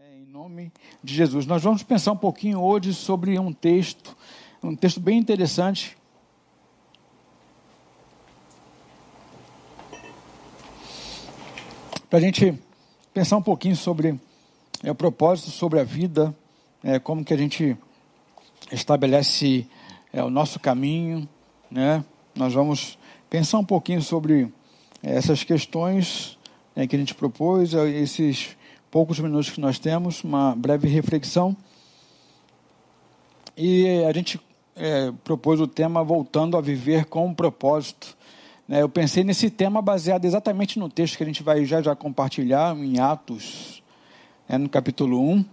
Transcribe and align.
É, 0.00 0.16
em 0.16 0.26
nome 0.26 0.72
de 1.02 1.12
Jesus. 1.12 1.44
Nós 1.44 1.60
vamos 1.60 1.82
pensar 1.82 2.12
um 2.12 2.16
pouquinho 2.16 2.60
hoje 2.60 2.94
sobre 2.94 3.36
um 3.36 3.52
texto, 3.52 4.16
um 4.62 4.76
texto 4.76 5.00
bem 5.00 5.18
interessante. 5.18 5.98
Para 12.08 12.20
a 12.20 12.22
gente 12.22 12.56
pensar 13.12 13.38
um 13.38 13.42
pouquinho 13.42 13.74
sobre 13.74 14.20
é, 14.84 14.88
o 14.88 14.94
propósito, 14.94 15.50
sobre 15.50 15.80
a 15.80 15.84
vida, 15.84 16.32
é, 16.84 17.00
como 17.00 17.24
que 17.24 17.34
a 17.34 17.38
gente 17.38 17.76
estabelece 18.70 19.66
é, 20.12 20.22
o 20.22 20.30
nosso 20.30 20.60
caminho, 20.60 21.28
né? 21.68 22.04
Nós 22.36 22.54
vamos 22.54 22.96
pensar 23.28 23.58
um 23.58 23.64
pouquinho 23.64 24.00
sobre 24.00 24.52
é, 25.02 25.16
essas 25.16 25.42
questões 25.42 26.38
né, 26.76 26.86
que 26.86 26.94
a 26.94 26.98
gente 27.00 27.16
propôs, 27.16 27.74
é, 27.74 27.88
esses 27.88 28.56
poucos 28.90 29.18
minutos 29.18 29.50
que 29.50 29.60
nós 29.60 29.78
temos, 29.78 30.24
uma 30.24 30.54
breve 30.54 30.88
reflexão. 30.88 31.56
E 33.56 34.04
a 34.04 34.12
gente 34.12 34.40
é, 34.76 35.12
propôs 35.24 35.60
o 35.60 35.66
tema 35.66 36.02
Voltando 36.02 36.56
a 36.56 36.60
Viver 36.60 37.04
com 37.06 37.26
um 37.26 37.34
Propósito. 37.34 38.16
Né, 38.66 38.82
eu 38.82 38.88
pensei 38.88 39.24
nesse 39.24 39.50
tema 39.50 39.82
baseado 39.82 40.24
exatamente 40.24 40.78
no 40.78 40.88
texto 40.88 41.16
que 41.16 41.22
a 41.22 41.26
gente 41.26 41.42
vai 41.42 41.64
já 41.64 41.82
já 41.82 41.96
compartilhar 41.96 42.76
em 42.76 42.98
Atos, 42.98 43.82
né, 44.48 44.58
no 44.58 44.68
capítulo 44.68 45.20
1. 45.20 45.44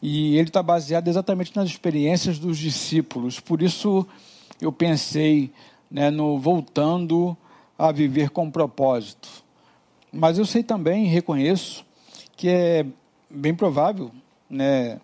E 0.00 0.36
ele 0.36 0.48
está 0.48 0.62
baseado 0.62 1.08
exatamente 1.08 1.54
nas 1.54 1.68
experiências 1.68 2.38
dos 2.38 2.56
discípulos. 2.56 3.40
Por 3.40 3.62
isso 3.62 4.06
eu 4.60 4.72
pensei 4.72 5.52
né, 5.90 6.10
no 6.10 6.38
voltando 6.38 7.36
a 7.76 7.92
viver 7.92 8.30
com 8.30 8.50
propósito. 8.50 9.28
Mas 10.12 10.38
eu 10.38 10.46
sei 10.46 10.62
também, 10.62 11.06
reconheço, 11.06 11.84
que 12.38 12.48
é 12.48 12.86
bem 13.28 13.52
provável 13.52 14.12
né, 14.48 15.00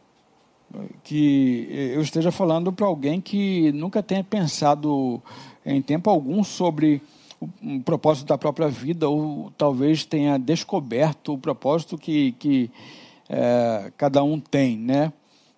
que 1.02 1.68
eu 1.94 2.00
esteja 2.00 2.30
falando 2.30 2.72
para 2.72 2.86
alguém 2.86 3.20
que 3.20 3.72
nunca 3.72 4.02
tenha 4.02 4.22
pensado 4.22 5.20
em 5.66 5.82
tempo 5.82 6.08
algum 6.08 6.44
sobre 6.44 7.02
o 7.62 7.80
propósito 7.80 8.28
da 8.28 8.38
própria 8.38 8.68
vida, 8.68 9.08
ou 9.08 9.52
talvez 9.58 10.04
tenha 10.04 10.38
descoberto 10.38 11.34
o 11.34 11.38
propósito 11.38 11.98
que, 11.98 12.32
que 12.32 12.70
é, 13.28 13.92
cada 13.96 14.22
um 14.22 14.38
tem, 14.38 14.78
né? 14.78 15.12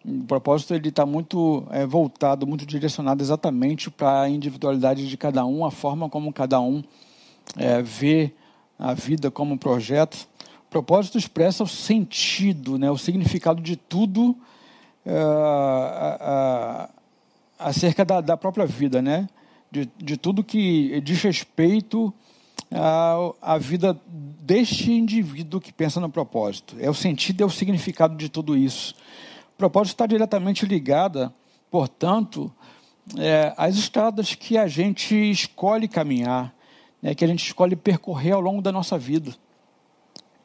O 0.05 0.25
propósito 0.25 0.75
ele 0.75 0.89
está 0.89 1.05
muito 1.05 1.65
é, 1.71 1.85
voltado, 1.85 2.47
muito 2.47 2.65
direcionado 2.65 3.23
exatamente 3.23 3.91
para 3.91 4.23
a 4.23 4.29
individualidade 4.29 5.07
de 5.07 5.17
cada 5.17 5.45
um, 5.45 5.65
a 5.65 5.71
forma 5.71 6.09
como 6.09 6.33
cada 6.33 6.61
um 6.61 6.83
é, 7.57 7.83
vê 7.83 8.33
a 8.79 8.95
vida 8.95 9.31
como 9.31 9.59
projeto. 9.59 10.27
Propósito 10.71 11.17
expressa 11.17 11.63
o 11.63 11.69
sentido, 11.69 12.77
né, 12.77 12.91
o 12.91 12.99
significado 12.99 13.63
de 13.63 13.77
tudo 13.77 14.37
a, 15.07 16.91
acerca 17.59 18.05
da, 18.05 18.21
da, 18.21 18.37
própria 18.37 18.67
vida, 18.67 19.01
né? 19.01 19.29
De, 19.71 19.89
de 19.97 20.17
tudo 20.17 20.45
que 20.45 21.01
diz 21.01 21.23
respeito 21.23 22.13
à, 22.71 23.17
à 23.41 23.59
vida 23.59 23.99
deste 24.07 24.93
indivíduo 24.93 25.61
que 25.61 25.73
pensa 25.73 26.01
no 26.01 26.09
propósito. 26.09 26.77
É 26.81 26.89
o 26.91 26.95
sentido, 26.95 27.43
é 27.43 27.47
o 27.47 27.51
significado 27.51 28.17
de 28.17 28.29
tudo 28.29 28.57
isso. 28.57 28.95
O 29.55 29.57
propósito 29.57 29.95
está 29.95 30.07
diretamente 30.07 30.67
ligado, 30.67 31.33
portanto, 31.71 32.53
é, 33.17 33.55
às 33.57 33.77
estradas 33.77 34.35
que 34.35 34.59
a 34.59 34.67
gente 34.67 35.15
escolhe 35.15 35.89
caminhar, 35.89 36.55
né, 37.01 37.15
que 37.15 37.25
a 37.25 37.29
gente 37.29 37.45
escolhe 37.45 37.77
percorrer 37.77 38.33
ao 38.33 38.41
longo 38.41 38.61
da 38.61 38.73
nossa 38.73 38.99
vida 38.99 39.35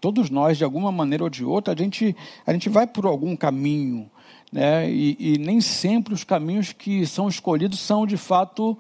todos 0.02 0.32
nós, 0.32 0.58
de 0.58 0.64
alguma 0.64 0.92
maneira 0.92 1.24
ou 1.24 1.30
de 1.30 1.46
outra, 1.46 1.74
a 1.74 1.78
gente, 1.78 2.16
a 2.46 2.52
gente 2.52 2.68
vai 2.68 2.88
por 2.88 3.06
algum 3.06 3.36
caminho, 3.36 4.10
né? 4.52 4.92
E, 4.92 5.16
e 5.20 5.38
nem 5.38 5.62
sempre 5.62 6.14
os 6.14 6.24
caminhos 6.24 6.74
que 6.74 7.06
são 7.06 7.30
escolhidos 7.30 7.80
são, 7.80 8.06
de 8.08 8.18
fato, 8.18 8.78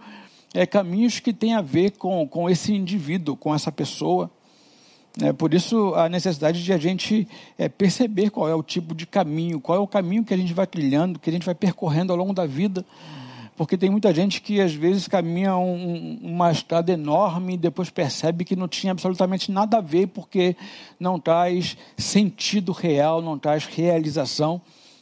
é, 0.53 0.66
caminhos 0.66 1.19
que 1.19 1.31
têm 1.31 1.53
a 1.53 1.62
ver 1.62 1.91
com, 1.91 2.28
com 2.28 2.50
esse 2.50 2.73
indivíduo, 2.73 3.38
com 3.38 3.53
essa 3.53 3.72
pessoa. 3.72 4.29
É, 5.22 5.31
por 5.31 5.53
isso, 5.53 5.94
a 5.94 6.09
necessidade 6.09 6.63
de 6.63 6.73
a 6.73 6.78
gente 6.78 7.28
é, 7.57 7.69
perceber 7.69 8.31
qual 8.31 8.50
é 8.50 8.56
o 8.56 8.63
tipo 8.63 8.96
de 8.96 9.06
caminho, 9.06 9.62
qual 9.62 9.78
é 9.78 9.81
o 9.81 9.88
caminho 9.88 10.23
que 10.23 10.34
a 10.34 10.38
gente 10.38 10.53
vai 10.53 10.66
trilhando, 10.66 11.19
que 11.19 11.29
a 11.29 11.34
gente 11.34 11.46
vai 11.46 11.56
percorrendo 11.56 12.12
ao 12.12 12.17
longo 12.17 12.34
da 12.34 12.46
vida 12.46 12.84
porque 13.56 13.78
tem 13.78 13.89
muita 13.89 14.13
gente 14.13 14.41
que 14.41 14.59
às 14.59 14.73
vezes 14.73 15.07
caminha 15.07 15.56
um, 15.56 16.19
uma 16.22 16.51
estrada 16.51 16.91
enorme 16.91 17.53
e 17.53 17.57
depois 17.57 17.89
percebe 17.89 18.45
que 18.45 18.56
não 18.56 18.67
tinha 18.67 18.91
absolutamente 18.91 19.51
nada 19.51 19.78
a 19.78 19.81
ver, 19.81 20.07
porque 20.07 20.56
não 21.00 21.19
traz 21.19 21.78
sentido 21.97 22.72
real, 22.72 23.22
não 23.22 23.38
traz 23.38 23.66
realização. 23.66 24.61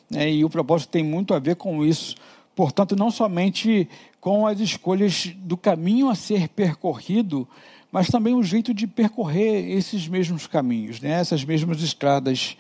Né? 0.10 0.32
E 0.32 0.46
o 0.46 0.50
propósito 0.50 0.90
tem 0.90 1.04
muito 1.04 1.34
a 1.34 1.40
ver 1.40 1.56
com 1.56 1.86
isso. 1.86 2.16
Portanto, 2.56 2.96
não 2.96 3.12
somente 3.12 3.88
com 4.20 4.46
as 4.46 4.60
escolhas 4.60 5.34
do 5.38 5.56
caminho 5.56 6.10
a 6.10 6.16
ser 6.16 6.50
percorrido, 6.50 7.48
mas 7.92 8.08
também 8.08 8.36
o 8.36 8.44
jeito 8.44 8.74
de 8.74 8.86
percorrer 8.86 9.72
esses 9.72 10.08
mesmos 10.08 10.46
caminhos, 10.46 11.00
né? 11.00 11.12
essas 11.12 11.44
mesmas 11.46 11.82
estradas 11.82 12.58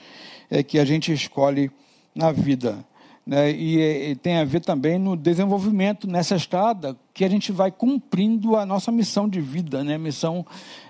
é, 0.49 0.63
que 0.63 0.79
a 0.79 0.85
gente 0.85 1.11
escolhe 1.11 1.69
na 2.16 2.31
vida 2.31 2.83
né, 3.29 3.51
e, 3.51 4.09
e, 4.09 4.16
tem 4.16 4.38
a 4.38 4.44
ver 4.44 4.59
também 4.59 4.97
no 4.97 5.16
desenvolvimento 5.16 6.07
nessa 6.07 6.35
estrada 6.35 6.97
que 7.13 7.23
a 7.23 7.29
gente 7.29 7.51
vai 7.51 7.69
cumprindo 7.69 8.56
a 8.56 8.66
nossa 8.66 8.91
missão 8.91 9.29
de 9.29 9.40
vida, 9.40 9.84
né, 9.84 10.00
missão 10.00 10.44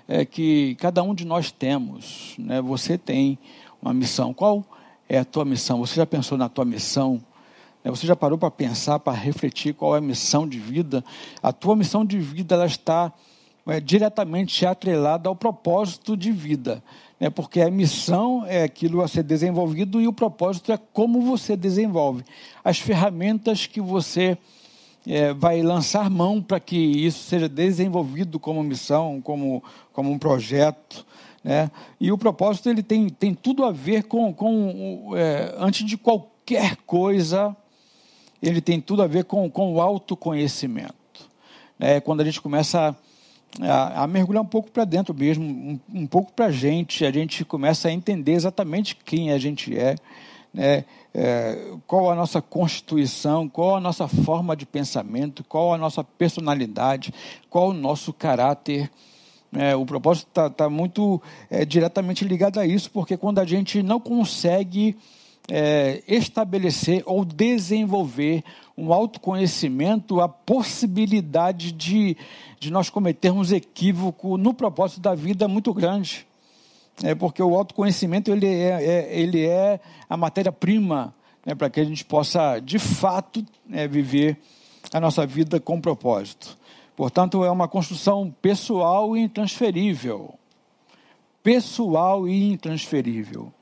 é, 0.08 0.24
que 0.24 0.74
cada 0.76 1.02
um 1.02 1.14
de 1.14 1.26
nós 1.26 1.52
temos. 1.52 2.34
Né, 2.38 2.62
você 2.62 2.96
tem 2.96 3.38
uma 3.82 3.92
missão. 3.92 4.32
Qual 4.32 4.64
é 5.06 5.18
a 5.18 5.24
tua 5.24 5.44
missão? 5.44 5.80
Você 5.80 5.96
já 5.96 6.06
pensou 6.06 6.38
na 6.38 6.48
tua 6.48 6.64
missão? 6.64 7.20
Né, 7.84 7.90
você 7.90 8.06
já 8.06 8.16
parou 8.16 8.38
para 8.38 8.50
pensar, 8.50 8.98
para 9.00 9.12
refletir 9.12 9.74
qual 9.74 9.94
é 9.94 9.98
a 9.98 10.00
missão 10.00 10.48
de 10.48 10.58
vida? 10.58 11.04
A 11.42 11.52
tua 11.52 11.76
missão 11.76 12.06
de 12.06 12.18
vida 12.18 12.54
ela 12.54 12.64
está 12.64 13.12
é, 13.66 13.78
diretamente 13.80 14.64
atrelada 14.64 15.28
ao 15.28 15.36
propósito 15.36 16.16
de 16.16 16.32
vida 16.32 16.82
né? 17.20 17.28
porque 17.28 17.60
a 17.60 17.70
missão 17.70 18.44
é 18.46 18.64
aquilo 18.64 19.02
a 19.02 19.08
ser 19.08 19.22
desenvolvido 19.22 20.00
e 20.00 20.08
o 20.08 20.12
propósito 20.12 20.72
é 20.72 20.78
como 20.92 21.20
você 21.20 21.54
desenvolve. 21.54 22.24
As 22.64 22.78
ferramentas 22.78 23.66
que 23.66 23.80
você 23.80 24.38
é, 25.06 25.32
vai 25.34 25.62
lançar 25.62 26.08
mão 26.08 26.42
para 26.42 26.58
que 26.58 26.76
isso 26.76 27.24
seja 27.24 27.48
desenvolvido 27.48 28.40
como 28.40 28.62
missão, 28.62 29.20
como, 29.20 29.62
como 29.92 30.10
um 30.10 30.18
projeto. 30.18 31.06
Né? 31.44 31.70
E 32.00 32.10
o 32.10 32.18
propósito 32.18 32.70
ele 32.70 32.82
tem, 32.82 33.08
tem 33.08 33.34
tudo 33.34 33.64
a 33.64 33.72
ver 33.72 34.04
com, 34.04 34.32
com 34.32 35.12
é, 35.14 35.54
antes 35.58 35.86
de 35.86 35.96
qualquer 35.96 36.76
coisa, 36.86 37.54
ele 38.42 38.60
tem 38.60 38.80
tudo 38.80 39.02
a 39.02 39.06
ver 39.06 39.24
com, 39.24 39.50
com 39.50 39.74
o 39.74 39.80
autoconhecimento. 39.80 40.94
É, 41.78 42.00
quando 42.00 42.20
a 42.20 42.24
gente 42.24 42.40
começa 42.40 42.88
a 42.88 43.09
a, 43.60 44.04
a 44.04 44.06
mergulhar 44.06 44.42
um 44.42 44.46
pouco 44.46 44.70
para 44.70 44.84
dentro 44.84 45.14
mesmo, 45.14 45.44
um, 45.44 45.80
um 45.92 46.06
pouco 46.06 46.32
para 46.32 46.46
a 46.46 46.52
gente, 46.52 47.04
a 47.04 47.10
gente 47.10 47.44
começa 47.44 47.88
a 47.88 47.92
entender 47.92 48.32
exatamente 48.32 48.96
quem 48.96 49.32
a 49.32 49.38
gente 49.38 49.76
é, 49.76 49.96
né? 50.52 50.84
É, 51.12 51.72
qual 51.88 52.08
a 52.08 52.14
nossa 52.14 52.40
constituição, 52.40 53.48
qual 53.48 53.76
a 53.76 53.80
nossa 53.80 54.06
forma 54.06 54.54
de 54.54 54.64
pensamento, 54.64 55.42
qual 55.42 55.74
a 55.74 55.78
nossa 55.78 56.04
personalidade, 56.04 57.12
qual 57.48 57.70
o 57.70 57.74
nosso 57.74 58.12
caráter. 58.12 58.88
É, 59.52 59.74
o 59.74 59.84
propósito 59.84 60.28
está 60.28 60.48
tá 60.48 60.70
muito 60.70 61.20
é, 61.50 61.64
diretamente 61.64 62.24
ligado 62.24 62.60
a 62.60 62.66
isso, 62.66 62.88
porque 62.92 63.16
quando 63.16 63.40
a 63.40 63.44
gente 63.44 63.82
não 63.82 63.98
consegue 63.98 64.96
é, 65.50 66.02
estabelecer 66.06 67.02
ou 67.04 67.24
desenvolver 67.24 68.44
um 68.76 68.92
autoconhecimento, 68.92 70.20
a 70.20 70.28
possibilidade 70.28 71.72
de, 71.72 72.16
de 72.58 72.70
nós 72.70 72.88
cometermos 72.88 73.52
equívoco 73.52 74.36
no 74.38 74.54
propósito 74.54 75.00
da 75.00 75.14
vida 75.14 75.48
muito 75.48 75.74
grande. 75.74 76.26
É 77.02 77.14
porque 77.14 77.42
o 77.42 77.54
autoconhecimento 77.56 78.30
ele 78.30 78.46
é, 78.46 78.84
é 78.84 79.20
ele 79.20 79.44
é 79.44 79.80
a 80.08 80.16
matéria-prima 80.16 81.14
né, 81.44 81.54
para 81.54 81.68
que 81.68 81.80
a 81.80 81.84
gente 81.84 82.04
possa, 82.04 82.60
de 82.60 82.78
fato, 82.78 83.44
é, 83.72 83.88
viver 83.88 84.38
a 84.92 85.00
nossa 85.00 85.26
vida 85.26 85.58
com 85.58 85.80
propósito. 85.80 86.56
Portanto, 86.94 87.44
é 87.44 87.50
uma 87.50 87.66
construção 87.66 88.34
pessoal 88.42 89.16
e 89.16 89.20
intransferível. 89.20 90.34
Pessoal 91.42 92.28
e 92.28 92.52
intransferível. 92.52 93.52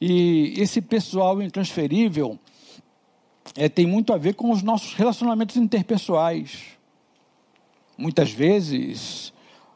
E 0.00 0.54
esse 0.56 0.80
pessoal 0.80 1.40
intransferível 1.42 2.38
é, 3.54 3.68
tem 3.68 3.86
muito 3.86 4.12
a 4.12 4.18
ver 4.18 4.34
com 4.34 4.50
os 4.50 4.62
nossos 4.62 4.94
relacionamentos 4.94 5.56
interpessoais. 5.56 6.76
Muitas 7.96 8.30
vezes, 8.30 9.32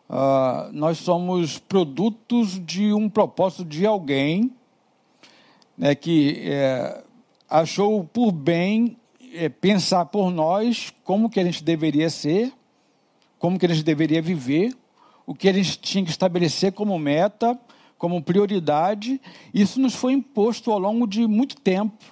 uh, 0.09 0.71
nós 0.73 0.99
somos 0.99 1.59
produtos 1.59 2.61
de 2.65 2.93
um 2.93 3.09
propósito 3.09 3.65
de 3.65 3.87
alguém 3.87 4.53
né, 5.81 5.95
que 5.95 6.43
é, 6.45 7.03
achou 7.49 8.05
por 8.05 8.31
bem 8.31 8.99
é, 9.33 9.49
pensar 9.49 10.05
por 10.05 10.31
nós 10.31 10.93
como 11.03 11.31
que 11.31 11.41
a 11.41 11.45
gente 11.45 11.65
deveria 11.65 12.11
ser, 12.11 12.53
como 13.39 13.59
que 13.59 13.65
a 13.65 13.69
gente 13.71 13.83
deveria 13.83 14.21
viver, 14.21 14.77
o 15.27 15.35
que 15.35 15.49
a 15.49 15.53
gente 15.53 15.79
tinha 15.79 16.05
que 16.05 16.11
estabelecer 16.11 16.73
como 16.73 16.99
meta, 16.99 17.59
como 18.01 18.23
prioridade. 18.23 19.21
Isso 19.53 19.79
nos 19.79 19.95
foi 19.95 20.15
imposto 20.15 20.73
ao 20.73 20.79
longo 20.79 21.07
de 21.07 21.27
muito 21.27 21.55
tempo. 21.61 22.03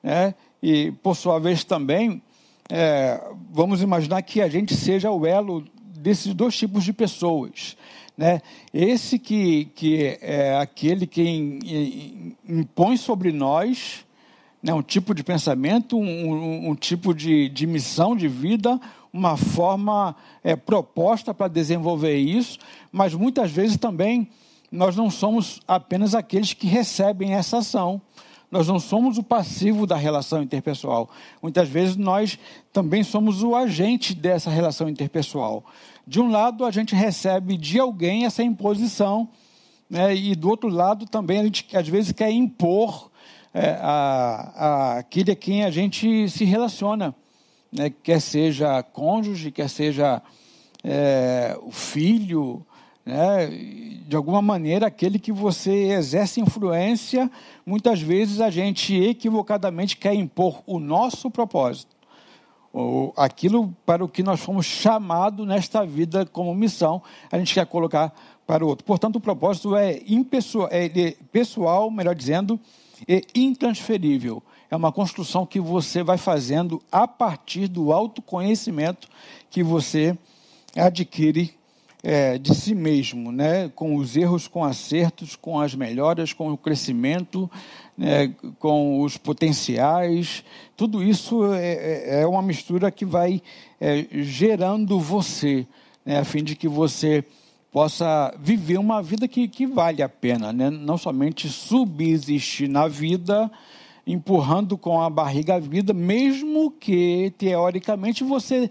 Né? 0.00 0.36
E, 0.62 0.92
por 1.02 1.16
sua 1.16 1.40
vez, 1.40 1.64
também, 1.64 2.22
é, 2.70 3.20
vamos 3.50 3.82
imaginar 3.82 4.22
que 4.22 4.40
a 4.40 4.48
gente 4.48 4.76
seja 4.76 5.10
o 5.10 5.26
elo 5.26 5.64
desses 5.98 6.32
dois 6.32 6.56
tipos 6.56 6.84
de 6.84 6.92
pessoas. 6.92 7.76
Né? 8.16 8.40
Esse 8.72 9.18
que, 9.18 9.64
que 9.74 10.16
é 10.22 10.56
aquele 10.58 11.08
que 11.08 12.36
impõe 12.48 12.96
sobre 12.96 13.32
nós 13.32 14.06
né, 14.62 14.72
um 14.72 14.82
tipo 14.82 15.12
de 15.12 15.24
pensamento, 15.24 15.98
um, 15.98 16.70
um 16.70 16.74
tipo 16.76 17.12
de, 17.12 17.48
de, 17.48 17.66
missão 17.66 18.14
de 18.14 18.28
vida, 18.28 18.80
uma 19.12 19.36
forma 19.36 20.14
é, 20.44 20.54
proposta 20.54 21.34
para 21.34 21.48
desenvolver 21.48 22.16
isso, 22.16 22.60
mas 22.92 23.12
muitas 23.12 23.50
vezes 23.50 23.76
também 23.76 24.28
nós 24.70 24.96
não 24.96 25.10
somos 25.10 25.60
apenas 25.66 26.14
aqueles 26.14 26.52
que 26.52 26.66
recebem 26.66 27.34
essa 27.34 27.58
ação. 27.58 28.00
Nós 28.50 28.68
não 28.68 28.78
somos 28.78 29.18
o 29.18 29.22
passivo 29.22 29.86
da 29.86 29.96
relação 29.96 30.42
interpessoal. 30.42 31.10
Muitas 31.42 31.68
vezes 31.68 31.96
nós 31.96 32.38
também 32.72 33.02
somos 33.02 33.42
o 33.42 33.54
agente 33.54 34.14
dessa 34.14 34.50
relação 34.50 34.88
interpessoal. 34.88 35.64
De 36.06 36.20
um 36.20 36.30
lado, 36.30 36.64
a 36.64 36.70
gente 36.70 36.94
recebe 36.94 37.56
de 37.56 37.78
alguém 37.78 38.24
essa 38.24 38.42
imposição, 38.42 39.28
né, 39.90 40.14
e 40.14 40.34
do 40.34 40.48
outro 40.48 40.68
lado 40.68 41.06
também 41.06 41.38
a 41.38 41.44
gente 41.44 41.76
às 41.76 41.88
vezes 41.88 42.12
quer 42.12 42.30
impor 42.30 43.10
é, 43.52 43.78
a, 43.80 44.52
a 44.54 44.98
aquele 44.98 45.32
a 45.32 45.36
quem 45.36 45.64
a 45.64 45.70
gente 45.70 46.28
se 46.28 46.44
relaciona, 46.44 47.14
né, 47.72 47.90
quer 48.02 48.20
seja 48.20 48.82
cônjuge, 48.82 49.50
quer 49.50 49.68
seja 49.68 50.22
é, 50.84 51.56
o 51.62 51.70
filho, 51.70 52.64
né, 53.06 53.46
de 54.06 54.16
alguma 54.16 54.42
maneira 54.42 54.88
aquele 54.88 55.18
que 55.18 55.30
você 55.30 55.92
exerce 55.92 56.40
influência, 56.40 57.30
muitas 57.64 58.00
vezes 58.02 58.40
a 58.40 58.50
gente 58.50 58.94
equivocadamente 58.94 59.96
quer 59.96 60.12
impor 60.12 60.62
o 60.66 60.80
nosso 60.80 61.30
propósito, 61.30 61.94
ou 62.72 63.14
aquilo 63.16 63.74
para 63.86 64.04
o 64.04 64.08
que 64.08 64.24
nós 64.24 64.40
fomos 64.40 64.66
chamados 64.66 65.46
nesta 65.46 65.86
vida 65.86 66.26
como 66.26 66.54
missão, 66.54 67.00
a 67.30 67.38
gente 67.38 67.54
quer 67.54 67.64
colocar 67.64 68.12
para 68.46 68.64
o 68.64 68.68
outro. 68.68 68.84
Portanto, 68.84 69.16
o 69.16 69.20
propósito 69.20 69.74
é, 69.74 70.02
impessoal, 70.06 70.68
é 70.70 71.12
pessoal, 71.32 71.90
melhor 71.90 72.14
dizendo, 72.14 72.60
e 73.08 73.24
intransferível. 73.34 74.42
É 74.70 74.76
uma 74.76 74.92
construção 74.92 75.46
que 75.46 75.60
você 75.60 76.02
vai 76.02 76.18
fazendo 76.18 76.82
a 76.90 77.06
partir 77.06 77.68
do 77.68 77.92
autoconhecimento 77.92 79.08
que 79.48 79.62
você 79.62 80.16
adquire 80.76 81.55
é, 82.08 82.38
de 82.38 82.54
si 82.54 82.72
mesmo, 82.72 83.32
né? 83.32 83.68
com 83.74 83.96
os 83.96 84.16
erros, 84.16 84.46
com 84.46 84.62
acertos, 84.62 85.34
com 85.34 85.58
as 85.58 85.74
melhoras, 85.74 86.32
com 86.32 86.52
o 86.52 86.56
crescimento, 86.56 87.50
né? 87.98 88.32
com 88.60 89.02
os 89.02 89.16
potenciais. 89.16 90.44
Tudo 90.76 91.02
isso 91.02 91.52
é, 91.52 91.72
é, 91.72 92.20
é 92.20 92.26
uma 92.28 92.42
mistura 92.42 92.92
que 92.92 93.04
vai 93.04 93.42
é, 93.80 94.06
gerando 94.22 95.00
você, 95.00 95.66
né? 96.04 96.20
a 96.20 96.24
fim 96.24 96.44
de 96.44 96.54
que 96.54 96.68
você 96.68 97.24
possa 97.72 98.32
viver 98.38 98.78
uma 98.78 99.02
vida 99.02 99.26
que, 99.26 99.48
que 99.48 99.66
vale 99.66 100.00
a 100.00 100.08
pena, 100.08 100.52
né? 100.52 100.70
não 100.70 100.96
somente 100.96 101.48
subsistir 101.48 102.68
na 102.68 102.86
vida, 102.86 103.50
empurrando 104.06 104.78
com 104.78 105.00
a 105.00 105.10
barriga 105.10 105.56
a 105.56 105.58
vida, 105.58 105.92
mesmo 105.92 106.70
que, 106.70 107.34
teoricamente, 107.36 108.22
você 108.22 108.70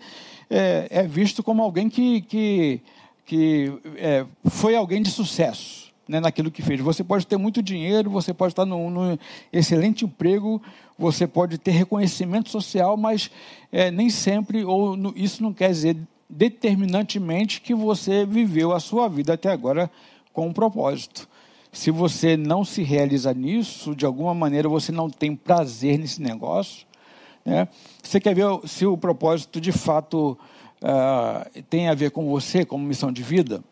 é, 0.49 0.87
é 0.89 1.03
visto 1.03 1.43
como 1.43 1.61
alguém 1.61 1.89
que, 1.89 2.21
que, 2.21 2.81
que 3.25 3.73
é, 3.97 4.25
foi 4.45 4.75
alguém 4.75 5.01
de 5.01 5.09
sucesso 5.09 5.85
né, 6.07 6.19
naquilo 6.19 6.51
que 6.51 6.61
fez. 6.61 6.79
Você 6.79 7.03
pode 7.03 7.25
ter 7.25 7.37
muito 7.37 7.61
dinheiro, 7.61 8.09
você 8.09 8.33
pode 8.33 8.53
estar 8.53 8.65
num, 8.65 8.89
num 8.89 9.17
excelente 9.51 10.05
emprego, 10.05 10.61
você 10.97 11.27
pode 11.27 11.57
ter 11.57 11.71
reconhecimento 11.71 12.49
social, 12.49 12.95
mas 12.95 13.31
é, 13.71 13.89
nem 13.89 14.09
sempre, 14.09 14.63
ou 14.63 14.95
no, 14.95 15.13
isso 15.15 15.41
não 15.41 15.53
quer 15.53 15.69
dizer 15.69 15.97
determinantemente 16.29 17.61
que 17.61 17.73
você 17.73 18.25
viveu 18.25 18.71
a 18.71 18.79
sua 18.79 19.07
vida 19.07 19.33
até 19.33 19.51
agora 19.51 19.89
com 20.31 20.47
um 20.47 20.53
propósito. 20.53 21.27
Se 21.71 21.91
você 21.91 22.37
não 22.37 22.63
se 22.63 22.83
realiza 22.83 23.33
nisso, 23.33 23.95
de 23.95 24.05
alguma 24.05 24.33
maneira 24.33 24.69
você 24.69 24.91
não 24.91 25.09
tem 25.09 25.35
prazer 25.35 25.97
nesse 25.99 26.21
negócio, 26.21 26.85
né? 27.43 27.67
Você 28.01 28.19
quer 28.19 28.33
ver 28.33 28.45
se 28.65 28.85
o 28.85 28.97
propósito 28.97 29.61
de 29.61 29.71
fato 29.71 30.37
uh, 30.85 31.63
tem 31.63 31.89
a 31.89 31.95
ver 31.95 32.11
com 32.11 32.29
você, 32.29 32.63
como 32.63 32.85
missão 32.85 33.11
de 33.11 33.23
vida? 33.23 33.63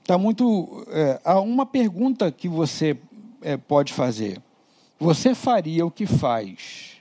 Está 0.00 0.18
muito. 0.18 0.86
É, 0.88 1.20
há 1.24 1.40
uma 1.40 1.64
pergunta 1.64 2.32
que 2.32 2.48
você 2.48 2.98
é, 3.42 3.56
pode 3.56 3.92
fazer: 3.92 4.42
Você 4.98 5.34
faria 5.34 5.86
o 5.86 5.90
que 5.90 6.06
faz 6.06 6.96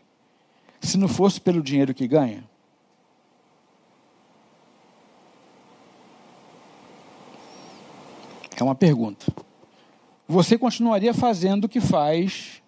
se 0.81 0.97
não 0.97 1.07
fosse 1.07 1.41
pelo 1.41 1.63
dinheiro 1.63 1.93
que 1.93 2.07
ganha? 2.07 2.43
É 8.59 8.63
uma 8.63 8.75
pergunta. 8.75 9.25
Você 10.27 10.57
continuaria 10.57 11.13
fazendo 11.13 11.65
o 11.65 11.69
que 11.69 11.79
faz 11.79 12.61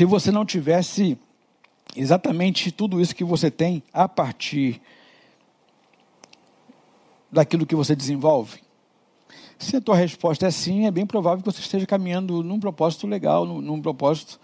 se 0.00 0.06
você 0.06 0.30
não 0.30 0.46
tivesse 0.46 1.18
exatamente 1.94 2.72
tudo 2.72 3.02
isso 3.02 3.14
que 3.14 3.22
você 3.22 3.50
tem 3.50 3.82
a 3.92 4.08
partir 4.08 4.80
daquilo 7.30 7.66
que 7.66 7.74
você 7.74 7.94
desenvolve? 7.94 8.62
Se 9.58 9.76
a 9.76 9.80
tua 9.82 9.94
resposta 9.94 10.46
é 10.46 10.50
sim, 10.50 10.86
é 10.86 10.90
bem 10.90 11.04
provável 11.04 11.40
que 11.40 11.52
você 11.52 11.60
esteja 11.60 11.84
caminhando 11.84 12.42
num 12.42 12.58
propósito 12.58 13.06
legal, 13.06 13.44
num, 13.44 13.60
num 13.60 13.82
propósito 13.82 14.40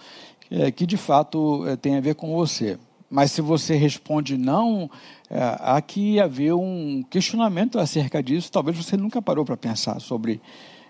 é, 0.50 0.70
que 0.70 0.85
de 0.85 0.99
fato 0.99 1.67
é, 1.67 1.75
tem 1.75 1.97
a 1.97 2.02
ver 2.02 2.17
com 2.17 2.35
você. 2.35 2.79
Mas 3.09 3.32
se 3.32 3.41
você 3.41 3.76
responde 3.76 4.37
não, 4.37 4.91
é, 5.31 5.38
há 5.59 5.81
que 5.81 6.20
haver 6.20 6.52
um 6.52 7.02
questionamento 7.09 7.79
acerca 7.79 8.23
disso. 8.23 8.52
Talvez 8.52 8.76
você 8.76 8.94
nunca 8.94 9.23
parou 9.23 9.43
para 9.43 9.56
pensar 9.56 10.00
sobre 10.00 10.38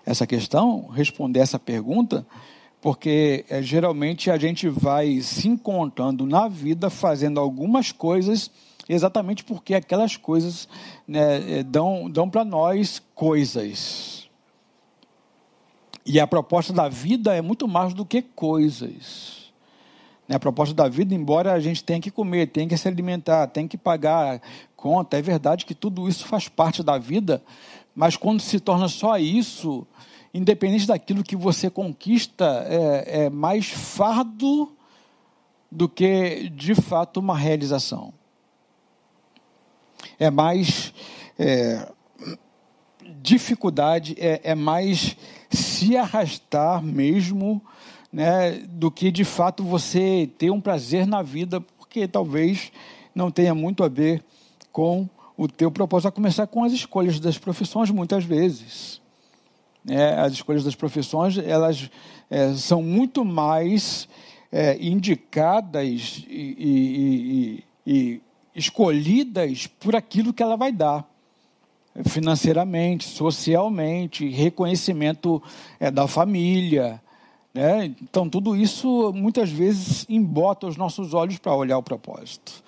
essa 0.05 0.27
questão, 0.27 0.87
responder 0.87 1.39
essa 1.39 1.57
pergunta, 1.57 2.27
porque 2.81 3.45
é, 3.49 3.61
geralmente 3.61 4.29
a 4.29 4.37
gente 4.37 4.69
vai 4.69 5.19
se 5.21 5.47
encontrando 5.47 6.25
na 6.25 6.47
vida 6.47 6.89
fazendo 6.89 7.39
algumas 7.39 7.91
coisas 7.91 8.51
exatamente 8.89 9.43
porque 9.43 9.73
aquelas 9.73 10.15
coisas 10.15 10.67
né, 11.07 11.59
é, 11.59 11.63
dão, 11.63 12.09
dão 12.09 12.29
para 12.29 12.45
nós 12.45 13.01
coisas. 13.13 14.29
E 16.05 16.19
a 16.19 16.27
proposta 16.27 16.71
da 16.71 16.87
vida 16.87 17.35
é 17.35 17.41
muito 17.41 17.67
mais 17.67 17.93
do 17.93 18.05
que 18.05 18.21
coisas. 18.21 19.51
Né, 20.27 20.35
a 20.35 20.39
proposta 20.39 20.73
da 20.73 20.87
vida, 20.87 21.13
embora 21.13 21.51
a 21.51 21.59
gente 21.59 21.83
tenha 21.83 21.99
que 21.99 22.11
comer, 22.11 22.47
tenha 22.47 22.67
que 22.67 22.77
se 22.77 22.87
alimentar, 22.87 23.47
tenha 23.47 23.67
que 23.67 23.77
pagar 23.77 24.41
conta, 24.75 25.17
é 25.17 25.21
verdade 25.21 25.65
que 25.65 25.75
tudo 25.75 26.07
isso 26.07 26.25
faz 26.25 26.47
parte 26.47 26.81
da 26.81 26.97
vida, 26.97 27.43
mas 27.95 28.15
quando 28.15 28.39
se 28.39 28.59
torna 28.59 28.87
só 28.87 29.17
isso, 29.17 29.85
independente 30.37 30.85
daquilo 30.85 31.23
que 31.23 31.35
você 31.35 31.69
conquista, 31.69 32.63
é, 32.67 33.25
é 33.25 33.29
mais 33.29 33.67
fardo 33.67 34.71
do 35.71 35.89
que 35.89 36.49
de 36.49 36.75
fato 36.75 37.19
uma 37.19 37.35
realização. 37.35 38.13
É 40.19 40.29
mais 40.29 40.93
é, 41.39 41.91
dificuldade, 43.19 44.15
é, 44.19 44.39
é 44.43 44.55
mais 44.55 45.17
se 45.49 45.97
arrastar 45.97 46.83
mesmo 46.83 47.61
né, 48.13 48.51
do 48.69 48.91
que 48.91 49.11
de 49.11 49.25
fato 49.25 49.63
você 49.63 50.29
ter 50.37 50.51
um 50.51 50.61
prazer 50.61 51.07
na 51.07 51.23
vida, 51.23 51.59
porque 51.59 52.07
talvez 52.07 52.71
não 53.13 53.31
tenha 53.31 53.55
muito 53.55 53.83
a 53.83 53.87
ver 53.87 54.23
com 54.71 55.09
o 55.35 55.47
teu 55.47 55.71
propósito, 55.71 56.09
a 56.09 56.11
começar 56.11 56.45
com 56.45 56.63
as 56.63 56.73
escolhas 56.73 57.19
das 57.19 57.39
profissões, 57.39 57.89
muitas 57.89 58.23
vezes. 58.23 59.01
É, 59.89 60.19
as 60.19 60.33
escolhas 60.33 60.63
das 60.63 60.75
profissões, 60.75 61.37
elas 61.37 61.89
é, 62.29 62.53
são 62.53 62.81
muito 62.81 63.23
mais 63.23 64.07
é, 64.51 64.77
indicadas 64.79 66.23
e, 66.27 66.55
e, 66.57 67.63
e, 67.85 67.93
e 67.93 68.21
escolhidas 68.55 69.67
por 69.67 69.95
aquilo 69.95 70.33
que 70.33 70.43
ela 70.43 70.57
vai 70.57 70.71
dar 70.71 71.07
financeiramente, 72.05 73.05
socialmente, 73.05 74.27
reconhecimento 74.29 75.41
é, 75.79 75.89
da 75.89 76.07
família, 76.07 77.01
né? 77.57 77.85
Então, 78.03 78.29
tudo 78.29 78.55
isso 78.55 79.11
muitas 79.13 79.49
vezes 79.49 80.05
embota 80.07 80.67
os 80.67 80.77
nossos 80.77 81.15
olhos 81.15 81.39
para 81.39 81.55
olhar 81.55 81.77
o 81.77 81.83
propósito. 81.83 82.63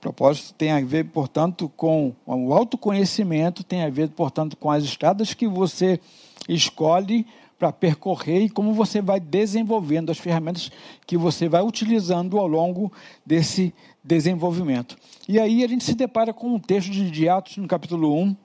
Propósito 0.00 0.54
tem 0.54 0.70
a 0.70 0.80
ver, 0.80 1.04
portanto, 1.06 1.70
com 1.76 2.14
o 2.26 2.52
autoconhecimento, 2.52 3.64
tem 3.64 3.82
a 3.82 3.90
ver, 3.90 4.08
portanto, 4.10 4.56
com 4.56 4.70
as 4.70 4.84
estradas 4.84 5.34
que 5.34 5.46
você 5.46 6.00
escolhe 6.48 7.26
para 7.58 7.72
percorrer 7.72 8.42
e 8.42 8.48
como 8.48 8.72
você 8.72 9.02
vai 9.02 9.18
desenvolvendo 9.18 10.10
as 10.10 10.18
ferramentas 10.18 10.70
que 11.06 11.16
você 11.16 11.48
vai 11.48 11.62
utilizando 11.62 12.38
ao 12.38 12.46
longo 12.46 12.92
desse 13.26 13.74
desenvolvimento. 14.02 14.96
E 15.28 15.40
aí 15.40 15.64
a 15.64 15.68
gente 15.68 15.84
se 15.84 15.94
depara 15.94 16.32
com 16.32 16.54
um 16.54 16.60
texto 16.60 16.90
de 16.90 17.28
Atos 17.28 17.56
no 17.56 17.66
capítulo 17.66 18.14
1. 18.14 18.36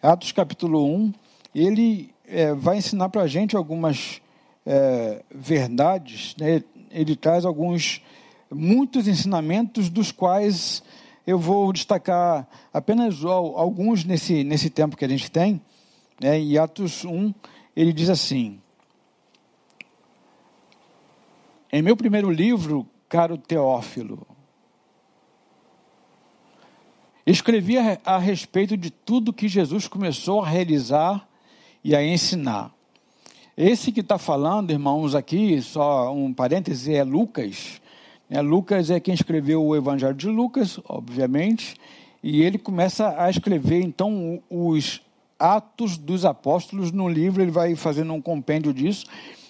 Atos 0.00 0.30
capítulo 0.30 0.86
1, 0.86 1.12
ele 1.54 2.14
é, 2.24 2.54
vai 2.54 2.78
ensinar 2.78 3.08
para 3.08 3.22
a 3.22 3.26
gente 3.26 3.56
algumas 3.56 4.22
é, 4.64 5.22
verdades, 5.34 6.36
né? 6.38 6.62
ele 6.90 7.16
traz 7.16 7.44
alguns, 7.44 8.02
muitos 8.50 9.06
ensinamentos 9.06 9.88
dos 9.88 10.10
quais 10.10 10.82
eu 11.26 11.38
vou 11.38 11.72
destacar 11.72 12.48
apenas 12.72 13.24
alguns 13.24 14.04
nesse, 14.04 14.42
nesse 14.42 14.68
tempo 14.68 14.96
que 14.96 15.04
a 15.04 15.08
gente 15.08 15.30
tem. 15.30 15.60
Né? 16.20 16.38
Em 16.38 16.58
Atos 16.58 17.04
1, 17.04 17.32
ele 17.76 17.92
diz 17.92 18.10
assim: 18.10 18.60
Em 21.72 21.82
meu 21.82 21.96
primeiro 21.96 22.30
livro, 22.30 22.86
caro 23.08 23.38
Teófilo, 23.38 24.26
escrevi 27.24 27.78
a, 27.78 27.98
a 28.04 28.18
respeito 28.18 28.76
de 28.76 28.90
tudo 28.90 29.32
que 29.32 29.48
Jesus 29.48 29.86
começou 29.86 30.42
a 30.42 30.48
realizar 30.48 31.28
e 31.84 31.94
a 31.94 32.04
ensinar. 32.04 32.74
Esse 33.56 33.92
que 33.92 34.00
está 34.00 34.16
falando, 34.18 34.70
irmãos, 34.70 35.14
aqui, 35.14 35.60
só 35.60 36.12
um 36.14 36.32
parêntese, 36.32 36.94
é 36.94 37.04
Lucas. 37.04 37.80
É, 38.30 38.40
Lucas 38.40 38.90
é 38.90 39.00
quem 39.00 39.12
escreveu 39.12 39.60
o 39.64 39.74
Evangelho 39.74 40.14
de 40.14 40.28
Lucas, 40.28 40.78
obviamente, 40.88 41.74
e 42.22 42.42
ele 42.42 42.58
começa 42.58 43.20
a 43.20 43.28
escrever, 43.28 43.82
então, 43.82 44.40
os 44.48 45.02
Atos 45.36 45.98
dos 45.98 46.24
Apóstolos 46.24 46.92
no 46.92 47.08
livro, 47.08 47.42
ele 47.42 47.50
vai 47.50 47.74
fazendo 47.74 48.12
um 48.12 48.22
compêndio 48.22 48.72
disso, 48.72 49.06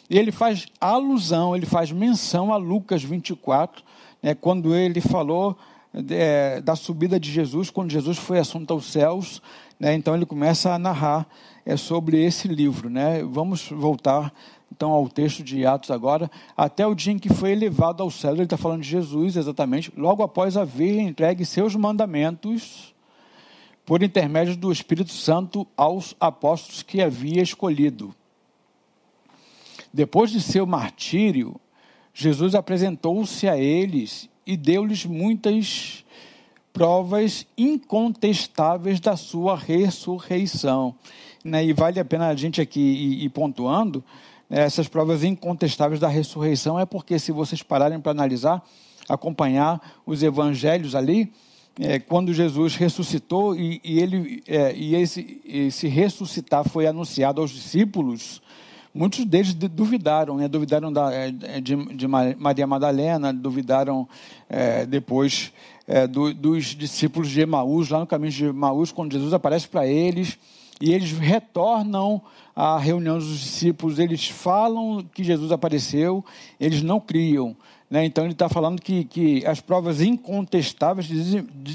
e 0.08 0.18
ele 0.18 0.32
faz 0.32 0.66
alusão, 0.80 1.54
ele 1.54 1.66
faz 1.66 1.92
menção 1.92 2.54
a 2.54 2.56
Lucas 2.56 3.02
24, 3.02 3.84
né, 4.22 4.34
quando 4.34 4.74
ele 4.74 5.02
falou 5.02 5.58
é, 6.08 6.62
da 6.62 6.74
subida 6.74 7.20
de 7.20 7.30
Jesus, 7.30 7.68
quando 7.68 7.90
Jesus 7.90 8.16
foi 8.16 8.38
assunto 8.38 8.72
aos 8.72 8.90
céus, 8.90 9.42
né, 9.78 9.94
então 9.94 10.14
ele 10.14 10.24
começa 10.24 10.72
a 10.72 10.78
narrar 10.78 11.26
é, 11.66 11.76
sobre 11.76 12.22
esse 12.24 12.48
livro. 12.48 12.88
Né? 12.88 13.22
Vamos 13.24 13.68
voltar 13.68 14.32
então 14.72 14.92
ao 14.92 15.08
texto 15.08 15.42
de 15.42 15.66
Atos 15.66 15.90
agora, 15.90 16.30
até 16.56 16.86
o 16.86 16.94
dia 16.94 17.12
em 17.12 17.18
que 17.18 17.28
foi 17.28 17.52
elevado 17.52 18.02
ao 18.02 18.10
céu, 18.10 18.32
ele 18.32 18.44
está 18.44 18.56
falando 18.56 18.82
de 18.82 18.88
Jesus 18.88 19.36
exatamente, 19.36 19.92
logo 19.96 20.22
após 20.22 20.56
haver 20.56 20.98
entregue 20.98 21.44
seus 21.44 21.74
mandamentos 21.74 22.94
por 23.84 24.02
intermédio 24.02 24.56
do 24.56 24.70
Espírito 24.70 25.10
Santo 25.12 25.66
aos 25.76 26.14
apóstolos 26.20 26.82
que 26.82 27.02
havia 27.02 27.42
escolhido. 27.42 28.14
Depois 29.92 30.30
de 30.30 30.40
seu 30.40 30.64
martírio, 30.64 31.60
Jesus 32.14 32.54
apresentou-se 32.54 33.48
a 33.48 33.58
eles 33.58 34.28
e 34.46 34.56
deu-lhes 34.56 35.04
muitas 35.04 36.04
provas 36.72 37.46
incontestáveis 37.58 39.00
da 39.00 39.16
sua 39.16 39.56
ressurreição. 39.56 40.94
Né? 41.44 41.64
E 41.64 41.72
vale 41.72 41.98
a 41.98 42.04
pena 42.04 42.28
a 42.28 42.34
gente 42.36 42.60
aqui 42.60 42.80
ir, 43.24 43.28
pontuando? 43.30 44.04
Essas 44.50 44.88
provas 44.88 45.22
incontestáveis 45.22 46.00
da 46.00 46.08
ressurreição 46.08 46.78
é 46.78 46.84
porque, 46.84 47.18
se 47.20 47.30
vocês 47.30 47.62
pararem 47.62 48.00
para 48.00 48.10
analisar, 48.10 48.62
acompanhar 49.08 49.80
os 50.04 50.24
evangelhos 50.24 50.96
ali, 50.96 51.32
é, 51.78 52.00
quando 52.00 52.34
Jesus 52.34 52.74
ressuscitou 52.74 53.54
e, 53.54 53.80
e 53.84 54.00
ele 54.00 54.42
é, 54.48 54.74
e 54.74 54.96
esse, 54.96 55.40
esse 55.46 55.86
ressuscitar 55.86 56.68
foi 56.68 56.86
anunciado 56.86 57.40
aos 57.40 57.50
discípulos, 57.50 58.42
muitos 58.92 59.24
deles 59.24 59.54
duvidaram, 59.54 60.36
né? 60.36 60.48
duvidaram 60.48 60.92
da, 60.92 61.12
é, 61.12 61.30
de, 61.30 61.76
de, 61.94 62.08
Maria 62.08 62.66
Madalena, 62.66 63.32
duvidaram 63.32 64.08
é, 64.48 64.84
depois 64.84 65.52
é, 65.86 66.08
do, 66.08 66.34
dos 66.34 66.66
discípulos 66.66 67.30
de 67.30 67.40
Emaús, 67.40 67.88
lá 67.88 68.00
no 68.00 68.06
caminho 68.06 68.32
de 68.32 68.44
Emaús, 68.46 68.90
quando 68.90 69.12
Jesus 69.12 69.32
aparece 69.32 69.68
para 69.68 69.86
eles 69.86 70.36
e 70.80 70.92
eles 70.92 71.12
retornam 71.12 72.22
à 72.56 72.78
reunião 72.78 73.18
dos 73.18 73.38
discípulos, 73.38 73.98
eles 73.98 74.28
falam 74.28 75.04
que 75.12 75.22
Jesus 75.22 75.52
apareceu, 75.52 76.24
eles 76.58 76.82
não 76.82 76.98
criam. 76.98 77.54
Né? 77.90 78.04
Então 78.04 78.24
ele 78.24 78.32
está 78.32 78.48
falando 78.48 78.80
que, 78.80 79.04
que 79.04 79.44
as 79.44 79.60
provas 79.60 80.00
incontestáveis 80.00 81.08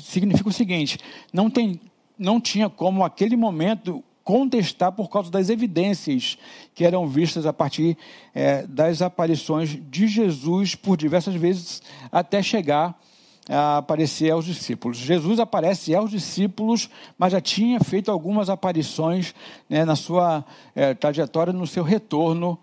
significam 0.03 0.50
o 0.50 0.53
seguinte: 0.53 0.97
não, 1.31 1.50
tem, 1.50 1.79
não 2.17 2.41
tinha 2.41 2.69
como 2.69 3.03
aquele 3.03 3.35
momento 3.35 4.03
contestar 4.24 4.91
por 4.91 5.07
causa 5.07 5.29
das 5.29 5.50
evidências 5.50 6.35
que 6.74 6.83
eram 6.83 7.07
vistas 7.07 7.45
a 7.45 7.53
partir 7.53 7.95
é, 8.33 8.65
das 8.65 9.03
aparições 9.03 9.77
de 9.89 10.07
Jesus 10.07 10.74
por 10.74 10.97
diversas 10.97 11.35
vezes 11.35 11.83
até 12.12 12.41
chegar 12.41 13.00
aparecer 13.47 14.31
aos 14.31 14.45
discípulos. 14.45 14.97
Jesus 14.97 15.39
aparece 15.39 15.93
aos 15.95 16.09
discípulos, 16.09 16.89
mas 17.17 17.31
já 17.31 17.41
tinha 17.41 17.79
feito 17.79 18.11
algumas 18.11 18.49
aparições 18.49 19.35
né, 19.69 19.85
na 19.85 19.95
sua 19.95 20.43
é, 20.75 20.93
trajetória, 20.93 21.53
no 21.53 21.67
seu 21.67 21.83
retorno 21.83 22.57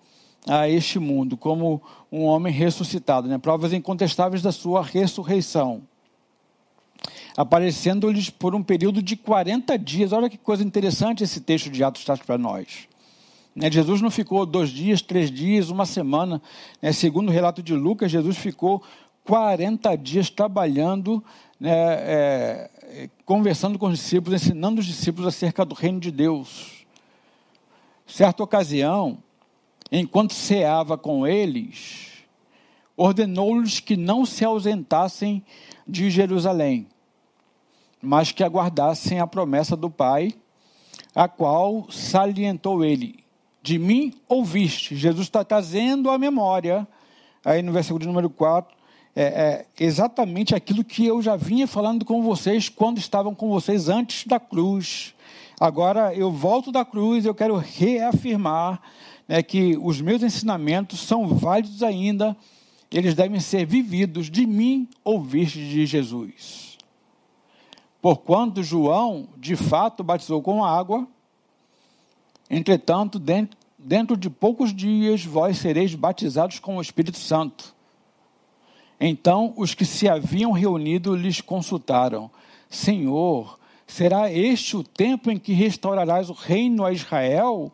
a 0.47 0.69
este 0.69 0.99
mundo, 0.99 1.37
como 1.37 1.81
um 2.11 2.25
homem 2.25 2.53
ressuscitado, 2.53 3.29
né? 3.29 3.39
provas 3.39 3.73
incontestáveis 3.73 4.43
da 4.43 4.51
sua 4.51 4.83
ressurreição. 4.83 5.83
Aparecendo-lhes 7.37 8.29
por 8.29 8.55
um 8.55 8.63
período 8.63 9.01
de 9.01 9.17
40 9.17 9.79
dias. 9.79 10.13
Olha 10.13 10.29
que 10.29 10.37
coisa 10.37 10.63
interessante 10.63 11.25
esse 11.25 11.41
texto 11.41 11.71
de 11.71 11.83
Atos 11.83 12.05
traz 12.05 12.21
para 12.21 12.37
nós. 12.37 12.89
Né, 13.55 13.71
Jesus 13.71 14.01
não 14.03 14.11
ficou 14.11 14.45
dois 14.45 14.69
dias, 14.69 15.01
três 15.01 15.31
dias, 15.31 15.71
uma 15.71 15.87
semana. 15.87 16.43
Né, 16.81 16.93
segundo 16.93 17.29
o 17.29 17.33
relato 17.33 17.63
de 17.63 17.75
Lucas, 17.75 18.11
Jesus 18.11 18.37
ficou 18.37 18.83
40 19.25 19.97
dias 19.97 20.31
trabalhando, 20.31 21.23
né, 21.59 21.71
é, 21.73 22.71
conversando 23.25 23.79
com 23.79 23.87
os 23.87 23.99
discípulos, 23.99 24.43
ensinando 24.43 24.81
os 24.81 24.87
discípulos 24.87 25.29
acerca 25.29 25.65
do 25.65 25.75
reino 25.75 26.01
de 26.01 26.11
Deus. 26.11 26.85
Certa 28.07 28.43
ocasião, 28.43 29.19
enquanto 29.91 30.35
ceava 30.35 30.99
com 30.99 31.27
eles, 31.27 32.25
ordenou-lhes 32.97 33.81
que 33.81 33.97
não 33.97 34.27
se 34.27 34.45
ausentassem 34.45 35.43
de 35.87 36.11
Jerusalém, 36.11 36.87
mas 38.01 38.33
que 38.33 38.43
aguardassem 38.43 39.21
a 39.21 39.27
promessa 39.27 39.77
do 39.77 39.89
Pai, 39.89 40.35
a 41.15 41.29
qual 41.29 41.87
salientou 41.91 42.85
ele: 42.85 43.21
De 43.63 43.79
mim 43.79 44.13
ouviste. 44.29 44.97
Jesus 44.97 45.27
está 45.27 45.45
trazendo 45.45 46.11
à 46.11 46.19
memória, 46.19 46.87
aí 47.45 47.63
no 47.63 47.73
versículo 47.73 48.01
de 48.01 48.07
número 48.07 48.29
4, 48.29 48.82
é, 49.15 49.23
é, 49.23 49.67
exatamente 49.79 50.55
aquilo 50.55 50.83
que 50.83 51.05
eu 51.05 51.21
já 51.21 51.37
vinha 51.37 51.67
falando 51.67 52.05
com 52.05 52.23
vocês 52.23 52.69
quando 52.69 52.99
estavam 52.99 53.35
com 53.35 53.49
vocês 53.51 53.89
antes 53.89 54.27
da 54.27 54.41
cruz. 54.41 55.15
Agora 55.61 56.15
eu 56.15 56.31
volto 56.31 56.73
da 56.73 56.85
cruz, 56.85 57.25
eu 57.25 57.35
quero 57.35 57.57
reafirmar 57.57 58.81
né, 59.29 59.43
que 59.43 59.77
os 59.81 60.01
meus 60.01 60.23
ensinamentos 60.23 61.01
são 61.01 61.29
válidos 61.29 61.83
ainda, 61.83 62.37
eles 62.91 63.15
devem 63.15 63.39
ser 63.39 63.67
vividos 63.67 64.31
de 64.31 64.47
mim 64.47 64.89
ouviste 65.05 65.59
de 65.59 65.87
Jesus. 65.87 66.79
Porquanto 68.01 68.63
João, 68.63 69.29
de 69.37 69.55
fato, 69.55 70.03
batizou 70.03 70.43
com 70.43 70.65
água, 70.65 71.07
entretanto, 72.51 73.19
dentro, 73.19 73.57
dentro 73.79 74.17
de 74.17 74.29
poucos 74.29 74.75
dias 74.75 75.25
vós 75.25 75.59
sereis 75.59 75.95
batizados 75.95 76.59
com 76.59 76.79
o 76.79 76.83
Espírito 76.83 77.19
Santo. 77.19 77.75
Então 79.05 79.53
os 79.57 79.75
que 79.75 79.85
se 79.85 80.09
haviam 80.09 80.53
reunido 80.53 81.17
lhes 81.17 81.41
consultaram: 81.41 82.31
Senhor, 82.71 83.59
será 83.85 84.33
este 84.33 84.77
o 84.77 84.85
tempo 84.85 85.29
em 85.29 85.39
que 85.39 85.53
restaurarás 85.53 86.31
o 86.31 86.33
reino 86.33 86.85
a 86.85 86.93
Israel? 86.93 87.73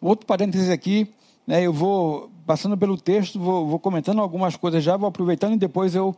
Outro 0.00 0.24
parênteses 0.24 0.70
aqui, 0.70 1.08
né, 1.44 1.66
eu 1.66 1.72
vou 1.72 2.30
passando 2.46 2.78
pelo 2.78 2.96
texto, 2.96 3.40
vou, 3.40 3.66
vou 3.66 3.80
comentando 3.80 4.20
algumas 4.20 4.54
coisas 4.54 4.84
já, 4.84 4.96
vou 4.96 5.08
aproveitando 5.08 5.54
e 5.54 5.58
depois 5.58 5.96
eu 5.96 6.14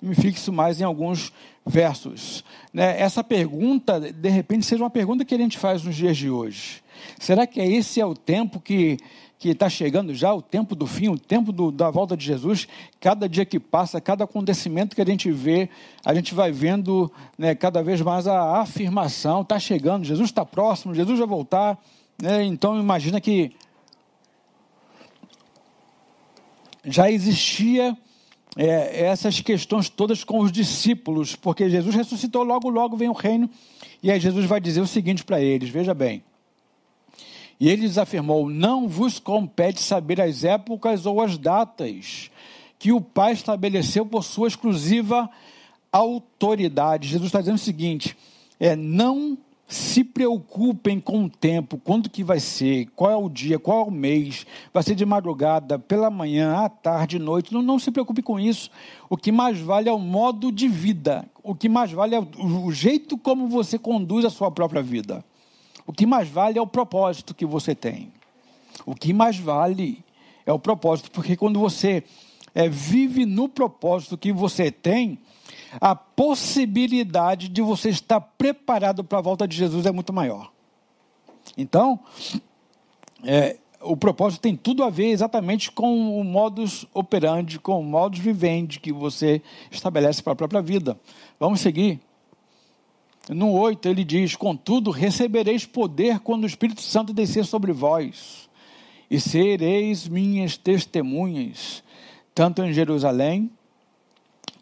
me 0.00 0.14
fixo 0.14 0.50
mais 0.50 0.80
em 0.80 0.84
alguns 0.84 1.30
versos. 1.64 2.42
Né, 2.72 2.98
essa 2.98 3.22
pergunta, 3.22 4.00
de 4.00 4.28
repente, 4.30 4.64
seja 4.64 4.82
uma 4.82 4.90
pergunta 4.90 5.22
que 5.22 5.34
a 5.34 5.38
gente 5.38 5.58
faz 5.58 5.82
nos 5.82 5.94
dias 5.94 6.16
de 6.16 6.30
hoje. 6.30 6.82
Será 7.18 7.46
que 7.46 7.60
esse 7.60 8.00
é 8.00 8.06
o 8.06 8.14
tempo 8.14 8.58
que 8.58 8.96
que 9.38 9.50
está 9.50 9.68
chegando 9.68 10.14
já 10.14 10.32
o 10.32 10.40
tempo 10.40 10.74
do 10.74 10.86
fim, 10.86 11.08
o 11.08 11.18
tempo 11.18 11.52
do, 11.52 11.70
da 11.70 11.90
volta 11.90 12.16
de 12.16 12.24
Jesus. 12.24 12.66
Cada 12.98 13.28
dia 13.28 13.44
que 13.44 13.60
passa, 13.60 14.00
cada 14.00 14.24
acontecimento 14.24 14.96
que 14.96 15.02
a 15.02 15.06
gente 15.06 15.30
vê, 15.30 15.68
a 16.04 16.14
gente 16.14 16.34
vai 16.34 16.50
vendo 16.50 17.12
né, 17.36 17.54
cada 17.54 17.82
vez 17.82 18.00
mais 18.00 18.26
a 18.26 18.60
afirmação: 18.60 19.42
está 19.42 19.58
chegando, 19.58 20.04
Jesus 20.04 20.30
está 20.30 20.44
próximo, 20.44 20.94
Jesus 20.94 21.18
vai 21.18 21.28
voltar. 21.28 21.78
Né? 22.20 22.44
Então, 22.44 22.78
imagina 22.80 23.20
que 23.20 23.52
já 26.84 27.10
existia 27.10 27.96
é, 28.56 29.06
essas 29.06 29.40
questões 29.40 29.90
todas 29.90 30.24
com 30.24 30.38
os 30.40 30.50
discípulos, 30.50 31.36
porque 31.36 31.68
Jesus 31.68 31.94
ressuscitou, 31.94 32.42
logo, 32.42 32.70
logo 32.70 32.96
vem 32.96 33.08
o 33.08 33.12
reino, 33.12 33.50
e 34.02 34.10
aí 34.10 34.18
Jesus 34.18 34.46
vai 34.46 34.60
dizer 34.60 34.80
o 34.80 34.86
seguinte 34.86 35.24
para 35.24 35.40
eles: 35.40 35.68
veja 35.68 35.92
bem. 35.92 36.24
E 37.58 37.68
ele 37.68 37.82
lhes 37.82 37.98
afirmou: 37.98 38.48
Não 38.48 38.88
vos 38.88 39.18
compete 39.18 39.82
saber 39.82 40.20
as 40.20 40.44
épocas 40.44 41.06
ou 41.06 41.20
as 41.20 41.38
datas 41.38 42.30
que 42.78 42.92
o 42.92 43.00
Pai 43.00 43.32
estabeleceu 43.32 44.04
por 44.04 44.22
sua 44.22 44.48
exclusiva 44.48 45.30
autoridade. 45.90 47.08
Jesus 47.08 47.28
está 47.28 47.40
dizendo 47.40 47.56
o 47.56 47.58
seguinte: 47.58 48.16
é 48.60 48.76
não 48.76 49.38
se 49.68 50.04
preocupem 50.04 51.00
com 51.00 51.24
o 51.24 51.28
tempo, 51.28 51.80
quando 51.82 52.08
que 52.08 52.22
vai 52.22 52.38
ser, 52.38 52.86
qual 52.94 53.10
é 53.10 53.16
o 53.16 53.28
dia, 53.28 53.58
qual 53.58 53.80
é 53.80 53.88
o 53.88 53.90
mês, 53.90 54.46
vai 54.72 54.80
ser 54.82 54.94
de 54.94 55.04
madrugada, 55.04 55.76
pela 55.76 56.08
manhã, 56.08 56.54
à 56.54 56.68
tarde, 56.68 57.18
noite, 57.18 57.52
não, 57.52 57.62
não 57.62 57.78
se 57.78 57.90
preocupe 57.90 58.22
com 58.22 58.38
isso. 58.38 58.70
O 59.10 59.16
que 59.16 59.32
mais 59.32 59.58
vale 59.58 59.88
é 59.88 59.92
o 59.92 59.98
modo 59.98 60.52
de 60.52 60.68
vida, 60.68 61.28
o 61.42 61.52
que 61.54 61.68
mais 61.68 61.90
vale 61.90 62.14
é 62.14 62.20
o 62.20 62.70
jeito 62.70 63.18
como 63.18 63.48
você 63.48 63.76
conduz 63.76 64.24
a 64.24 64.30
sua 64.30 64.52
própria 64.52 64.82
vida. 64.82 65.24
O 65.86 65.92
que 65.92 66.06
mais 66.06 66.28
vale 66.28 66.58
é 66.58 66.62
o 66.62 66.66
propósito 66.66 67.34
que 67.34 67.46
você 67.46 67.74
tem. 67.74 68.12
O 68.84 68.94
que 68.94 69.12
mais 69.12 69.38
vale 69.38 70.04
é 70.44 70.52
o 70.52 70.58
propósito, 70.58 71.10
porque 71.10 71.36
quando 71.36 71.58
você 71.58 72.04
é, 72.54 72.68
vive 72.68 73.26
no 73.26 73.48
propósito 73.48 74.16
que 74.16 74.32
você 74.32 74.70
tem, 74.70 75.18
a 75.80 75.94
possibilidade 75.94 77.48
de 77.48 77.62
você 77.62 77.90
estar 77.90 78.20
preparado 78.20 79.04
para 79.04 79.18
a 79.18 79.22
volta 79.22 79.46
de 79.46 79.56
Jesus 79.56 79.86
é 79.86 79.92
muito 79.92 80.12
maior. 80.12 80.50
Então, 81.56 82.00
é, 83.24 83.56
o 83.80 83.96
propósito 83.96 84.40
tem 84.40 84.56
tudo 84.56 84.82
a 84.82 84.90
ver 84.90 85.08
exatamente 85.08 85.70
com 85.70 86.18
o 86.20 86.24
modus 86.24 86.86
operandi, 86.94 87.58
com 87.58 87.78
o 87.80 87.84
modus 87.84 88.18
vivendi 88.18 88.80
que 88.80 88.92
você 88.92 89.42
estabelece 89.70 90.22
para 90.22 90.32
a 90.32 90.36
própria 90.36 90.62
vida. 90.62 90.98
Vamos 91.38 91.60
seguir. 91.60 92.00
No 93.28 93.52
8 93.52 93.88
ele 93.88 94.04
diz: 94.04 94.36
Contudo, 94.36 94.90
recebereis 94.90 95.66
poder 95.66 96.20
quando 96.20 96.44
o 96.44 96.46
Espírito 96.46 96.80
Santo 96.80 97.12
descer 97.12 97.44
sobre 97.44 97.72
vós, 97.72 98.48
e 99.10 99.18
sereis 99.18 100.06
minhas 100.06 100.56
testemunhas, 100.56 101.82
tanto 102.34 102.62
em 102.62 102.72
Jerusalém, 102.72 103.50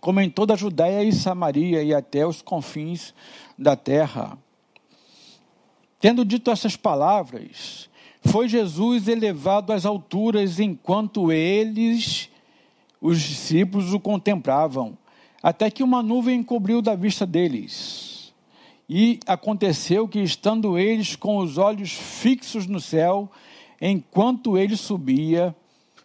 como 0.01 0.21
em 0.21 0.31
toda 0.31 0.55
a 0.55 0.57
Judéia 0.57 1.03
e 1.03 1.13
Samaria 1.13 1.83
e 1.83 1.95
até 1.95 2.27
os 2.27 2.41
confins 2.41 3.15
da 3.59 3.77
terra. 3.77 4.39
Tendo 6.01 6.25
dito 6.25 6.51
essas 6.51 6.77
palavras, 6.77 7.89
foi 8.23 8.49
Jesus 8.49 9.09
elevado 9.09 9.73
às 9.73 9.87
alturas 9.87 10.59
enquanto 10.59 11.33
eles, 11.33 12.31
os 13.01 13.21
discípulos, 13.21 13.93
o 13.93 14.01
contemplavam, 14.01 14.97
até 15.43 15.71
que 15.71 15.83
uma 15.83 16.03
nuvem 16.03 16.41
encobriu 16.41 16.81
da 16.81 16.95
vista 16.95 17.27
deles. 17.27 18.14
E 18.89 19.19
aconteceu 19.27 20.07
que, 20.07 20.21
estando 20.21 20.79
eles 20.79 21.17
com 21.17 21.39
os 21.39 21.57
olhos 21.57 21.93
fixos 21.93 22.67
no 22.67 22.81
céu, 22.81 23.31
enquanto 23.81 24.59
ele 24.59 24.77
subia, 24.77 25.55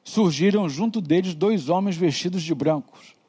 surgiram 0.03 0.69
junto 0.69 1.01
deles 1.01 1.35
dois 1.35 1.69
homens 1.69 1.97
vestidos 1.97 2.41
de 2.41 2.55
brancos 2.55 3.19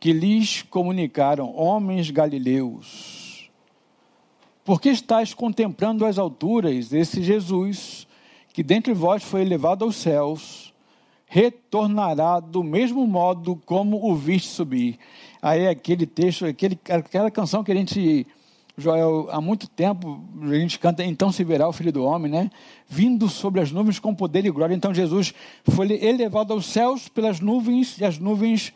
que 0.00 0.12
lhes 0.12 0.62
comunicaram: 0.62 1.54
Homens 1.56 2.10
galileus, 2.10 3.50
por 4.64 4.80
que 4.80 4.90
estáis 4.90 5.34
contemplando 5.34 6.04
as 6.04 6.18
alturas 6.18 6.92
esse 6.92 7.22
Jesus, 7.22 8.06
que 8.52 8.62
dentre 8.62 8.92
vós 8.92 9.22
foi 9.22 9.42
elevado 9.42 9.84
aos 9.84 9.96
céus, 9.96 10.72
retornará 11.26 12.40
do 12.40 12.62
mesmo 12.62 13.06
modo 13.06 13.56
como 13.66 14.10
o 14.10 14.14
viste 14.14 14.48
subir? 14.48 14.98
Aí 15.40 15.66
aquele 15.66 16.06
texto, 16.06 16.46
aquele, 16.46 16.78
aquela 16.88 17.30
canção 17.30 17.62
que 17.62 17.72
a 17.72 17.74
gente 17.74 18.26
Joel, 18.78 19.28
há 19.32 19.40
muito 19.40 19.68
tempo 19.68 20.20
a 20.40 20.54
gente 20.54 20.78
canta 20.78 21.04
Então 21.04 21.32
se 21.32 21.42
verá 21.42 21.68
o 21.68 21.72
Filho 21.72 21.92
do 21.92 22.04
Homem, 22.04 22.30
né? 22.30 22.48
Vindo 22.88 23.28
sobre 23.28 23.60
as 23.60 23.72
nuvens 23.72 23.98
com 23.98 24.14
poder 24.14 24.46
e 24.46 24.50
glória. 24.50 24.72
Então 24.72 24.94
Jesus 24.94 25.34
foi 25.64 25.92
elevado 25.92 26.52
aos 26.52 26.64
céus 26.66 27.08
pelas 27.08 27.40
nuvens 27.40 27.98
e 27.98 28.04
as 28.04 28.18
nuvens 28.18 28.72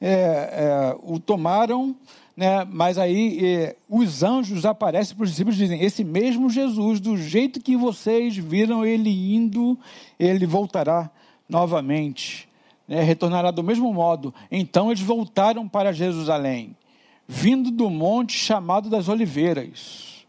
é, 0.00 0.12
é, 0.12 0.96
o 1.02 1.18
tomaram, 1.18 1.94
né, 2.36 2.64
mas 2.70 2.96
aí 2.96 3.44
é, 3.44 3.76
os 3.88 4.22
anjos 4.22 4.64
aparecem 4.64 5.14
para 5.14 5.24
os 5.24 5.30
discípulos 5.30 5.58
e 5.58 5.62
dizem: 5.64 5.82
Esse 5.82 6.04
mesmo 6.04 6.48
Jesus, 6.48 7.00
do 7.00 7.16
jeito 7.16 7.60
que 7.60 7.76
vocês 7.76 8.36
viram 8.36 8.86
ele 8.86 9.34
indo, 9.34 9.76
ele 10.18 10.46
voltará 10.46 11.10
novamente, 11.48 12.48
né, 12.88 13.02
retornará 13.02 13.50
do 13.50 13.62
mesmo 13.62 13.92
modo. 13.92 14.32
Então 14.50 14.90
eles 14.90 15.02
voltaram 15.02 15.68
para 15.68 15.92
Jerusalém, 15.92 16.74
vindo 17.32 17.70
do 17.70 17.88
monte 17.88 18.36
chamado 18.36 18.90
das 18.90 19.08
Oliveiras, 19.08 20.26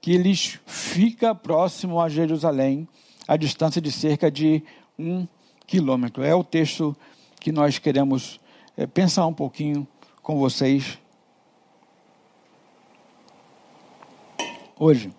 que 0.00 0.16
lhes 0.16 0.60
fica 0.64 1.34
próximo 1.34 2.00
a 2.00 2.08
Jerusalém, 2.08 2.86
a 3.26 3.36
distância 3.36 3.80
de 3.82 3.90
cerca 3.90 4.30
de 4.30 4.62
um 4.96 5.26
quilômetro. 5.66 6.22
É 6.22 6.32
o 6.32 6.44
texto 6.44 6.96
que 7.40 7.50
nós 7.50 7.80
queremos 7.80 8.38
é, 8.76 8.86
pensar 8.86 9.26
um 9.26 9.34
pouquinho 9.34 9.84
com 10.22 10.38
vocês 10.38 10.96
hoje. 14.78 15.10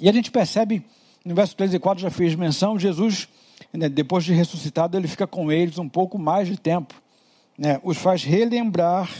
E 0.00 0.08
a 0.08 0.12
gente 0.12 0.30
percebe, 0.30 0.82
no 1.22 1.34
verso 1.34 1.54
3 1.54 1.74
e 1.74 1.78
4 1.78 2.00
já 2.00 2.10
fez 2.10 2.34
menção, 2.34 2.78
Jesus, 2.78 3.28
né, 3.74 3.90
depois 3.90 4.24
de 4.24 4.32
ressuscitado, 4.32 4.96
ele 4.96 5.06
fica 5.06 5.26
com 5.26 5.52
eles 5.52 5.76
um 5.76 5.88
pouco 5.88 6.18
mais 6.18 6.48
de 6.48 6.58
tempo. 6.58 6.94
Né, 7.58 7.78
os 7.84 7.98
faz 7.98 8.24
relembrar 8.24 9.10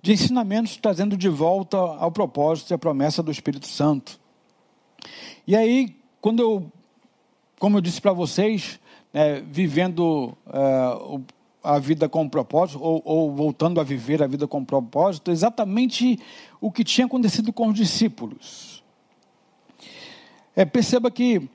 de 0.00 0.12
ensinamentos, 0.12 0.76
trazendo 0.76 1.16
de 1.16 1.28
volta 1.28 1.76
ao 1.76 2.10
propósito 2.10 2.70
e 2.70 2.74
a 2.74 2.78
promessa 2.78 3.22
do 3.22 3.30
Espírito 3.30 3.66
Santo. 3.66 4.20
E 5.46 5.56
aí, 5.56 5.96
quando 6.20 6.40
eu, 6.40 6.72
como 7.58 7.76
eu 7.76 7.80
disse 7.80 8.00
para 8.00 8.12
vocês, 8.12 8.78
né, 9.12 9.40
vivendo 9.40 10.36
o 10.46 11.20
a 11.62 11.78
vida 11.78 12.08
com 12.08 12.28
propósito, 12.28 12.80
ou, 12.82 13.02
ou, 13.04 13.34
voltando 13.34 13.80
a 13.80 13.84
viver 13.84 14.22
a 14.22 14.26
vida 14.26 14.46
com 14.46 14.64
propósito, 14.64 15.30
exatamente 15.30 16.18
o 16.60 16.70
que 16.70 16.84
tinha 16.84 17.06
acontecido 17.06 17.52
com 17.52 17.68
os 17.68 17.74
discípulos. 17.74 18.82
É, 20.54 20.64
perceba 20.64 21.10
que 21.10 21.48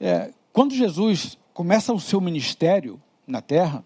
é, 0.00 0.32
quando 0.52 0.74
Jesus 0.74 1.36
começa 1.52 1.92
o 1.92 2.00
seu 2.00 2.20
ministério 2.20 3.00
na 3.26 3.42
terra, 3.42 3.84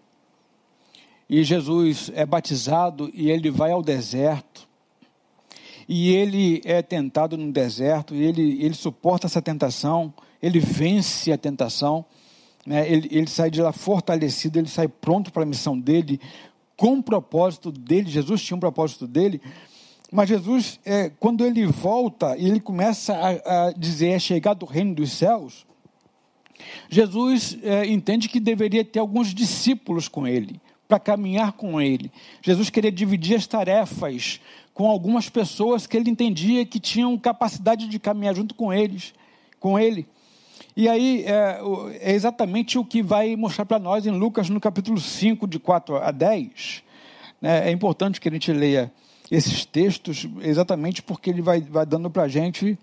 e 1.29 1.43
Jesus 1.43 2.11
é 2.13 2.25
batizado 2.25 3.09
e 3.13 3.29
ele 3.29 3.49
vai 3.49 3.71
ao 3.71 3.81
deserto, 3.81 4.67
e 5.87 6.11
ele 6.11 6.61
é 6.65 6.81
tentado 6.81 7.37
no 7.37 7.51
deserto, 7.51 8.15
e 8.15 8.23
ele, 8.23 8.63
ele 8.63 8.73
suporta 8.73 9.27
essa 9.27 9.41
tentação, 9.41 10.13
ele 10.41 10.59
vence 10.59 11.31
a 11.31 11.37
tentação, 11.37 12.05
né, 12.65 12.91
ele, 12.91 13.07
ele 13.11 13.27
sai 13.27 13.51
de 13.51 13.61
lá 13.61 13.71
fortalecido, 13.71 14.57
ele 14.57 14.67
sai 14.67 14.87
pronto 14.87 15.31
para 15.31 15.43
a 15.43 15.45
missão 15.45 15.79
dele, 15.79 16.19
com 16.75 16.97
o 16.97 17.03
propósito 17.03 17.71
dele. 17.71 18.09
Jesus 18.09 18.41
tinha 18.41 18.57
um 18.57 18.59
propósito 18.59 19.07
dele. 19.07 19.41
Mas 20.11 20.29
Jesus, 20.29 20.79
é, 20.85 21.09
quando 21.09 21.45
ele 21.45 21.65
volta 21.65 22.37
e 22.37 22.47
ele 22.47 22.59
começa 22.59 23.13
a, 23.13 23.67
a, 23.67 23.71
dizer 23.71 24.09
é 24.09 24.19
chegado 24.19 24.63
o 24.63 24.65
reino 24.65 24.95
dos 24.95 25.11
céus, 25.11 25.65
Jesus 26.89 27.57
é, 27.63 27.85
entende 27.85 28.29
que 28.29 28.39
deveria 28.39 28.83
ter 28.83 28.99
alguns 28.99 29.33
discípulos 29.33 30.07
com 30.07 30.27
ele, 30.27 30.59
para 30.87 30.99
caminhar 30.99 31.53
com 31.53 31.81
ele. 31.81 32.11
Jesus 32.41 32.69
queria 32.69 32.91
dividir 32.91 33.35
as 33.35 33.47
tarefas 33.47 34.39
com 34.73 34.87
algumas 34.87 35.29
pessoas 35.29 35.87
que 35.87 35.95
ele 35.95 36.09
entendia 36.09 36.65
que 36.65 36.79
tinham 36.79 37.17
capacidade 37.17 37.87
de 37.87 37.97
caminhar 37.97 38.35
junto 38.35 38.53
com 38.53 38.73
eles, 38.73 39.13
com 39.59 39.79
ele. 39.79 40.05
E 40.75 40.89
aí 40.89 41.23
é, 41.25 41.59
é 42.01 42.13
exatamente 42.13 42.77
o 42.77 42.83
que 42.83 43.01
vai 43.01 43.35
mostrar 43.35 43.65
para 43.65 43.79
nós 43.79 44.05
em 44.05 44.11
Lucas, 44.11 44.49
no 44.49 44.59
capítulo 44.59 44.99
5, 44.99 45.47
de 45.47 45.57
4 45.57 45.95
a 45.97 46.11
10. 46.11 46.83
Né? 47.41 47.69
É 47.69 47.71
importante 47.71 48.19
que 48.19 48.27
a 48.27 48.31
gente 48.31 48.51
leia 48.51 48.91
esses 49.31 49.65
textos, 49.65 50.27
exatamente 50.41 51.01
porque 51.01 51.29
ele 51.29 51.41
vai, 51.41 51.61
vai 51.61 51.85
dando 51.85 52.09
para 52.09 52.23
a 52.23 52.27
gente 52.27 52.77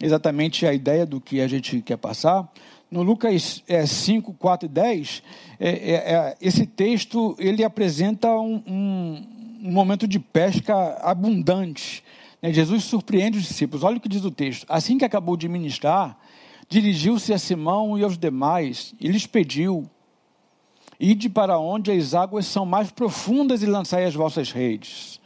exatamente 0.00 0.66
a 0.66 0.72
ideia 0.72 1.06
do 1.06 1.20
que 1.20 1.40
a 1.40 1.48
gente 1.48 1.80
quer 1.80 1.96
passar. 1.96 2.48
No 2.90 3.02
Lucas 3.02 3.62
é, 3.68 3.84
5, 3.84 4.32
4 4.34 4.66
e 4.66 4.68
10, 4.68 5.22
é, 5.60 5.68
é, 5.68 5.92
é, 5.94 6.36
esse 6.40 6.66
texto 6.66 7.36
ele 7.38 7.62
apresenta 7.62 8.28
um, 8.30 8.62
um, 8.66 9.26
um 9.64 9.72
momento 9.72 10.08
de 10.08 10.18
pesca 10.18 10.74
abundante. 11.02 12.02
Né? 12.40 12.52
Jesus 12.52 12.84
surpreende 12.84 13.38
os 13.38 13.44
discípulos. 13.44 13.84
Olha 13.84 13.98
o 13.98 14.00
que 14.00 14.08
diz 14.08 14.24
o 14.24 14.30
texto. 14.30 14.64
Assim 14.68 14.96
que 14.96 15.04
acabou 15.04 15.36
de 15.36 15.48
ministrar, 15.48 16.18
dirigiu-se 16.68 17.32
a 17.32 17.38
Simão 17.38 17.98
e 17.98 18.02
aos 18.02 18.16
demais 18.16 18.94
e 18.98 19.08
lhes 19.08 19.26
pediu: 19.26 19.88
Ide 20.98 21.28
para 21.28 21.58
onde 21.58 21.90
as 21.90 22.14
águas 22.14 22.46
são 22.46 22.64
mais 22.64 22.90
profundas 22.90 23.62
e 23.62 23.66
lançai 23.66 24.06
as 24.06 24.14
vossas 24.14 24.50
redes 24.50 25.20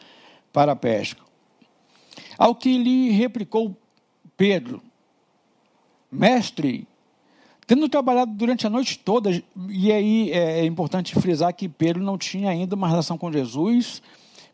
para 0.53 0.73
a 0.73 0.77
pesca. 0.77 1.23
Ao 2.37 2.57
que 2.57 2.77
lhe 2.77 3.11
replicou 3.11 3.77
Pedro: 4.37 4.83
Mestre, 6.11 6.89
tendo 7.73 7.89
trabalhado 7.89 8.31
durante 8.35 8.67
a 8.67 8.71
noite 8.71 8.99
toda, 8.99 9.31
e 9.71 9.91
aí 9.91 10.31
é, 10.31 10.61
é 10.61 10.65
importante 10.67 11.15
frisar 11.15 11.55
que 11.55 11.67
Pedro 11.71 12.03
não 12.03 12.19
tinha 12.19 12.51
ainda 12.51 12.77
uma 12.77 12.87
relação 12.87 13.17
com 13.17 13.33
Jesus, 13.33 14.03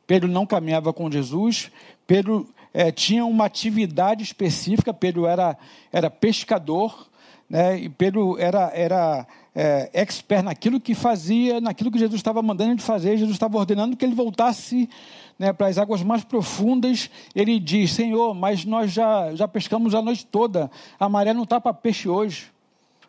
Pedro 0.07 0.28
não 0.28 0.46
caminhava 0.46 0.92
com 0.92 1.11
Jesus, 1.11 1.68
Pedro 2.07 2.48
é, 2.72 2.92
tinha 2.92 3.24
uma 3.24 3.44
atividade 3.44 4.22
específica, 4.22 4.94
Pedro 4.94 5.26
era, 5.26 5.59
era 5.90 6.09
pescador, 6.09 7.09
né? 7.50 7.81
E 7.81 7.88
Pedro 7.88 8.38
era, 8.38 8.70
era 8.72 9.26
é, 9.52 9.90
expert 9.94 10.44
naquilo 10.44 10.78
que 10.78 10.94
fazia, 10.94 11.61
naquilo 11.61 11.90
que 11.90 11.98
Jesus 11.98 12.20
estava 12.20 12.40
mandando 12.40 12.70
ele 12.70 12.81
fazer. 12.81 13.16
Jesus 13.16 13.35
estava 13.35 13.59
ordenando 13.59 13.96
que 13.96 14.04
ele 14.04 14.14
voltasse 14.14 14.88
né, 15.37 15.52
para 15.52 15.66
as 15.66 15.76
águas 15.76 16.04
mais 16.04 16.22
profundas. 16.22 17.11
Ele 17.35 17.59
diz: 17.59 17.90
Senhor, 17.90 18.33
mas 18.33 18.64
nós 18.64 18.92
já, 18.92 19.35
já 19.35 19.48
pescamos 19.48 19.92
a 19.92 20.00
noite 20.00 20.24
toda. 20.24 20.70
A 21.00 21.09
maré 21.09 21.33
não 21.33 21.42
está 21.42 21.61
para 21.61 21.74
peixe 21.74 22.09
hoje. 22.09 22.57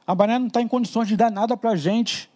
A 0.09 0.15
maré 0.15 0.39
não 0.39 0.47
está 0.47 0.59
em 0.59 0.67
condições 0.67 1.07
de 1.07 1.15
dar 1.15 1.29
nada 1.29 1.55
para 1.55 1.71
a 1.71 1.75
gente. 1.75 2.27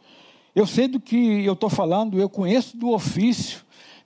Eu 0.54 0.68
sei 0.68 0.88
do 0.88 1.00
que 1.00 1.44
eu 1.44 1.54
estou 1.54 1.72
falando, 1.72 2.20
eu 2.20 2.30
conheço 2.30 2.78
do 2.78 2.92
ofício. 2.92 3.62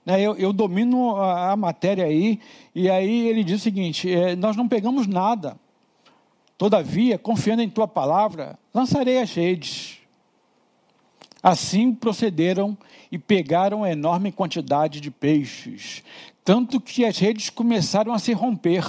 Né, 0.06 0.22
eu, 0.22 0.34
eu, 0.36 0.54
domino 0.54 1.16
a, 1.16 1.52
a, 1.52 1.56
matéria 1.56 2.06
aí, 2.06 2.40
e 2.74 2.88
aí 2.88 3.28
ele 3.28 3.44
diz 3.44 3.60
o 3.60 3.62
seguinte: 3.62 4.10
é, 4.10 4.34
nós 4.34 4.56
não 4.56 4.66
pegamos 4.66 5.06
nada, 5.06 5.54
Todavia, 6.58 7.16
confiando 7.16 7.62
em 7.62 7.68
tua 7.68 7.86
palavra, 7.86 8.58
lançarei 8.72 9.20
as 9.20 9.32
redes. 9.32 9.98
Assim 11.40 11.94
procederam 11.94 12.76
e 13.12 13.18
pegaram 13.18 13.86
enorme 13.86 14.32
quantidade 14.32 14.98
de 14.98 15.10
peixes, 15.10 16.02
tanto 16.42 16.80
que 16.80 17.04
as 17.04 17.18
redes 17.18 17.50
começaram 17.50 18.14
a 18.14 18.18
se 18.18 18.32
romper. 18.32 18.82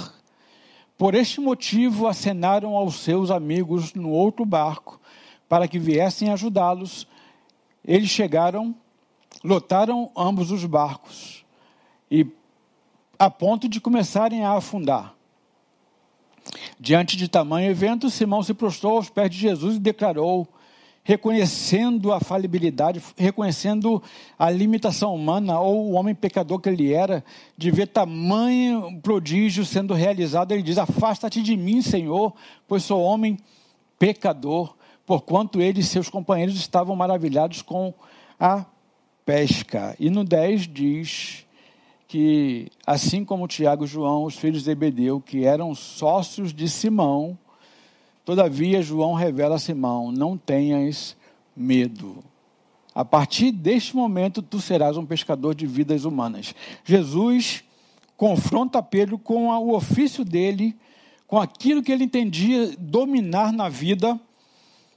Por 1.00 1.14
este 1.14 1.40
motivo, 1.40 2.06
acenaram 2.06 2.76
aos 2.76 2.96
seus 2.96 3.30
amigos 3.30 3.94
no 3.94 4.10
outro 4.10 4.44
barco 4.44 5.00
para 5.48 5.66
que 5.66 5.78
viessem 5.78 6.28
ajudá-los. 6.28 7.08
Eles 7.82 8.10
chegaram, 8.10 8.74
lotaram 9.42 10.10
ambos 10.14 10.50
os 10.50 10.62
barcos 10.66 11.42
e 12.10 12.26
a 13.18 13.30
ponto 13.30 13.66
de 13.66 13.80
começarem 13.80 14.44
a 14.44 14.52
afundar. 14.52 15.14
Diante 16.78 17.16
de 17.16 17.28
tamanho 17.28 17.70
evento, 17.70 18.10
Simão 18.10 18.42
se 18.42 18.52
prostrou 18.52 18.98
aos 18.98 19.08
pés 19.08 19.30
de 19.30 19.38
Jesus 19.38 19.76
e 19.76 19.80
declarou, 19.80 20.46
reconhecendo 21.10 22.12
a 22.12 22.20
falibilidade, 22.20 23.02
reconhecendo 23.16 24.00
a 24.38 24.48
limitação 24.48 25.12
humana 25.12 25.58
ou 25.58 25.90
o 25.90 25.92
homem 25.94 26.14
pecador 26.14 26.60
que 26.60 26.68
ele 26.68 26.92
era, 26.92 27.24
de 27.56 27.68
ver 27.68 27.88
tamanho 27.88 29.00
prodígio 29.02 29.64
sendo 29.64 29.92
realizado, 29.92 30.52
ele 30.52 30.62
diz: 30.62 30.78
Afasta-te 30.78 31.42
de 31.42 31.56
mim, 31.56 31.82
Senhor, 31.82 32.32
pois 32.68 32.84
sou 32.84 33.02
homem 33.02 33.36
pecador, 33.98 34.76
porquanto 35.04 35.60
ele 35.60 35.80
e 35.80 35.82
seus 35.82 36.08
companheiros 36.08 36.54
estavam 36.54 36.94
maravilhados 36.94 37.60
com 37.60 37.92
a 38.38 38.64
pesca. 39.26 39.96
E 39.98 40.10
no 40.10 40.22
10 40.22 40.68
diz: 40.68 41.44
que, 42.06 42.70
assim 42.86 43.24
como 43.24 43.48
Tiago 43.48 43.82
e 43.84 43.88
João, 43.88 44.22
os 44.22 44.36
filhos 44.36 44.60
de 44.60 44.66
Zebedeu, 44.66 45.20
que 45.20 45.44
eram 45.44 45.74
sócios 45.74 46.54
de 46.54 46.68
Simão, 46.68 47.36
todavia 48.30 48.80
João 48.80 49.14
revela 49.14 49.56
a 49.56 49.58
Simão: 49.58 50.12
não 50.12 50.38
tenhas 50.38 51.16
medo. 51.56 52.22
A 52.94 53.04
partir 53.04 53.50
deste 53.50 53.96
momento, 53.96 54.40
tu 54.40 54.60
serás 54.60 54.96
um 54.96 55.04
pescador 55.04 55.52
de 55.52 55.66
vidas 55.66 56.04
humanas. 56.04 56.54
Jesus 56.84 57.64
confronta 58.16 58.80
Pedro 58.80 59.18
com 59.18 59.48
o 59.48 59.74
ofício 59.74 60.24
dele, 60.24 60.76
com 61.26 61.38
aquilo 61.38 61.82
que 61.82 61.90
ele 61.90 62.04
entendia 62.04 62.72
dominar 62.78 63.52
na 63.52 63.68
vida 63.68 64.18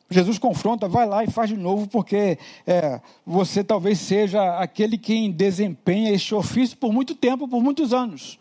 Jesus 0.10 0.38
confronta, 0.38 0.88
vai 0.88 1.08
lá 1.08 1.24
e 1.24 1.28
faz 1.32 1.50
de 1.50 1.58
novo, 1.58 1.88
porque 1.88 2.38
é, 2.68 3.02
você 3.26 3.64
talvez 3.64 3.98
seja 3.98 4.60
aquele 4.60 4.96
quem 4.96 5.32
desempenha 5.32 6.12
este 6.12 6.36
ofício 6.36 6.78
por 6.78 6.94
muito 6.94 7.16
tempo, 7.16 7.48
por 7.48 7.64
muitos 7.64 7.94
anos. 7.94 8.38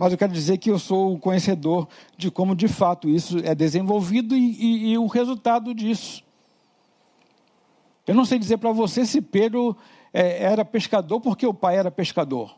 Mas 0.00 0.12
eu 0.12 0.18
quero 0.18 0.32
dizer 0.32 0.56
que 0.56 0.70
eu 0.70 0.78
sou 0.78 1.12
o 1.12 1.18
conhecedor 1.18 1.86
de 2.16 2.30
como 2.30 2.56
de 2.56 2.66
fato 2.66 3.06
isso 3.06 3.36
é 3.44 3.54
desenvolvido 3.54 4.34
e, 4.34 4.52
e, 4.52 4.92
e 4.92 4.98
o 4.98 5.06
resultado 5.06 5.74
disso. 5.74 6.24
Eu 8.06 8.14
não 8.14 8.24
sei 8.24 8.38
dizer 8.38 8.56
para 8.56 8.72
você 8.72 9.04
se 9.04 9.20
Pedro 9.20 9.76
é, 10.10 10.42
era 10.42 10.64
pescador 10.64 11.20
porque 11.20 11.46
o 11.46 11.52
pai 11.52 11.76
era 11.76 11.90
pescador, 11.90 12.56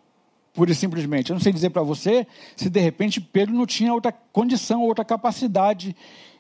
pura 0.55 0.71
e 0.71 0.75
simplesmente. 0.77 1.31
Eu 1.31 1.35
não 1.35 1.41
sei 1.41 1.53
dizer 1.53 1.71
para 1.71 1.83
você 1.83 2.29
se 2.55 2.71
de 2.71 2.79
repente 2.79 3.21
Pedro 3.21 3.53
não 3.53 3.67
tinha 3.67 3.93
outra 3.93 4.13
condição, 4.13 4.85
outra 4.85 5.05
capacidade 5.05 5.97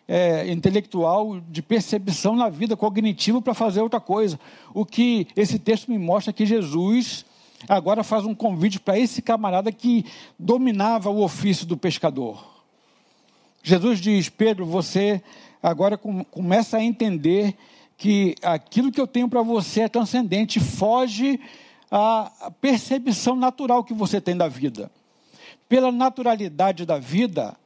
é, 0.06 0.52
intelectual, 0.52 1.40
de 1.40 1.62
percepção 1.62 2.36
na 2.36 2.48
vida 2.48 2.76
cognitiva 2.76 3.42
para 3.42 3.54
fazer 3.54 3.80
outra 3.80 3.98
coisa. 3.98 4.38
O 4.72 4.86
que 4.86 5.26
esse 5.34 5.58
texto 5.58 5.90
me 5.90 5.98
mostra 5.98 6.30
é 6.30 6.32
que 6.32 6.46
Jesus 6.46 7.24
agora 7.68 8.02
faz 8.02 8.24
um 8.24 8.34
convite 8.34 8.80
para 8.80 8.98
esse 8.98 9.22
camarada 9.22 9.70
que 9.70 10.04
dominava 10.38 11.10
o 11.10 11.22
ofício 11.22 11.66
do 11.66 11.76
pescador. 11.76 12.44
Jesus 13.62 14.00
diz: 14.00 14.28
Pedro, 14.28 14.66
você 14.66 15.22
agora 15.62 15.96
com, 15.96 16.24
começa 16.24 16.76
a 16.76 16.82
entender 16.82 17.56
que 17.96 18.34
aquilo 18.42 18.90
que 18.90 19.00
eu 19.00 19.06
tenho 19.06 19.28
para 19.28 19.42
você 19.42 19.82
é 19.82 19.88
transcendente, 19.88 20.58
foge 20.58 21.38
à 21.90 22.50
percepção 22.60 23.36
natural 23.36 23.84
que 23.84 23.94
você 23.94 24.20
tem 24.20 24.36
da 24.36 24.48
vida. 24.48 24.90
Pela 25.68 25.92
naturalidade 25.92 26.84
da 26.84 26.98
vida, 26.98 27.56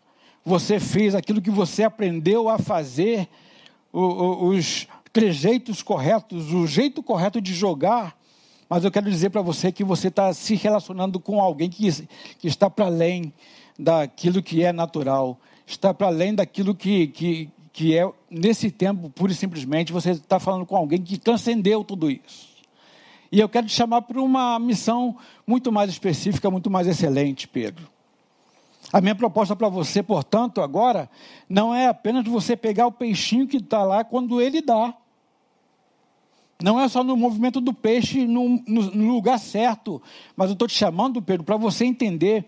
você 0.45 0.79
fez, 0.79 1.15
aquilo 1.15 1.41
que 1.41 1.51
você 1.51 1.85
aprendeu 1.85 2.49
a 2.49 2.59
fazer, 2.59 3.29
os 3.93 4.87
trejeitos 5.13 5.83
corretos, 5.83 6.53
o 6.53 6.67
jeito 6.67 7.03
correto 7.03 7.41
de 7.41 7.55
jogar. 7.55 8.15
Mas 8.69 8.85
eu 8.85 8.91
quero 8.91 9.11
dizer 9.11 9.31
para 9.31 9.43
você 9.43 9.71
que 9.71 9.85
você 9.85 10.09
está 10.09 10.33
se 10.33 10.55
relacionando 10.57 11.21
com 11.21 11.41
alguém 11.41 11.71
que, 11.71 11.91
que 12.39 12.49
está 12.49 12.69
para 12.69 12.87
além 12.87 13.33
daquilo 13.79 14.43
que 14.43 14.65
é 14.65 14.73
natural, 14.73 15.39
está 15.67 15.95
para 15.95 16.09
além 16.09 16.35
daquilo 16.35 16.75
que, 16.75 17.07
que, 17.09 17.51
que 17.73 17.97
é, 17.97 18.11
nesse 18.31 18.71
tempo, 18.71 19.09
pura 19.11 19.33
e 19.33 19.35
simplesmente, 19.35 19.93
você 19.93 20.13
está 20.13 20.41
falando 20.41 20.67
com 20.67 20.77
alguém 20.77 21.01
que 21.01 21.19
transcendeu 21.19 21.85
tudo 21.85 22.11
isso. 22.11 22.57
E 23.31 23.41
eu 23.41 23.49
quero 23.49 23.67
te 23.67 23.73
chamar 23.73 24.03
para 24.03 24.21
uma 24.21 24.59
missão 24.59 25.17
muito 25.47 25.71
mais 25.71 25.91
específica, 25.91 26.51
muito 26.51 26.71
mais 26.71 26.87
excelente, 26.87 27.47
Pedro. 27.47 27.89
A 28.93 29.01
minha 29.01 29.15
proposta 29.15 29.55
para 29.57 29.69
você, 29.69 30.03
portanto, 30.03 30.61
agora, 30.61 31.11
não 31.49 31.75
é 31.75 31.89
apenas 31.89 32.25
você 32.25 32.57
pegar 32.57 32.87
o 32.87 32.93
peixinho 32.93 33.47
que 33.47 33.57
está 33.57 33.83
lá 33.83 34.05
quando 34.05 34.41
ele 34.41 34.63
dá. 34.63 34.95
Não 36.63 36.81
é 36.81 36.89
só 36.89 37.05
no 37.05 37.17
movimento 37.17 37.61
do 37.61 37.73
peixe 37.73 38.27
no, 38.27 38.63
no, 38.67 38.83
no 38.91 39.13
lugar 39.13 39.39
certo. 39.39 40.03
Mas 40.35 40.49
eu 40.49 40.55
estou 40.55 40.67
te 40.67 40.75
chamando, 40.75 41.21
Pedro, 41.21 41.45
para 41.45 41.57
você 41.57 41.85
entender 41.85 42.47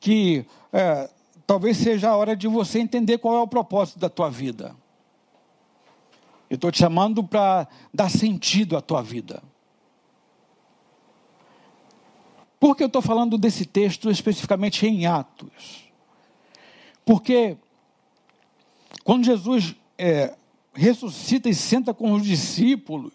que 0.00 0.44
é, 0.72 1.08
talvez 1.46 1.76
seja 1.76 2.10
a 2.10 2.16
hora 2.16 2.36
de 2.36 2.48
você 2.48 2.80
entender 2.80 3.18
qual 3.18 3.36
é 3.36 3.40
o 3.40 3.46
propósito 3.46 3.98
da 3.98 4.08
tua 4.08 4.28
vida. 4.28 4.74
Eu 6.50 6.56
estou 6.56 6.70
te 6.70 6.78
chamando 6.78 7.22
para 7.22 7.68
dar 7.94 8.10
sentido 8.10 8.76
à 8.76 8.80
tua 8.80 9.02
vida. 9.02 9.42
Por 12.58 12.76
que 12.76 12.82
eu 12.82 12.88
estou 12.88 13.02
falando 13.02 13.36
desse 13.38 13.64
texto 13.64 14.10
especificamente 14.10 14.86
em 14.86 15.06
Atos? 15.06 15.84
Porque 17.04 17.56
quando 19.04 19.24
Jesus 19.24 19.76
é, 19.96 20.34
ressuscita 20.76 21.48
e 21.48 21.54
senta 21.54 21.92
com 21.94 22.12
os 22.12 22.22
discípulos, 22.22 23.12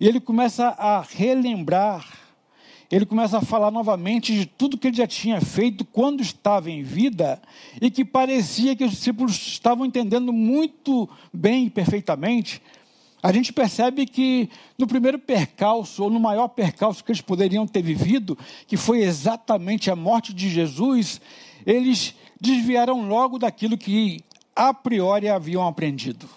e 0.00 0.08
ele 0.08 0.18
começa 0.18 0.68
a 0.68 1.00
relembrar, 1.02 2.18
ele 2.90 3.06
começa 3.06 3.38
a 3.38 3.42
falar 3.42 3.70
novamente 3.70 4.34
de 4.34 4.44
tudo 4.44 4.76
que 4.76 4.88
ele 4.88 4.96
já 4.96 5.06
tinha 5.06 5.40
feito 5.40 5.84
quando 5.84 6.20
estava 6.20 6.70
em 6.70 6.82
vida, 6.82 7.40
e 7.80 7.90
que 7.90 8.04
parecia 8.04 8.74
que 8.74 8.84
os 8.84 8.90
discípulos 8.90 9.34
estavam 9.34 9.86
entendendo 9.86 10.32
muito 10.32 11.08
bem 11.32 11.66
e 11.66 11.70
perfeitamente, 11.70 12.60
a 13.22 13.32
gente 13.32 13.52
percebe 13.52 14.04
que 14.04 14.50
no 14.76 14.86
primeiro 14.86 15.16
percalço, 15.16 16.02
ou 16.02 16.10
no 16.10 16.18
maior 16.18 16.48
percalço 16.48 17.04
que 17.04 17.12
eles 17.12 17.20
poderiam 17.20 17.66
ter 17.68 17.80
vivido, 17.80 18.36
que 18.66 18.76
foi 18.76 19.02
exatamente 19.02 19.90
a 19.90 19.94
morte 19.94 20.34
de 20.34 20.48
Jesus, 20.48 21.20
eles 21.64 22.16
desviaram 22.40 23.06
logo 23.06 23.38
daquilo 23.38 23.78
que 23.78 24.18
a 24.54 24.72
priori 24.72 25.28
haviam 25.28 25.66
aprendido. 25.66 26.28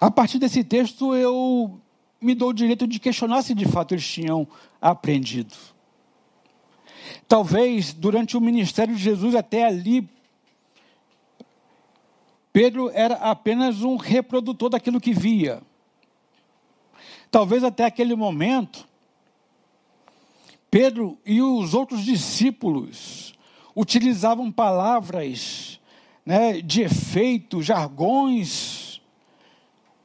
A 0.00 0.10
partir 0.10 0.38
desse 0.38 0.62
texto, 0.62 1.14
eu 1.14 1.80
me 2.20 2.34
dou 2.34 2.50
o 2.50 2.54
direito 2.54 2.86
de 2.86 2.98
questionar 2.98 3.42
se 3.42 3.54
de 3.54 3.64
fato 3.64 3.94
eles 3.94 4.06
tinham 4.06 4.46
aprendido. 4.80 5.56
Talvez 7.26 7.92
durante 7.92 8.36
o 8.36 8.40
ministério 8.40 8.94
de 8.94 9.02
Jesus, 9.02 9.34
até 9.34 9.64
ali, 9.64 10.08
Pedro 12.52 12.90
era 12.90 13.16
apenas 13.16 13.82
um 13.82 13.96
reprodutor 13.96 14.70
daquilo 14.70 15.00
que 15.00 15.12
via. 15.12 15.62
Talvez 17.30 17.62
até 17.62 17.84
aquele 17.84 18.14
momento, 18.14 18.87
Pedro 20.70 21.18
e 21.24 21.40
os 21.40 21.74
outros 21.74 22.04
discípulos 22.04 23.34
utilizavam 23.74 24.52
palavras 24.52 25.80
né, 26.26 26.60
de 26.60 26.82
efeito, 26.82 27.62
jargões, 27.62 29.00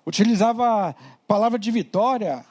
utilizava 0.05 0.95
palavra 1.27 1.59
de 1.59 1.69
vitória. 1.69 2.45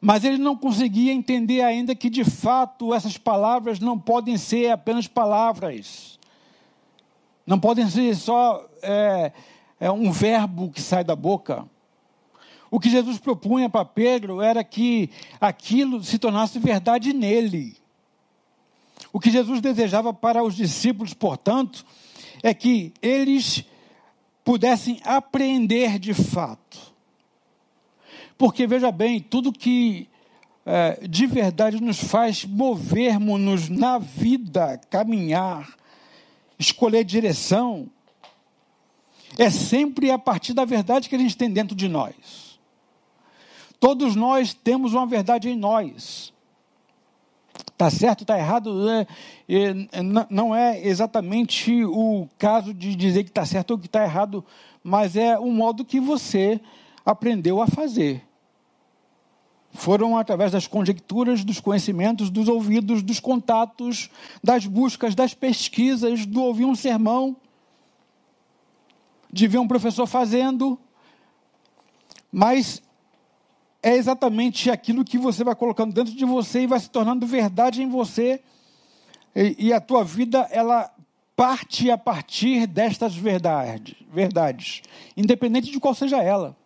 Mas 0.00 0.24
ele 0.24 0.38
não 0.38 0.56
conseguia 0.56 1.12
entender 1.12 1.62
ainda 1.62 1.94
que, 1.94 2.08
de 2.08 2.24
fato, 2.24 2.94
essas 2.94 3.18
palavras 3.18 3.80
não 3.80 3.98
podem 3.98 4.36
ser 4.36 4.70
apenas 4.70 5.06
palavras. 5.06 6.18
Não 7.46 7.58
podem 7.58 7.88
ser 7.88 8.14
só 8.14 8.66
é, 8.82 9.32
é 9.78 9.90
um 9.90 10.10
verbo 10.10 10.70
que 10.70 10.80
sai 10.80 11.04
da 11.04 11.16
boca. 11.16 11.68
O 12.70 12.80
que 12.80 12.90
Jesus 12.90 13.18
propunha 13.18 13.68
para 13.68 13.84
Pedro 13.84 14.40
era 14.40 14.64
que 14.64 15.10
aquilo 15.40 16.02
se 16.02 16.18
tornasse 16.18 16.58
verdade 16.58 17.12
nele. 17.12 17.76
O 19.12 19.20
que 19.20 19.30
Jesus 19.30 19.60
desejava 19.60 20.12
para 20.12 20.42
os 20.42 20.54
discípulos, 20.54 21.14
portanto, 21.14 21.84
é 22.42 22.52
que 22.52 22.92
eles 23.00 23.64
pudessem 24.44 25.00
aprender 25.04 25.98
de 25.98 26.14
fato. 26.14 26.94
Porque, 28.38 28.66
veja 28.66 28.92
bem, 28.92 29.20
tudo 29.20 29.52
que 29.52 30.08
é, 30.64 31.06
de 31.06 31.26
verdade 31.26 31.80
nos 31.80 31.98
faz 32.02 32.44
movermos-nos 32.44 33.68
na 33.68 33.98
vida, 33.98 34.80
caminhar, 34.90 35.76
escolher 36.58 37.04
direção, 37.04 37.88
é 39.38 39.48
sempre 39.50 40.10
a 40.10 40.18
partir 40.18 40.52
da 40.52 40.64
verdade 40.64 41.08
que 41.08 41.14
a 41.14 41.18
gente 41.18 41.36
tem 41.36 41.50
dentro 41.50 41.76
de 41.76 41.88
nós. 41.88 42.45
Todos 43.86 44.16
nós 44.16 44.52
temos 44.52 44.94
uma 44.94 45.06
verdade 45.06 45.48
em 45.48 45.56
nós. 45.56 46.32
Está 47.70 47.88
certo, 47.88 48.22
está 48.22 48.36
errado, 48.36 48.90
é, 48.90 49.06
é, 49.48 50.02
não 50.28 50.52
é 50.52 50.84
exatamente 50.84 51.84
o 51.84 52.28
caso 52.36 52.74
de 52.74 52.96
dizer 52.96 53.22
que 53.22 53.30
está 53.30 53.46
certo 53.46 53.70
ou 53.70 53.78
que 53.78 53.86
está 53.86 54.02
errado, 54.02 54.44
mas 54.82 55.14
é 55.14 55.38
o 55.38 55.52
modo 55.52 55.84
que 55.84 56.00
você 56.00 56.60
aprendeu 57.04 57.62
a 57.62 57.68
fazer. 57.68 58.26
Foram 59.70 60.18
através 60.18 60.50
das 60.50 60.66
conjecturas, 60.66 61.44
dos 61.44 61.60
conhecimentos, 61.60 62.28
dos 62.28 62.48
ouvidos, 62.48 63.04
dos 63.04 63.20
contatos, 63.20 64.10
das 64.42 64.66
buscas, 64.66 65.14
das 65.14 65.32
pesquisas, 65.32 66.26
do 66.26 66.42
ouvir 66.42 66.64
um 66.64 66.74
sermão, 66.74 67.36
de 69.32 69.46
ver 69.46 69.58
um 69.58 69.68
professor 69.68 70.08
fazendo, 70.08 70.76
mas 72.32 72.82
é 73.86 73.94
exatamente 73.94 74.68
aquilo 74.68 75.04
que 75.04 75.16
você 75.16 75.44
vai 75.44 75.54
colocando 75.54 75.94
dentro 75.94 76.12
de 76.12 76.24
você 76.24 76.62
e 76.62 76.66
vai 76.66 76.80
se 76.80 76.90
tornando 76.90 77.24
verdade 77.24 77.84
em 77.84 77.88
você. 77.88 78.40
E, 79.32 79.66
e 79.66 79.72
a 79.72 79.80
tua 79.80 80.02
vida, 80.02 80.40
ela 80.50 80.90
parte 81.36 81.88
a 81.88 81.96
partir 81.96 82.66
destas 82.66 83.14
verdades, 83.14 83.94
verdades, 84.12 84.82
independente 85.16 85.70
de 85.70 85.78
qual 85.78 85.94
seja 85.94 86.20
ela. 86.20 86.56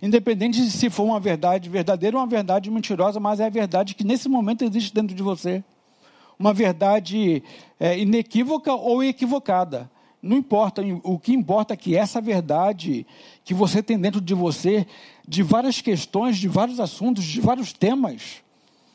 Independente 0.00 0.58
de 0.64 0.70
se 0.70 0.88
for 0.88 1.02
uma 1.02 1.20
verdade 1.20 1.68
verdadeira 1.68 2.16
ou 2.16 2.22
uma 2.22 2.26
verdade 2.26 2.70
mentirosa, 2.70 3.20
mas 3.20 3.38
é 3.38 3.44
a 3.44 3.50
verdade 3.50 3.94
que 3.94 4.02
nesse 4.02 4.26
momento 4.26 4.64
existe 4.64 4.94
dentro 4.94 5.14
de 5.14 5.22
você. 5.22 5.62
Uma 6.38 6.54
verdade 6.54 7.42
é, 7.78 7.98
inequívoca 7.98 8.72
ou 8.72 9.04
equivocada. 9.04 9.90
Não 10.22 10.38
importa, 10.38 10.82
o 11.02 11.18
que 11.18 11.34
importa 11.34 11.74
é 11.74 11.76
que 11.76 11.94
essa 11.94 12.22
verdade 12.22 13.06
que 13.44 13.54
você 13.54 13.82
tem 13.82 13.98
dentro 13.98 14.20
de 14.20 14.34
você, 14.34 14.86
de 15.26 15.42
várias 15.42 15.80
questões, 15.80 16.38
de 16.38 16.48
vários 16.48 16.78
assuntos, 16.78 17.24
de 17.24 17.40
vários 17.40 17.72
temas, 17.72 18.42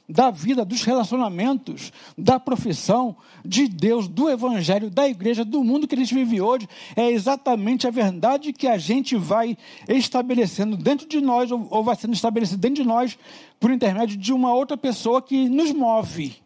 da 0.09 0.31
vida, 0.31 0.63
dos 0.63 0.83
relacionamentos, 0.83 1.91
da 2.17 2.39
profissão, 2.39 3.15
de 3.43 3.67
Deus, 3.67 4.07
do 4.07 4.29
Evangelho, 4.29 4.89
da 4.89 5.07
igreja, 5.07 5.43
do 5.43 5.61
mundo 5.63 5.87
que 5.87 5.95
a 5.95 5.97
gente 5.97 6.13
vive 6.13 6.39
hoje, 6.39 6.67
é 6.95 7.11
exatamente 7.11 7.85
a 7.85 7.91
verdade 7.91 8.53
que 8.53 8.67
a 8.67 8.77
gente 8.77 9.17
vai 9.17 9.57
estabelecendo 9.87 10.77
dentro 10.77 11.07
de 11.07 11.19
nós, 11.19 11.51
ou 11.51 11.83
vai 11.83 11.95
sendo 11.95 12.13
estabelecida 12.13 12.57
dentro 12.57 12.83
de 12.83 12.87
nós, 12.87 13.17
por 13.59 13.69
intermédio 13.69 14.15
de 14.15 14.31
uma 14.31 14.53
outra 14.53 14.77
pessoa 14.77 15.21
que 15.21 15.49
nos 15.49 15.73
move. 15.73 16.37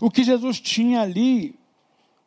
O 0.00 0.10
que 0.10 0.24
Jesus 0.24 0.60
tinha 0.60 1.02
ali 1.02 1.57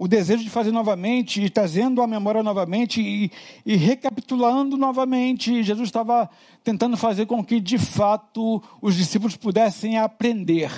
o 0.01 0.07
desejo 0.07 0.43
de 0.43 0.49
fazer 0.49 0.71
novamente, 0.71 1.43
e 1.43 1.47
trazendo 1.47 2.01
a 2.01 2.07
memória 2.07 2.41
novamente 2.41 2.99
e, 2.99 3.31
e 3.63 3.75
recapitulando 3.75 4.75
novamente. 4.75 5.61
Jesus 5.61 5.89
estava 5.89 6.27
tentando 6.63 6.97
fazer 6.97 7.27
com 7.27 7.45
que, 7.45 7.59
de 7.59 7.77
fato, 7.77 8.63
os 8.81 8.95
discípulos 8.95 9.37
pudessem 9.37 9.99
aprender. 9.99 10.71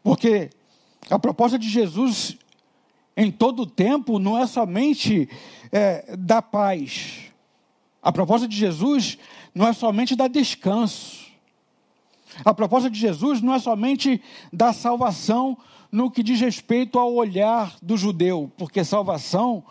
Porque 0.00 0.50
a 1.10 1.18
proposta 1.18 1.58
de 1.58 1.68
Jesus 1.68 2.38
em 3.16 3.32
todo 3.32 3.62
o 3.62 3.66
tempo 3.66 4.20
não 4.20 4.38
é 4.38 4.46
somente 4.46 5.28
é, 5.72 6.14
da 6.16 6.40
paz. 6.40 7.32
A 8.00 8.12
proposta 8.12 8.46
de 8.46 8.56
Jesus 8.56 9.18
não 9.52 9.66
é 9.66 9.72
somente 9.72 10.14
dar 10.14 10.28
descanso. 10.28 11.29
A 12.44 12.54
proposta 12.54 12.88
de 12.88 12.98
Jesus 12.98 13.40
não 13.40 13.54
é 13.54 13.58
somente 13.58 14.20
da 14.52 14.72
salvação 14.72 15.56
no 15.90 16.10
que 16.10 16.22
diz 16.22 16.40
respeito 16.40 16.98
ao 16.98 17.12
olhar 17.12 17.76
do 17.82 17.96
judeu, 17.96 18.50
porque 18.56 18.84
salvação 18.84 19.64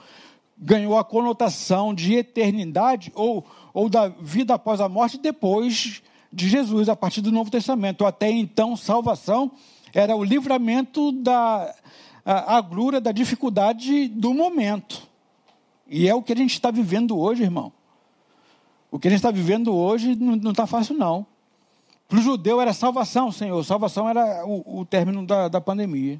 ganhou 0.57 0.97
a 0.97 1.03
conotação 1.03 1.93
de 1.93 2.15
eternidade 2.15 3.11
ou, 3.15 3.45
ou 3.73 3.87
da 3.87 4.09
vida 4.09 4.53
após 4.53 4.81
a 4.81 4.89
morte 4.89 5.17
depois 5.17 6.01
de 6.31 6.49
Jesus, 6.49 6.89
a 6.89 6.95
partir 6.95 7.21
do 7.21 7.31
Novo 7.31 7.49
Testamento. 7.49 8.05
Até 8.05 8.29
então, 8.29 8.75
salvação 8.75 9.51
era 9.93 10.15
o 10.15 10.23
livramento 10.23 11.11
da 11.11 11.73
agrura, 12.25 12.99
da 12.99 13.11
dificuldade 13.11 14.07
do 14.09 14.33
momento. 14.33 15.07
E 15.87 16.07
é 16.07 16.13
o 16.13 16.21
que 16.21 16.33
a 16.33 16.35
gente 16.35 16.53
está 16.53 16.69
vivendo 16.69 17.17
hoje, 17.17 17.43
irmão. 17.43 17.71
O 18.91 18.99
que 18.99 19.07
a 19.07 19.11
gente 19.11 19.19
está 19.19 19.31
vivendo 19.31 19.73
hoje 19.73 20.15
não 20.15 20.51
está 20.51 20.67
fácil, 20.67 20.95
não. 20.95 21.25
Para 22.09 22.17
o 22.17 22.21
judeu 22.23 22.59
era 22.59 22.73
salvação, 22.73 23.31
Senhor. 23.31 23.63
Salvação 23.63 24.09
era 24.09 24.43
o, 24.43 24.79
o 24.79 24.85
término 24.85 25.23
da, 25.23 25.47
da 25.47 25.61
pandemia. 25.61 26.17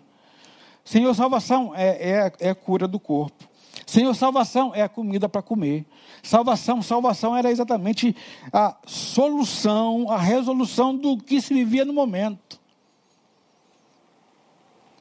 Senhor, 0.86 1.14
salvação 1.16 1.74
é, 1.76 1.88
é, 1.88 2.34
é 2.40 2.50
a 2.52 2.56
cura 2.56 2.88
do 2.88 3.00
corpo. 3.00 3.50
Senhor, 3.88 4.14
salvação 4.14 4.72
é 4.76 4.84
a 4.84 4.90
comida 4.90 5.28
para 5.28 5.42
comer. 5.42 5.84
Salvação, 6.22 6.80
salvação 6.84 7.36
era 7.36 7.50
exatamente 7.50 8.16
a 8.54 8.78
solução, 8.86 10.12
a 10.12 10.18
resolução 10.20 10.96
do 10.96 11.18
que 11.18 11.42
se 11.42 11.56
vivia 11.56 11.84
no 11.84 11.92
momento. 11.92 12.60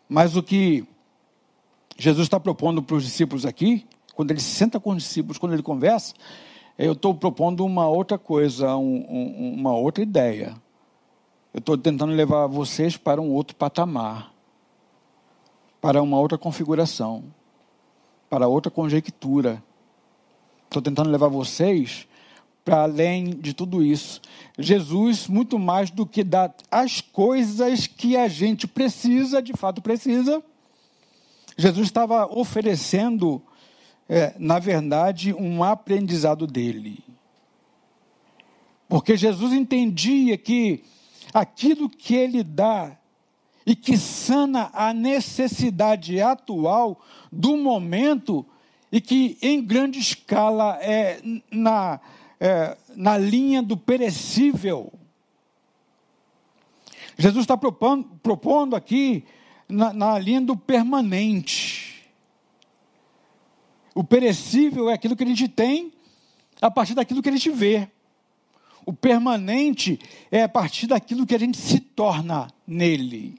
Mas 0.08 0.36
o 0.36 0.42
que 0.42 0.86
Jesus 1.98 2.24
está 2.24 2.40
propondo 2.40 2.82
para 2.82 2.96
os 2.96 3.04
discípulos 3.04 3.44
aqui, 3.44 3.84
quando 4.14 4.30
ele 4.30 4.40
se 4.40 4.54
senta 4.54 4.80
com 4.80 4.92
os 4.92 5.02
discípulos, 5.02 5.36
quando 5.36 5.52
ele 5.52 5.62
conversa, 5.62 6.14
eu 6.78 6.92
estou 6.92 7.14
propondo 7.14 7.62
uma 7.62 7.86
outra 7.86 8.16
coisa, 8.16 8.74
um, 8.74 9.04
um, 9.06 9.54
uma 9.54 9.76
outra 9.76 10.02
ideia. 10.02 10.56
Eu 11.58 11.60
estou 11.60 11.76
tentando 11.76 12.12
levar 12.12 12.46
vocês 12.46 12.96
para 12.96 13.20
um 13.20 13.32
outro 13.32 13.56
patamar, 13.56 14.32
para 15.80 16.00
uma 16.00 16.16
outra 16.16 16.38
configuração, 16.38 17.24
para 18.30 18.46
outra 18.46 18.70
conjectura. 18.70 19.60
Estou 20.66 20.80
tentando 20.80 21.10
levar 21.10 21.26
vocês 21.26 22.06
para 22.64 22.84
além 22.84 23.30
de 23.30 23.52
tudo 23.52 23.82
isso. 23.82 24.20
Jesus, 24.56 25.26
muito 25.26 25.58
mais 25.58 25.90
do 25.90 26.06
que 26.06 26.22
dar 26.22 26.54
as 26.70 27.00
coisas 27.00 27.88
que 27.88 28.16
a 28.16 28.28
gente 28.28 28.68
precisa, 28.68 29.42
de 29.42 29.52
fato 29.52 29.82
precisa, 29.82 30.40
Jesus 31.56 31.88
estava 31.88 32.24
oferecendo, 32.26 33.42
é, 34.08 34.32
na 34.38 34.60
verdade, 34.60 35.34
um 35.34 35.64
aprendizado 35.64 36.46
dele. 36.46 37.02
Porque 38.88 39.16
Jesus 39.16 39.52
entendia 39.52 40.38
que 40.38 40.84
aquilo 41.32 41.88
que 41.88 42.14
ele 42.14 42.42
dá 42.42 42.96
e 43.66 43.76
que 43.76 43.96
sana 43.98 44.70
a 44.72 44.94
necessidade 44.94 46.20
atual 46.20 47.00
do 47.30 47.56
momento 47.56 48.46
e 48.90 49.00
que 49.00 49.36
em 49.42 49.62
grande 49.62 49.98
escala 49.98 50.78
é 50.80 51.20
na, 51.50 52.00
é, 52.40 52.76
na 52.96 53.18
linha 53.18 53.62
do 53.62 53.76
perecível. 53.76 54.92
Jesus 57.18 57.44
está 57.44 57.56
propondo, 57.56 58.04
propondo 58.22 58.74
aqui 58.74 59.24
na, 59.68 59.92
na 59.92 60.18
linha 60.18 60.40
do 60.40 60.56
permanente. 60.56 62.08
O 63.94 64.04
perecível 64.04 64.88
é 64.88 64.94
aquilo 64.94 65.16
que 65.16 65.24
a 65.24 65.26
gente 65.26 65.48
tem 65.48 65.92
a 66.60 66.70
partir 66.70 66.94
daquilo 66.94 67.22
que 67.22 67.28
a 67.28 67.32
gente 67.32 67.50
vê. 67.50 67.88
O 68.88 68.92
permanente 68.94 70.00
é 70.30 70.44
a 70.44 70.48
partir 70.48 70.86
daquilo 70.86 71.26
que 71.26 71.34
a 71.34 71.38
gente 71.38 71.58
se 71.58 71.78
torna 71.78 72.48
nele. 72.66 73.38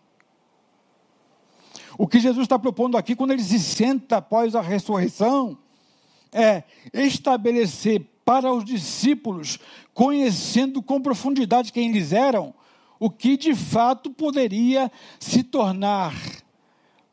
O 1.98 2.08
que 2.08 2.20
Jesus 2.20 2.44
está 2.44 2.60
propondo 2.60 2.96
aqui, 2.96 3.16
quando 3.16 3.32
ele 3.32 3.42
se 3.42 3.58
senta 3.58 4.18
após 4.18 4.54
a 4.54 4.62
ressurreição, 4.62 5.58
é 6.32 6.62
estabelecer 6.94 8.06
para 8.24 8.54
os 8.54 8.64
discípulos, 8.64 9.58
conhecendo 9.92 10.84
com 10.84 11.02
profundidade 11.02 11.74
quem 11.74 11.90
eles 11.90 12.14
eram, 12.14 12.54
o 13.00 13.10
que 13.10 13.36
de 13.36 13.56
fato 13.56 14.12
poderia 14.12 14.92
se 15.20 15.42
tornar 15.42 16.14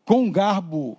com 0.04 0.30
garbo, 0.30 0.98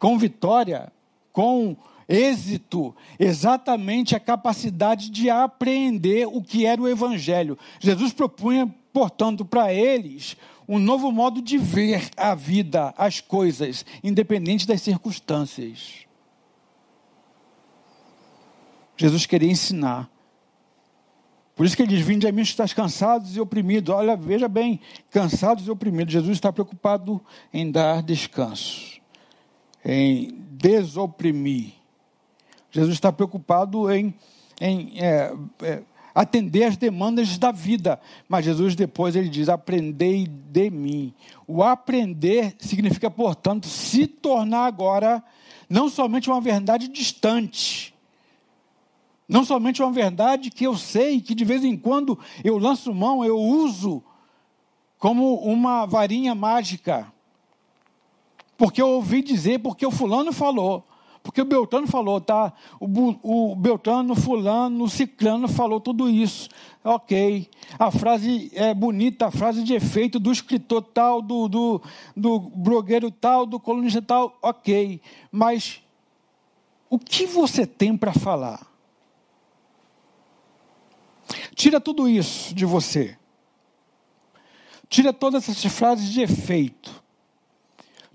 com 0.00 0.18
vitória, 0.18 0.92
com 1.32 1.76
êxito 2.08 2.94
exatamente 3.18 4.14
a 4.14 4.20
capacidade 4.20 5.10
de 5.10 5.28
apreender 5.28 6.26
o 6.26 6.42
que 6.42 6.64
era 6.64 6.80
o 6.80 6.88
Evangelho. 6.88 7.58
Jesus 7.80 8.12
propunha, 8.12 8.72
portanto, 8.92 9.44
para 9.44 9.72
eles 9.72 10.36
um 10.68 10.78
novo 10.78 11.12
modo 11.12 11.40
de 11.40 11.58
ver 11.58 12.10
a 12.16 12.34
vida, 12.34 12.92
as 12.96 13.20
coisas, 13.20 13.84
independente 14.02 14.66
das 14.66 14.82
circunstâncias. 14.82 16.06
Jesus 18.96 19.26
queria 19.26 19.50
ensinar. 19.50 20.10
Por 21.54 21.64
isso 21.64 21.76
que 21.76 21.82
ele 21.82 21.96
diz: 21.96 22.04
Vinde 22.04 22.26
a 22.26 22.32
mim, 22.32 22.42
estás 22.42 22.72
cansados 22.72 23.36
e 23.36 23.40
oprimidos. 23.40 23.94
Olha, 23.94 24.16
veja 24.16 24.48
bem, 24.48 24.80
cansados 25.10 25.66
e 25.66 25.70
oprimidos. 25.70 26.12
Jesus 26.12 26.32
está 26.32 26.52
preocupado 26.52 27.20
em 27.52 27.70
dar 27.70 28.02
descanso, 28.02 29.00
em 29.84 30.34
desoprimir. 30.50 31.72
Jesus 32.76 32.92
está 32.92 33.10
preocupado 33.10 33.90
em, 33.90 34.14
em 34.60 34.92
é, 35.00 35.34
é, 35.62 35.82
atender 36.14 36.64
as 36.64 36.76
demandas 36.76 37.38
da 37.38 37.50
vida. 37.50 37.98
Mas 38.28 38.44
Jesus 38.44 38.74
depois 38.74 39.16
ele 39.16 39.30
diz: 39.30 39.48
aprendei 39.48 40.26
de 40.26 40.68
mim. 40.68 41.14
O 41.46 41.62
aprender 41.62 42.54
significa, 42.58 43.10
portanto, 43.10 43.66
se 43.66 44.06
tornar 44.06 44.66
agora 44.66 45.24
não 45.70 45.88
somente 45.88 46.28
uma 46.28 46.38
verdade 46.38 46.86
distante, 46.86 47.94
não 49.26 49.42
somente 49.42 49.82
uma 49.82 49.90
verdade 49.90 50.50
que 50.50 50.64
eu 50.64 50.76
sei, 50.76 51.18
que 51.22 51.34
de 51.34 51.46
vez 51.46 51.64
em 51.64 51.78
quando 51.78 52.18
eu 52.44 52.58
lanço 52.58 52.92
mão, 52.92 53.24
eu 53.24 53.38
uso 53.38 54.04
como 54.98 55.36
uma 55.36 55.86
varinha 55.86 56.34
mágica. 56.34 57.10
Porque 58.58 58.82
eu 58.82 58.88
ouvi 58.90 59.22
dizer, 59.22 59.60
porque 59.60 59.86
o 59.86 59.90
fulano 59.90 60.30
falou. 60.30 60.85
Porque 61.26 61.42
o 61.42 61.44
Beltrano 61.44 61.88
falou, 61.88 62.20
tá? 62.20 62.52
O, 62.78 63.50
o 63.50 63.56
Beltrano, 63.56 64.14
fulano, 64.14 64.84
o 64.84 64.88
ciclano 64.88 65.48
falou 65.48 65.80
tudo 65.80 66.08
isso. 66.08 66.48
Ok. 66.84 67.50
A 67.78 67.90
frase 67.90 68.50
é 68.54 68.72
bonita, 68.72 69.26
a 69.26 69.30
frase 69.30 69.64
de 69.64 69.74
efeito 69.74 70.20
do 70.20 70.30
escritor 70.30 70.82
tal, 70.82 71.20
do, 71.20 71.48
do, 71.48 71.82
do 72.16 72.38
blogueiro 72.38 73.10
tal, 73.10 73.44
do 73.44 73.58
colunista 73.58 74.00
tal, 74.00 74.38
ok. 74.40 75.00
Mas 75.32 75.82
o 76.88 76.96
que 76.96 77.26
você 77.26 77.66
tem 77.66 77.96
para 77.96 78.12
falar? 78.12 78.64
Tira 81.56 81.80
tudo 81.80 82.08
isso 82.08 82.54
de 82.54 82.64
você. 82.64 83.18
Tira 84.88 85.12
todas 85.12 85.48
essas 85.48 85.72
frases 85.72 86.08
de 86.08 86.20
efeito. 86.20 87.02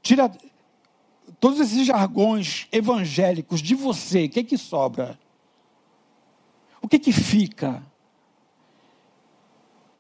Tira 0.02 0.32
todos 1.42 1.60
esses 1.60 1.86
jargões 1.86 2.70
evangélicos 2.72 3.62
de 3.62 3.76
você. 3.76 4.26
O 4.26 4.30
que 4.30 4.40
é 4.40 4.44
que 4.44 4.58
sobra? 4.58 5.20
O 6.82 6.88
que 6.88 6.96
é 6.96 7.00
que 7.00 7.12
fica? 7.12 7.84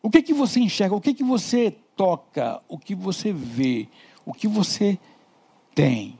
O 0.01 0.10
que 0.10 0.19
é 0.19 0.21
que 0.21 0.34
você 0.34 0.62
enxerga? 0.62 0.95
O 0.95 1.01
que 1.01 1.10
é 1.10 1.13
que 1.13 1.23
você 1.23 1.71
toca? 1.97 2.62
O 2.69 2.80
que 2.80 2.95
você 2.95 3.34
vê? 3.34 3.89
O 4.25 4.34
que 4.34 4.47
você 4.47 4.97
tem? 5.75 6.17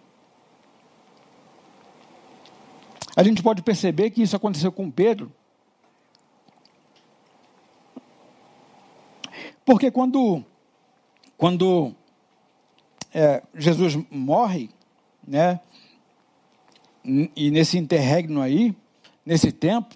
A 3.16 3.24
gente 3.24 3.42
pode 3.42 3.62
perceber 3.62 4.10
que 4.10 4.22
isso 4.22 4.36
aconteceu 4.36 4.74
com 4.74 4.92
Pedro 4.92 5.32
Porque 9.64 9.92
quando, 9.92 10.44
quando 11.38 11.96
é, 13.14 13.44
Jesus 13.54 13.96
morre, 14.10 14.70
né, 15.28 15.60
e 17.36 17.50
nesse 17.50 17.78
interregno 17.78 18.42
aí, 18.42 18.76
nesse 19.26 19.52
tempo 19.52 19.96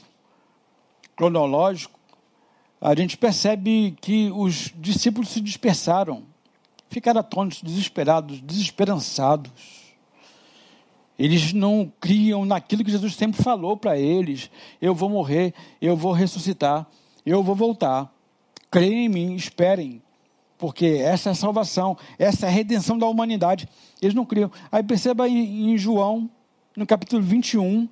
cronológico, 1.15 1.99
a 2.81 2.95
gente 2.95 3.17
percebe 3.17 3.95
que 4.01 4.31
os 4.31 4.73
discípulos 4.75 5.29
se 5.29 5.39
dispersaram, 5.39 6.23
ficaram 6.89 7.19
atônitos, 7.19 7.61
desesperados, 7.61 8.41
desesperançados. 8.41 9.51
Eles 11.17 11.53
não 11.53 11.91
criam 11.99 12.43
naquilo 12.43 12.83
que 12.83 12.91
Jesus 12.91 13.15
sempre 13.15 13.41
falou 13.41 13.77
para 13.77 13.97
eles: 13.97 14.49
eu 14.81 14.93
vou 14.93 15.09
morrer, 15.09 15.53
eu 15.81 15.95
vou 15.95 16.11
ressuscitar, 16.11 16.85
eu 17.25 17.41
vou 17.41 17.55
voltar. 17.55 18.13
Creem 18.69 19.05
em 19.05 19.09
mim, 19.09 19.35
esperem, 19.35 20.01
porque 20.57 20.85
essa 20.85 21.29
é 21.29 21.31
a 21.31 21.35
salvação, 21.35 21.97
essa 22.17 22.45
é 22.45 22.49
a 22.49 22.51
redenção 22.51 22.97
da 22.97 23.07
humanidade. 23.07 23.67
Eles 24.01 24.15
não 24.15 24.25
criam. 24.25 24.51
Aí 24.71 24.81
perceba 24.83 25.27
em, 25.27 25.71
em 25.71 25.77
João, 25.77 26.29
no 26.75 26.85
capítulo 26.85 27.21
21, 27.21 27.87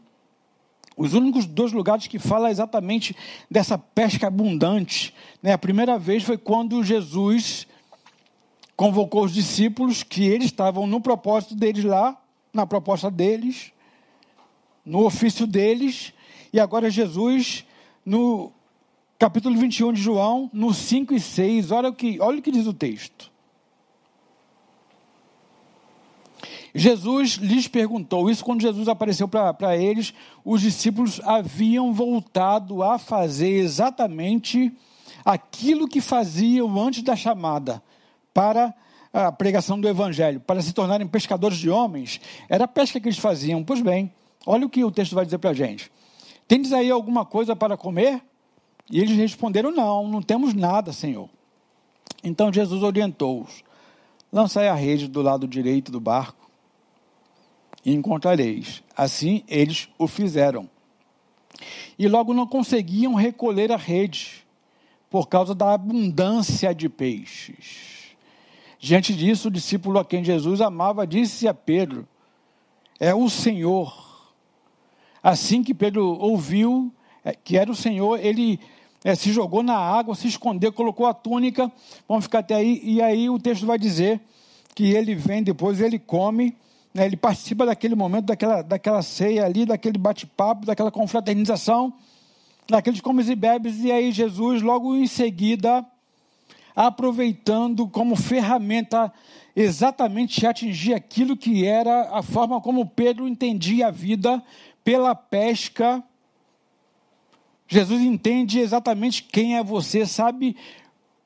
os 0.95 1.13
únicos 1.13 1.45
dois 1.45 1.71
lugares 1.71 2.07
que 2.07 2.19
fala 2.19 2.51
exatamente 2.51 3.15
dessa 3.49 3.77
pesca 3.77 4.27
abundante. 4.27 5.13
Né? 5.41 5.53
A 5.53 5.57
primeira 5.57 5.97
vez 5.97 6.23
foi 6.23 6.37
quando 6.37 6.83
Jesus 6.83 7.67
convocou 8.75 9.23
os 9.23 9.33
discípulos, 9.33 10.03
que 10.03 10.23
eles 10.23 10.45
estavam 10.45 10.87
no 10.87 10.99
propósito 10.99 11.55
deles 11.55 11.83
lá, 11.83 12.19
na 12.53 12.65
proposta 12.65 13.09
deles, 13.09 13.71
no 14.85 15.05
ofício 15.05 15.47
deles, 15.47 16.13
e 16.51 16.59
agora 16.59 16.89
Jesus, 16.89 17.65
no 18.05 18.51
capítulo 19.23 19.55
21 19.55 19.93
de 19.93 20.01
João, 20.01 20.49
no 20.51 20.73
5 20.73 21.13
e 21.13 21.19
6, 21.21 21.71
olha 21.71 21.87
o 21.87 21.93
que, 21.93 22.19
olha 22.19 22.39
o 22.39 22.41
que 22.41 22.51
diz 22.51 22.67
o 22.67 22.73
texto. 22.73 23.31
Jesus 26.75 27.35
lhes 27.35 27.69
perguntou, 27.69 28.29
isso 28.29 28.43
quando 28.43 28.61
Jesus 28.61 28.89
apareceu 28.89 29.25
para 29.25 29.77
eles, 29.77 30.13
os 30.43 30.59
discípulos 30.59 31.21
haviam 31.23 31.93
voltado 31.93 32.83
a 32.83 32.99
fazer 32.99 33.59
exatamente 33.59 34.73
aquilo 35.23 35.87
que 35.87 36.01
faziam 36.01 36.77
antes 36.77 37.01
da 37.01 37.15
chamada 37.15 37.81
para 38.33 38.73
a 39.13 39.31
pregação 39.31 39.79
do 39.79 39.87
evangelho, 39.87 40.41
para 40.41 40.61
se 40.61 40.73
tornarem 40.73 41.07
pescadores 41.07 41.59
de 41.59 41.69
homens, 41.69 42.19
era 42.49 42.65
a 42.65 42.67
pesca 42.67 42.99
que 42.99 43.07
eles 43.07 43.19
faziam. 43.19 43.63
Pois 43.63 43.79
bem, 43.79 44.11
olha 44.45 44.65
o 44.65 44.69
que 44.69 44.83
o 44.83 44.91
texto 44.91 45.15
vai 45.15 45.23
dizer 45.23 45.37
para 45.37 45.51
a 45.51 45.53
gente. 45.53 45.89
Tendes 46.45 46.73
aí 46.73 46.91
alguma 46.91 47.23
coisa 47.23 47.55
para 47.55 47.77
comer? 47.77 48.21
E 48.89 48.99
eles 48.99 49.15
responderam: 49.15 49.71
Não, 49.71 50.07
não 50.07 50.21
temos 50.21 50.53
nada, 50.53 50.91
Senhor. 50.91 51.29
Então 52.23 52.51
Jesus 52.51 52.83
orientou-os: 52.83 53.63
Lançai 54.31 54.67
a 54.67 54.75
rede 54.75 55.07
do 55.07 55.21
lado 55.21 55.47
direito 55.47 55.91
do 55.91 55.99
barco 55.99 56.49
e 57.85 57.93
encontrareis. 57.93 58.83
Assim 58.95 59.43
eles 59.47 59.89
o 59.97 60.07
fizeram. 60.07 60.69
E 61.97 62.07
logo 62.07 62.33
não 62.33 62.47
conseguiam 62.47 63.13
recolher 63.13 63.71
a 63.71 63.77
rede, 63.77 64.45
por 65.09 65.27
causa 65.27 65.53
da 65.53 65.73
abundância 65.73 66.73
de 66.73 66.89
peixes. 66.89 68.15
Diante 68.79 69.13
disso, 69.13 69.47
o 69.47 69.51
discípulo 69.51 69.99
a 69.99 70.03
quem 70.03 70.23
Jesus 70.23 70.59
amava 70.59 71.05
disse 71.05 71.47
a 71.47 71.53
Pedro: 71.53 72.07
É 72.99 73.13
o 73.13 73.29
Senhor. 73.29 74.01
Assim 75.21 75.63
que 75.63 75.73
Pedro 75.73 76.17
ouviu 76.19 76.91
que 77.31 77.57
era 77.57 77.71
o 77.71 77.75
Senhor, 77.75 78.19
ele 78.19 78.59
é, 79.03 79.15
se 79.15 79.31
jogou 79.31 79.61
na 79.61 79.77
água, 79.77 80.15
se 80.15 80.27
escondeu, 80.27 80.71
colocou 80.71 81.05
a 81.05 81.13
túnica, 81.13 81.71
vamos 82.07 82.25
ficar 82.25 82.39
até 82.39 82.55
aí, 82.55 82.81
e 82.83 83.01
aí 83.01 83.29
o 83.29 83.37
texto 83.37 83.65
vai 83.65 83.77
dizer 83.77 84.21
que 84.73 84.91
ele 84.91 85.13
vem 85.13 85.43
depois, 85.43 85.79
ele 85.79 85.99
come, 85.99 86.55
né, 86.93 87.05
ele 87.05 87.17
participa 87.17 87.65
daquele 87.65 87.95
momento, 87.95 88.25
daquela, 88.25 88.61
daquela 88.61 89.01
ceia 89.01 89.45
ali, 89.45 89.65
daquele 89.65 89.97
bate-papo, 89.97 90.65
daquela 90.65 90.91
confraternização, 90.91 91.93
daqueles 92.69 93.01
comes 93.01 93.29
e 93.29 93.35
bebes, 93.35 93.83
e 93.83 93.91
aí 93.91 94.11
Jesus, 94.11 94.61
logo 94.61 94.95
em 94.95 95.07
seguida, 95.07 95.85
aproveitando 96.75 97.87
como 97.87 98.15
ferramenta 98.15 99.11
exatamente 99.55 100.47
atingir 100.47 100.93
aquilo 100.93 101.37
que 101.37 101.65
era 101.65 102.09
a 102.11 102.23
forma 102.23 102.59
como 102.59 102.87
Pedro 102.87 103.27
entendia 103.27 103.87
a 103.87 103.91
vida 103.91 104.41
pela 104.83 105.13
pesca 105.13 106.03
Jesus 107.73 108.03
entende 108.03 108.59
exatamente 108.59 109.23
quem 109.23 109.57
é 109.57 109.63
você, 109.63 110.05
sabe 110.05 110.55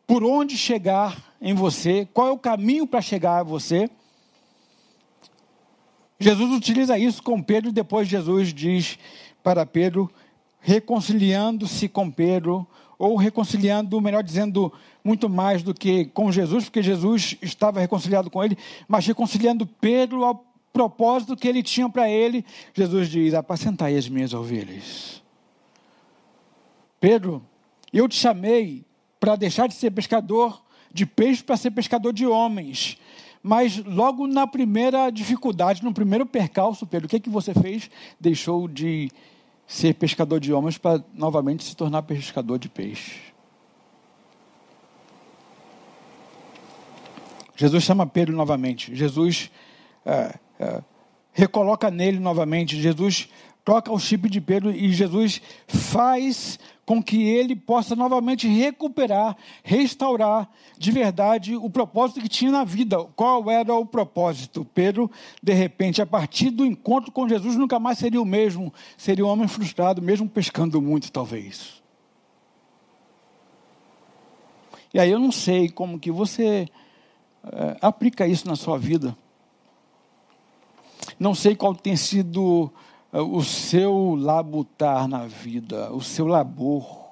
por 0.07 0.23
onde 0.23 0.57
chegar 0.57 1.35
em 1.41 1.53
você, 1.53 2.07
qual 2.13 2.27
é 2.29 2.31
o 2.31 2.37
caminho 2.37 2.87
para 2.87 3.01
chegar 3.01 3.39
a 3.39 3.43
você. 3.43 3.89
Jesus 6.17 6.49
utiliza 6.53 6.97
isso 6.97 7.21
com 7.21 7.43
Pedro, 7.43 7.69
depois 7.69 8.07
Jesus 8.07 8.53
diz 8.53 8.97
para 9.43 9.65
Pedro, 9.65 10.09
reconciliando-se 10.61 11.89
com 11.89 12.09
Pedro, 12.09 12.65
ou 12.97 13.17
reconciliando, 13.17 13.99
melhor 13.99 14.23
dizendo, 14.23 14.71
muito 15.03 15.27
mais 15.27 15.61
do 15.61 15.73
que 15.73 16.05
com 16.05 16.31
Jesus, 16.31 16.63
porque 16.63 16.81
Jesus 16.81 17.35
estava 17.41 17.81
reconciliado 17.81 18.31
com 18.31 18.41
ele, 18.41 18.57
mas 18.87 19.05
reconciliando 19.05 19.67
Pedro 19.67 20.23
ao 20.23 20.45
propósito 20.71 21.35
que 21.35 21.45
ele 21.45 21.61
tinha 21.61 21.89
para 21.89 22.09
ele. 22.09 22.45
Jesus 22.73 23.09
diz: 23.09 23.33
Apacentai 23.33 23.97
as 23.97 24.07
minhas 24.07 24.33
ovelhas. 24.33 25.16
Pedro, 26.99 27.45
eu 27.93 28.07
te 28.07 28.15
chamei 28.15 28.85
para 29.19 29.35
deixar 29.35 29.67
de 29.67 29.73
ser 29.73 29.91
pescador 29.91 30.63
de 30.93 31.05
peixes 31.05 31.41
para 31.41 31.57
ser 31.57 31.71
pescador 31.71 32.13
de 32.13 32.25
homens. 32.25 32.97
mas 33.43 33.77
logo 33.85 34.27
na 34.27 34.45
primeira 34.47 35.09
dificuldade, 35.09 35.83
no 35.83 35.93
primeiro 35.93 36.25
percalço, 36.25 36.85
Pedro, 36.85 37.05
o 37.05 37.09
que, 37.09 37.19
que 37.19 37.29
você 37.29 37.53
fez? 37.53 37.89
Deixou 38.19 38.67
de 38.67 39.09
ser 39.65 39.93
pescador 39.93 40.39
de 40.39 40.51
homens 40.51 40.77
para 40.77 41.03
novamente 41.13 41.63
se 41.63 41.75
tornar 41.75 42.01
pescador 42.01 42.57
de 42.57 42.67
peixe. 42.67 43.21
Jesus 47.55 47.83
chama 47.83 48.05
Pedro 48.05 48.35
novamente. 48.35 48.93
Jesus 48.95 49.49
é, 50.05 50.35
é, 50.59 50.83
recoloca 51.33 51.89
nele 51.89 52.19
novamente. 52.19 52.79
Jesus 52.79 53.29
troca 53.63 53.91
o 53.91 53.99
chip 53.99 54.29
de 54.29 54.39
Pedro 54.39 54.71
e 54.71 54.91
Jesus 54.93 55.41
faz 55.67 56.59
com 56.87 57.03
que 57.03 57.21
ele 57.21 57.53
possa 57.53 57.97
novamente 57.97 58.47
recuperar, 58.47 59.35
restaurar 59.61 60.49
de 60.77 60.89
verdade 60.89 61.53
o 61.53 61.69
propósito 61.69 62.21
que 62.21 62.29
tinha 62.29 62.49
na 62.49 62.63
vida. 62.63 63.03
Qual 63.13 63.51
era 63.51 63.73
o 63.75 63.85
propósito? 63.85 64.65
Pedro, 64.73 65.11
de 65.43 65.51
repente, 65.51 66.01
a 66.01 66.05
partir 66.05 66.49
do 66.49 66.65
encontro 66.65 67.11
com 67.11 67.27
Jesus, 67.27 67.57
nunca 67.57 67.77
mais 67.77 67.97
seria 67.97 68.21
o 68.21 68.25
mesmo, 68.25 68.73
seria 68.97 69.25
um 69.25 69.27
homem 69.27 69.49
frustrado, 69.49 70.01
mesmo 70.01 70.29
pescando 70.29 70.81
muito, 70.81 71.11
talvez. 71.11 71.83
E 74.93 74.97
aí 74.97 75.11
eu 75.11 75.19
não 75.19 75.31
sei 75.31 75.67
como 75.67 75.99
que 75.99 76.09
você 76.09 76.69
é, 77.51 77.77
aplica 77.81 78.25
isso 78.25 78.47
na 78.47 78.55
sua 78.55 78.77
vida. 78.77 79.13
Não 81.19 81.35
sei 81.35 81.53
qual 81.53 81.75
tem 81.75 81.97
sido 81.97 82.71
o 83.11 83.43
seu 83.43 84.15
labutar 84.15 85.07
na 85.07 85.25
vida, 85.27 85.91
o 85.93 86.01
seu 86.01 86.27
labor. 86.27 87.07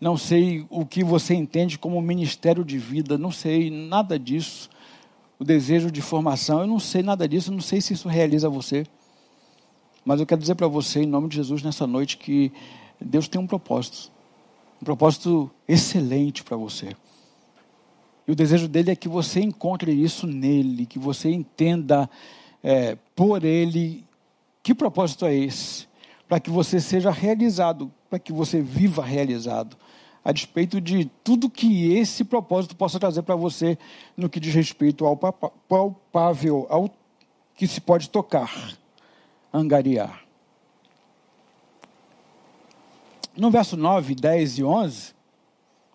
Não 0.00 0.16
sei 0.16 0.64
o 0.70 0.86
que 0.86 1.02
você 1.02 1.34
entende 1.34 1.78
como 1.78 2.00
ministério 2.00 2.64
de 2.64 2.78
vida, 2.78 3.18
não 3.18 3.30
sei 3.30 3.70
nada 3.70 4.18
disso. 4.18 4.70
O 5.38 5.44
desejo 5.44 5.90
de 5.90 6.00
formação, 6.00 6.60
eu 6.60 6.66
não 6.66 6.78
sei 6.78 7.02
nada 7.02 7.28
disso, 7.28 7.52
não 7.52 7.60
sei 7.60 7.80
se 7.80 7.92
isso 7.94 8.08
realiza 8.08 8.48
você. 8.48 8.86
Mas 10.04 10.20
eu 10.20 10.26
quero 10.26 10.40
dizer 10.40 10.54
para 10.54 10.68
você, 10.68 11.02
em 11.02 11.06
nome 11.06 11.28
de 11.28 11.36
Jesus, 11.36 11.62
nessa 11.62 11.86
noite, 11.86 12.16
que 12.16 12.52
Deus 13.00 13.28
tem 13.28 13.40
um 13.40 13.46
propósito. 13.46 14.10
Um 14.80 14.84
propósito 14.84 15.50
excelente 15.66 16.42
para 16.42 16.56
você. 16.56 16.96
E 18.26 18.32
o 18.32 18.34
desejo 18.34 18.68
dele 18.68 18.90
é 18.90 18.96
que 18.96 19.08
você 19.08 19.40
encontre 19.40 19.92
isso 19.92 20.26
nele, 20.26 20.86
que 20.86 20.98
você 20.98 21.30
entenda 21.30 22.08
é, 22.62 22.96
por 23.14 23.44
ele 23.44 24.04
que 24.68 24.74
propósito 24.74 25.24
é 25.24 25.34
esse? 25.34 25.88
Para 26.28 26.38
que 26.38 26.50
você 26.50 26.78
seja 26.78 27.10
realizado, 27.10 27.90
para 28.10 28.18
que 28.18 28.34
você 28.34 28.60
viva 28.60 29.02
realizado, 29.02 29.78
a 30.22 30.30
despeito 30.30 30.78
de 30.78 31.06
tudo 31.24 31.48
que 31.48 31.94
esse 31.94 32.22
propósito 32.22 32.76
possa 32.76 33.00
trazer 33.00 33.22
para 33.22 33.34
você 33.34 33.78
no 34.14 34.28
que 34.28 34.38
diz 34.38 34.54
respeito 34.54 35.06
ao 35.06 35.16
palpável, 35.16 36.66
ao 36.68 36.90
que 37.54 37.66
se 37.66 37.80
pode 37.80 38.10
tocar, 38.10 38.76
angariar. 39.50 40.22
No 43.34 43.50
verso 43.50 43.74
9, 43.74 44.14
10 44.16 44.58
e 44.58 44.64
11 44.64 45.14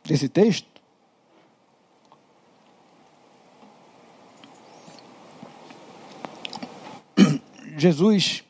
desse 0.03 0.27
texto, 0.27 0.67
Jesus 7.77 8.43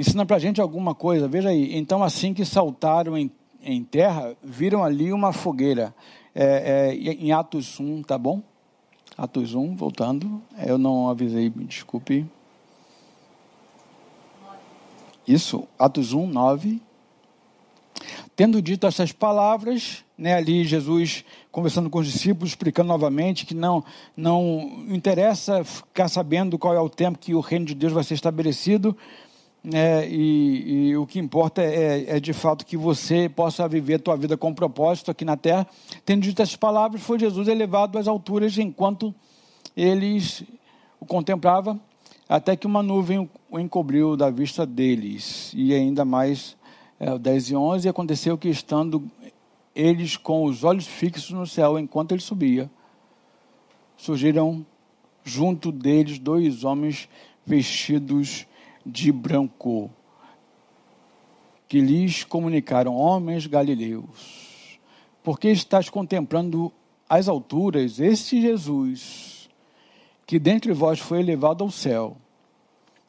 ensina 0.00 0.24
para 0.24 0.36
a 0.36 0.40
gente 0.40 0.60
alguma 0.60 0.94
coisa. 0.94 1.28
Veja 1.28 1.50
aí. 1.50 1.76
Então, 1.76 2.02
assim 2.02 2.32
que 2.32 2.44
saltaram 2.44 3.16
em, 3.16 3.30
em 3.62 3.84
terra, 3.84 4.34
viram 4.42 4.82
ali 4.82 5.12
uma 5.12 5.32
fogueira. 5.32 5.94
É, 6.34 6.90
é, 6.90 6.94
em 6.94 7.32
Atos 7.32 7.78
1, 7.78 8.02
tá 8.02 8.16
bom? 8.16 8.42
Atos 9.16 9.54
1, 9.54 9.76
voltando. 9.76 10.40
Eu 10.64 10.78
não 10.78 11.08
avisei, 11.08 11.50
desculpe. 11.50 12.26
Isso, 15.28 15.68
Atos 15.78 16.12
1, 16.12 16.26
9. 16.26 16.80
Tendo 18.34 18.62
dito 18.62 18.86
essas 18.86 19.12
palavras, 19.12 20.02
né, 20.16 20.34
ali 20.34 20.64
Jesus 20.64 21.24
conversando 21.52 21.90
com 21.90 21.98
os 21.98 22.10
discípulos, 22.10 22.50
explicando 22.50 22.88
novamente 22.88 23.44
que 23.44 23.54
não, 23.54 23.84
não 24.16 24.86
interessa 24.88 25.62
ficar 25.62 26.08
sabendo 26.08 26.58
qual 26.58 26.74
é 26.74 26.80
o 26.80 26.88
tempo 26.88 27.18
que 27.18 27.34
o 27.34 27.40
reino 27.40 27.66
de 27.66 27.74
Deus 27.74 27.92
vai 27.92 28.02
ser 28.02 28.14
estabelecido, 28.14 28.96
é, 29.72 30.08
e, 30.08 30.88
e, 30.88 30.96
o 30.96 31.06
que 31.06 31.18
importa 31.18 31.62
é, 31.62 32.16
é, 32.16 32.20
de 32.20 32.32
fato 32.32 32.64
que 32.64 32.76
você 32.76 33.28
possa 33.28 33.68
viver 33.68 33.94
a 33.94 33.98
tua 33.98 34.16
vida 34.16 34.36
com 34.36 34.54
propósito 34.54 35.10
aqui 35.10 35.24
na 35.24 35.36
terra. 35.36 35.66
Tendo 36.04 36.22
dito 36.22 36.40
essas 36.40 36.56
palavras, 36.56 37.02
foi 37.02 37.18
Jesus 37.18 37.46
elevado 37.46 37.98
às 37.98 38.08
alturas 38.08 38.56
enquanto 38.56 39.14
eles 39.76 40.42
o 40.98 41.04
contemplavam, 41.04 41.80
até 42.28 42.56
que 42.56 42.66
uma 42.66 42.82
nuvem 42.82 43.28
o 43.50 43.58
encobriu 43.58 44.16
da 44.16 44.30
vista 44.30 44.64
deles. 44.64 45.52
E 45.54 45.74
ainda 45.74 46.04
mais, 46.04 46.56
é, 46.98 47.18
10 47.18 47.50
e 47.50 47.56
11, 47.56 47.88
aconteceu 47.88 48.38
que 48.38 48.48
estando 48.48 49.10
eles 49.74 50.16
com 50.16 50.44
os 50.44 50.64
olhos 50.64 50.86
fixos 50.86 51.30
no 51.30 51.46
céu 51.46 51.78
enquanto 51.78 52.12
ele 52.12 52.20
subia, 52.20 52.70
surgiram 53.96 54.64
junto 55.22 55.70
deles 55.70 56.18
dois 56.18 56.64
homens 56.64 57.08
vestidos 57.46 58.46
de 58.84 59.12
branco, 59.12 59.90
que 61.68 61.80
lhes 61.80 62.24
comunicaram: 62.24 62.94
Homens 62.94 63.46
galileus, 63.46 64.78
porque 65.22 65.48
estás 65.48 65.88
contemplando 65.88 66.72
as 67.08 67.28
alturas 67.28 67.98
este 67.98 68.40
Jesus, 68.40 69.48
que 70.26 70.38
dentre 70.38 70.72
vós 70.72 70.98
foi 70.98 71.20
elevado 71.20 71.64
ao 71.64 71.70
céu, 71.70 72.16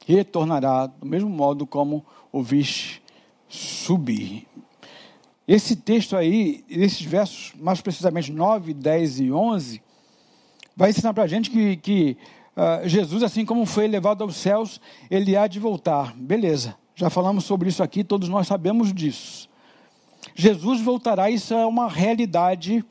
retornará 0.05 0.87
do 0.87 1.05
mesmo 1.05 1.29
modo 1.29 1.67
como 1.67 2.05
o 2.31 2.41
viste 2.41 3.01
subir. 3.47 4.47
Esse 5.47 5.75
texto 5.75 6.15
aí, 6.15 6.63
esses 6.69 7.01
versos, 7.01 7.53
mais 7.59 7.81
precisamente 7.81 8.31
9, 8.31 8.73
10 8.73 9.19
e 9.19 9.31
11, 9.31 9.81
vai 10.75 10.91
ensinar 10.91 11.13
para 11.13 11.23
a 11.23 11.27
gente 11.27 11.49
que, 11.49 11.75
que 11.77 12.17
uh, 12.55 12.87
Jesus, 12.87 13.23
assim 13.23 13.45
como 13.45 13.65
foi 13.65 13.85
elevado 13.85 14.23
aos 14.23 14.35
céus, 14.35 14.79
ele 15.09 15.35
há 15.35 15.47
de 15.47 15.59
voltar. 15.59 16.13
Beleza, 16.15 16.75
já 16.95 17.09
falamos 17.09 17.45
sobre 17.45 17.69
isso 17.69 17.83
aqui, 17.83 18.03
todos 18.03 18.29
nós 18.29 18.47
sabemos 18.47 18.93
disso. 18.93 19.49
Jesus 20.35 20.81
voltará, 20.81 21.29
isso 21.29 21.53
é 21.53 21.65
uma 21.65 21.89
realidade 21.89 22.85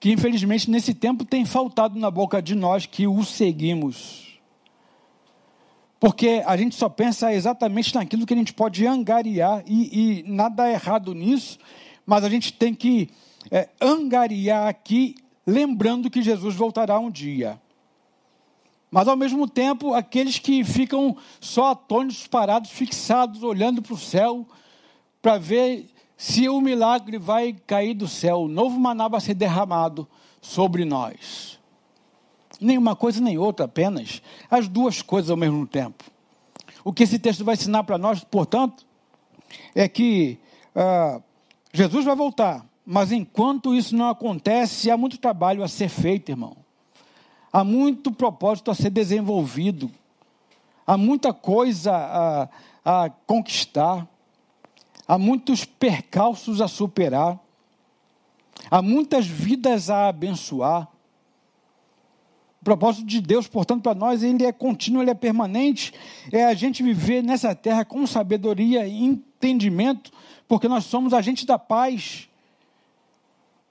que 0.00 0.12
infelizmente 0.12 0.70
nesse 0.70 0.94
tempo 0.94 1.24
tem 1.24 1.44
faltado 1.44 1.98
na 1.98 2.10
boca 2.10 2.40
de 2.40 2.54
nós 2.54 2.86
que 2.86 3.06
o 3.06 3.24
seguimos. 3.24 4.38
Porque 5.98 6.42
a 6.46 6.56
gente 6.56 6.74
só 6.74 6.88
pensa 6.88 7.32
exatamente 7.32 7.94
naquilo 7.94 8.26
que 8.26 8.34
a 8.34 8.36
gente 8.36 8.52
pode 8.52 8.86
angariar, 8.86 9.64
e, 9.66 10.20
e 10.20 10.22
nada 10.30 10.70
errado 10.70 11.14
nisso, 11.14 11.58
mas 12.04 12.22
a 12.22 12.28
gente 12.28 12.52
tem 12.52 12.74
que 12.74 13.08
é, 13.50 13.68
angariar 13.80 14.68
aqui, 14.68 15.14
lembrando 15.46 16.10
que 16.10 16.22
Jesus 16.22 16.54
voltará 16.54 16.98
um 16.98 17.10
dia. 17.10 17.58
Mas 18.96 19.08
ao 19.08 19.14
mesmo 19.14 19.46
tempo, 19.46 19.92
aqueles 19.92 20.38
que 20.38 20.64
ficam 20.64 21.18
só 21.38 21.72
atônitos, 21.72 22.26
parados, 22.26 22.70
fixados, 22.70 23.42
olhando 23.42 23.82
para 23.82 23.92
o 23.92 23.98
céu, 23.98 24.46
para 25.20 25.36
ver 25.36 25.90
se 26.16 26.48
o 26.48 26.62
milagre 26.62 27.18
vai 27.18 27.52
cair 27.66 27.92
do 27.92 28.08
céu, 28.08 28.38
o 28.38 28.48
novo 28.48 28.80
maná 28.80 29.06
vai 29.06 29.20
ser 29.20 29.34
derramado 29.34 30.08
sobre 30.40 30.86
nós. 30.86 31.60
Nenhuma 32.58 32.96
coisa 32.96 33.20
nem 33.20 33.36
outra, 33.36 33.66
apenas 33.66 34.22
as 34.50 34.66
duas 34.66 35.02
coisas 35.02 35.30
ao 35.30 35.36
mesmo 35.36 35.66
tempo. 35.66 36.02
O 36.82 36.90
que 36.90 37.02
esse 37.02 37.18
texto 37.18 37.44
vai 37.44 37.54
ensinar 37.54 37.84
para 37.84 37.98
nós, 37.98 38.24
portanto, 38.24 38.86
é 39.74 39.86
que 39.86 40.38
ah, 40.74 41.20
Jesus 41.70 42.02
vai 42.02 42.16
voltar, 42.16 42.64
mas 42.86 43.12
enquanto 43.12 43.74
isso 43.74 43.94
não 43.94 44.08
acontece, 44.08 44.90
há 44.90 44.96
muito 44.96 45.18
trabalho 45.18 45.62
a 45.62 45.68
ser 45.68 45.90
feito, 45.90 46.30
irmão. 46.30 46.64
Há 47.56 47.64
muito 47.64 48.12
propósito 48.12 48.70
a 48.70 48.74
ser 48.74 48.90
desenvolvido. 48.90 49.90
Há 50.86 50.98
muita 50.98 51.32
coisa 51.32 51.90
a, 51.90 52.48
a 52.84 53.08
conquistar. 53.26 54.06
Há 55.08 55.16
muitos 55.16 55.64
percalços 55.64 56.60
a 56.60 56.68
superar. 56.68 57.40
Há 58.70 58.82
muitas 58.82 59.26
vidas 59.26 59.88
a 59.88 60.08
abençoar. 60.08 60.86
O 62.60 62.64
propósito 62.66 63.06
de 63.06 63.22
Deus, 63.22 63.48
portanto, 63.48 63.84
para 63.84 63.94
nós, 63.94 64.22
ele 64.22 64.44
é 64.44 64.52
contínuo, 64.52 65.00
ele 65.00 65.12
é 65.12 65.14
permanente. 65.14 65.94
É 66.30 66.44
a 66.44 66.52
gente 66.52 66.82
viver 66.82 67.22
nessa 67.22 67.54
terra 67.54 67.86
com 67.86 68.06
sabedoria 68.06 68.86
e 68.86 69.02
entendimento, 69.02 70.12
porque 70.46 70.68
nós 70.68 70.84
somos 70.84 71.14
agentes 71.14 71.46
da 71.46 71.58
paz. 71.58 72.28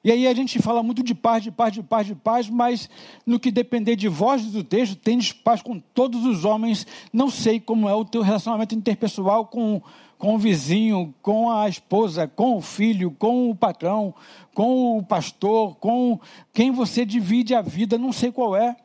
E 0.05 0.11
aí 0.11 0.27
a 0.27 0.35
gente 0.35 0.61
fala 0.61 0.83
muito 0.83 1.01
de 1.01 1.15
paz, 1.15 1.41
de 1.41 1.49
paz, 1.49 1.73
de 1.73 1.81
paz, 1.81 2.05
de 2.05 2.13
paz, 2.13 2.47
mas 2.47 2.87
no 3.25 3.39
que 3.39 3.49
depender 3.49 3.95
de 3.95 4.07
vós 4.07 4.45
do 4.45 4.63
texto, 4.63 4.95
tendes 4.95 5.31
paz 5.31 5.63
com 5.63 5.79
todos 5.79 6.23
os 6.25 6.45
homens. 6.45 6.85
Não 7.11 7.27
sei 7.27 7.59
como 7.59 7.89
é 7.89 7.95
o 7.95 8.05
teu 8.05 8.21
relacionamento 8.21 8.75
interpessoal 8.75 9.47
com, 9.47 9.81
com 10.19 10.35
o 10.35 10.37
vizinho, 10.37 11.11
com 11.23 11.49
a 11.49 11.67
esposa, 11.67 12.27
com 12.27 12.55
o 12.55 12.61
filho, 12.61 13.09
com 13.17 13.49
o 13.49 13.55
patrão, 13.55 14.13
com 14.53 14.95
o 14.95 15.03
pastor, 15.03 15.75
com 15.77 16.19
quem 16.53 16.69
você 16.69 17.03
divide 17.03 17.55
a 17.55 17.63
vida, 17.63 17.97
não 17.97 18.13
sei 18.13 18.31
qual 18.31 18.55
é. 18.55 18.75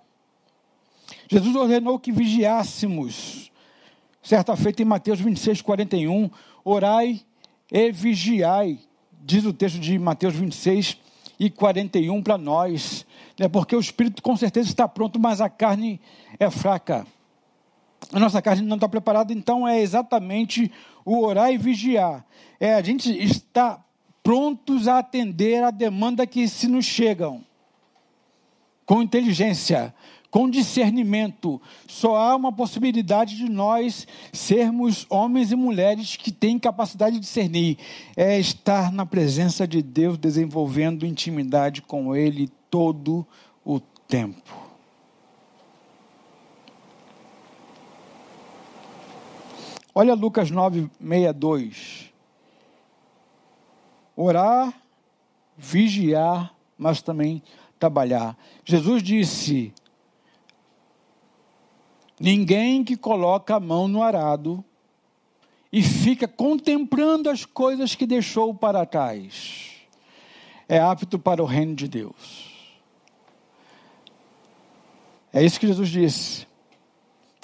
Jesus 1.29 1.55
ordenou 1.55 1.99
que 1.99 2.11
vigiássemos. 2.11 3.53
Certa 4.23 4.57
feita 4.57 4.81
em 4.81 4.87
Mateus 4.87 5.21
26, 5.21 5.61
41, 5.61 6.31
orai 6.65 7.21
e 7.71 7.93
vigiai, 7.93 8.79
diz 9.23 9.45
o 9.45 9.53
texto 9.53 9.79
de 9.79 9.99
Mateus 9.99 10.35
26 10.35 11.10
e 11.41 11.49
41 11.49 12.23
para 12.23 12.37
nós, 12.37 13.07
né? 13.39 13.49
porque 13.49 13.75
o 13.75 13.81
espírito 13.81 14.23
com 14.23 14.37
certeza 14.37 14.69
está 14.69 14.87
pronto, 14.87 15.19
mas 15.19 15.41
a 15.41 15.49
carne 15.49 15.99
é 16.39 16.51
fraca. 16.51 17.07
A 18.13 18.21
nossa 18.21 18.43
carne 18.43 18.61
não 18.61 18.77
está 18.77 18.87
preparada, 18.87 19.33
então 19.33 19.67
é 19.67 19.81
exatamente 19.81 20.71
o 21.03 21.25
orar 21.25 21.51
e 21.51 21.57
vigiar. 21.57 22.27
É 22.61 22.75
a 22.75 22.83
gente 22.83 23.11
está 23.11 23.83
prontos 24.23 24.87
a 24.87 24.99
atender 24.99 25.65
a 25.65 25.71
demanda 25.71 26.27
que 26.27 26.47
se 26.47 26.69
nos 26.69 26.85
chegam, 26.85 27.43
com 28.85 29.01
inteligência, 29.01 29.95
com 30.31 30.49
discernimento. 30.49 31.61
Só 31.87 32.17
há 32.17 32.37
uma 32.37 32.53
possibilidade 32.53 33.37
de 33.37 33.49
nós 33.49 34.07
sermos 34.33 35.07
homens 35.11 35.51
e 35.51 35.57
mulheres 35.57 36.17
que 36.17 36.31
têm 36.31 36.59
capacidade 36.59 37.17
de 37.17 37.21
discernir. 37.21 37.79
É 38.17 38.39
estar 38.39 38.93
na 38.93 39.05
presença 39.05 39.67
de 39.67 39.83
Deus, 39.83 40.17
desenvolvendo 40.17 41.05
intimidade 41.05 41.83
com 41.83 42.15
Ele 42.15 42.49
todo 42.71 43.27
o 43.65 43.81
tempo. 43.81 44.71
Olha 49.93 50.15
Lucas 50.15 50.51
9, 50.51 50.89
62. 51.01 52.11
Orar, 54.17 54.73
vigiar, 55.57 56.55
mas 56.79 57.03
também 57.03 57.43
trabalhar. 57.79 58.37
Jesus 58.65 59.03
disse: 59.03 59.75
Ninguém 62.21 62.85
que 62.85 62.97
coloca 62.97 63.57
a 63.57 63.61
mão 63.61 63.89
no 63.89 64.03
arado 64.03 64.63
e 65.73 65.83
fica 65.83 66.29
contemplando 66.29 67.31
as 67.31 67.47
coisas 67.47 67.95
que 67.95 68.07
deixou 68.07 68.55
para 68.55 68.85
trás 68.85 69.71
é 70.71 70.79
apto 70.79 71.19
para 71.19 71.43
o 71.43 71.47
reino 71.47 71.75
de 71.75 71.89
Deus. 71.89 72.49
É 75.33 75.45
isso 75.45 75.59
que 75.59 75.67
Jesus 75.67 75.89
disse. 75.89 76.47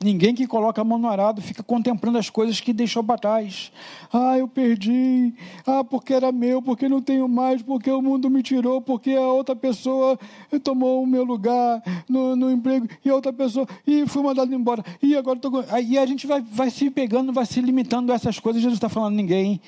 Ninguém 0.03 0.35
que 0.35 0.47
coloca 0.47 0.83
a 0.83 0.85
mão 0.85 0.99
no 0.99 1.09
arado 1.09 1.41
fica 1.41 1.63
contemplando 1.63 2.19
as 2.19 2.29
coisas 2.29 2.61
que 2.61 2.75
deixou 2.75 3.03
para 3.03 3.17
trás. 3.17 3.73
Ah, 4.13 4.37
eu 4.37 4.47
perdi. 4.47 5.33
Ah, 5.67 5.83
porque 5.83 6.13
era 6.13 6.31
meu, 6.31 6.61
porque 6.61 6.87
não 6.87 7.01
tenho 7.01 7.27
mais, 7.27 7.63
porque 7.63 7.91
o 7.91 8.03
mundo 8.03 8.29
me 8.29 8.43
tirou, 8.43 8.83
porque 8.83 9.13
a 9.13 9.23
outra 9.23 9.57
pessoa 9.57 10.19
tomou 10.63 11.03
o 11.03 11.07
meu 11.07 11.25
lugar 11.25 11.83
no, 12.07 12.37
no 12.37 12.51
emprego, 12.51 12.87
e 13.03 13.09
a 13.09 13.15
outra 13.15 13.33
pessoa, 13.33 13.67
e 13.87 14.07
fui 14.07 14.23
mandado 14.23 14.55
embora. 14.55 14.85
E 15.03 15.17
agora 15.17 15.39
estou. 15.39 15.65
Aí 15.71 15.97
a 15.97 16.05
gente 16.05 16.27
vai, 16.27 16.43
vai 16.43 16.71
se 16.71 16.91
pegando, 16.91 17.33
vai 17.33 17.47
se 17.47 17.59
limitando 17.63 18.13
a 18.13 18.17
essas 18.17 18.39
coisas. 18.39 18.61
Jesus 18.61 18.77
está 18.77 18.91
falando: 18.91 19.15
ninguém 19.15 19.63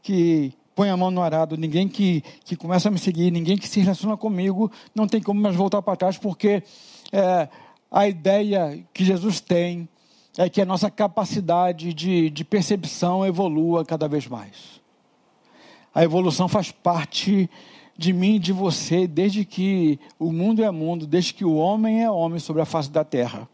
que 0.00 0.52
põe 0.76 0.90
a 0.90 0.96
mão 0.96 1.10
no 1.10 1.20
arado, 1.20 1.56
ninguém 1.56 1.88
que, 1.88 2.22
que 2.44 2.54
começa 2.54 2.88
a 2.88 2.90
me 2.92 3.00
seguir, 3.00 3.32
ninguém 3.32 3.58
que 3.58 3.68
se 3.68 3.80
relaciona 3.80 4.16
comigo, 4.16 4.70
não 4.94 5.08
tem 5.08 5.20
como 5.20 5.40
mais 5.40 5.56
voltar 5.56 5.82
para 5.82 5.96
trás, 5.96 6.16
porque. 6.18 6.62
É, 7.10 7.48
a 7.92 8.08
ideia 8.08 8.82
que 8.94 9.04
Jesus 9.04 9.38
tem 9.38 9.86
é 10.38 10.48
que 10.48 10.62
a 10.62 10.64
nossa 10.64 10.90
capacidade 10.90 11.92
de, 11.92 12.30
de 12.30 12.42
percepção 12.42 13.26
evolua 13.26 13.84
cada 13.84 14.08
vez 14.08 14.26
mais. 14.26 14.80
A 15.94 16.02
evolução 16.02 16.48
faz 16.48 16.72
parte 16.72 17.50
de 17.94 18.14
mim 18.14 18.36
e 18.36 18.38
de 18.38 18.50
você 18.50 19.06
desde 19.06 19.44
que 19.44 20.00
o 20.18 20.32
mundo 20.32 20.64
é 20.64 20.70
mundo, 20.70 21.06
desde 21.06 21.34
que 21.34 21.44
o 21.44 21.54
homem 21.54 22.02
é 22.02 22.10
homem 22.10 22.38
sobre 22.38 22.62
a 22.62 22.64
face 22.64 22.90
da 22.90 23.04
terra. 23.04 23.46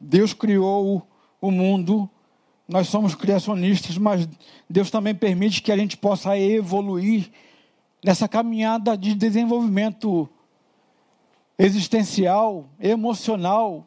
Deus 0.00 0.32
criou 0.32 1.06
o 1.38 1.50
mundo, 1.50 2.08
nós 2.66 2.88
somos 2.88 3.14
criacionistas, 3.14 3.98
mas 3.98 4.26
Deus 4.70 4.90
também 4.90 5.14
permite 5.14 5.60
que 5.60 5.70
a 5.70 5.76
gente 5.76 5.98
possa 5.98 6.38
evoluir 6.38 7.30
nessa 8.02 8.26
caminhada 8.26 8.96
de 8.96 9.14
desenvolvimento 9.14 10.26
existencial, 11.58 12.68
emocional. 12.80 13.86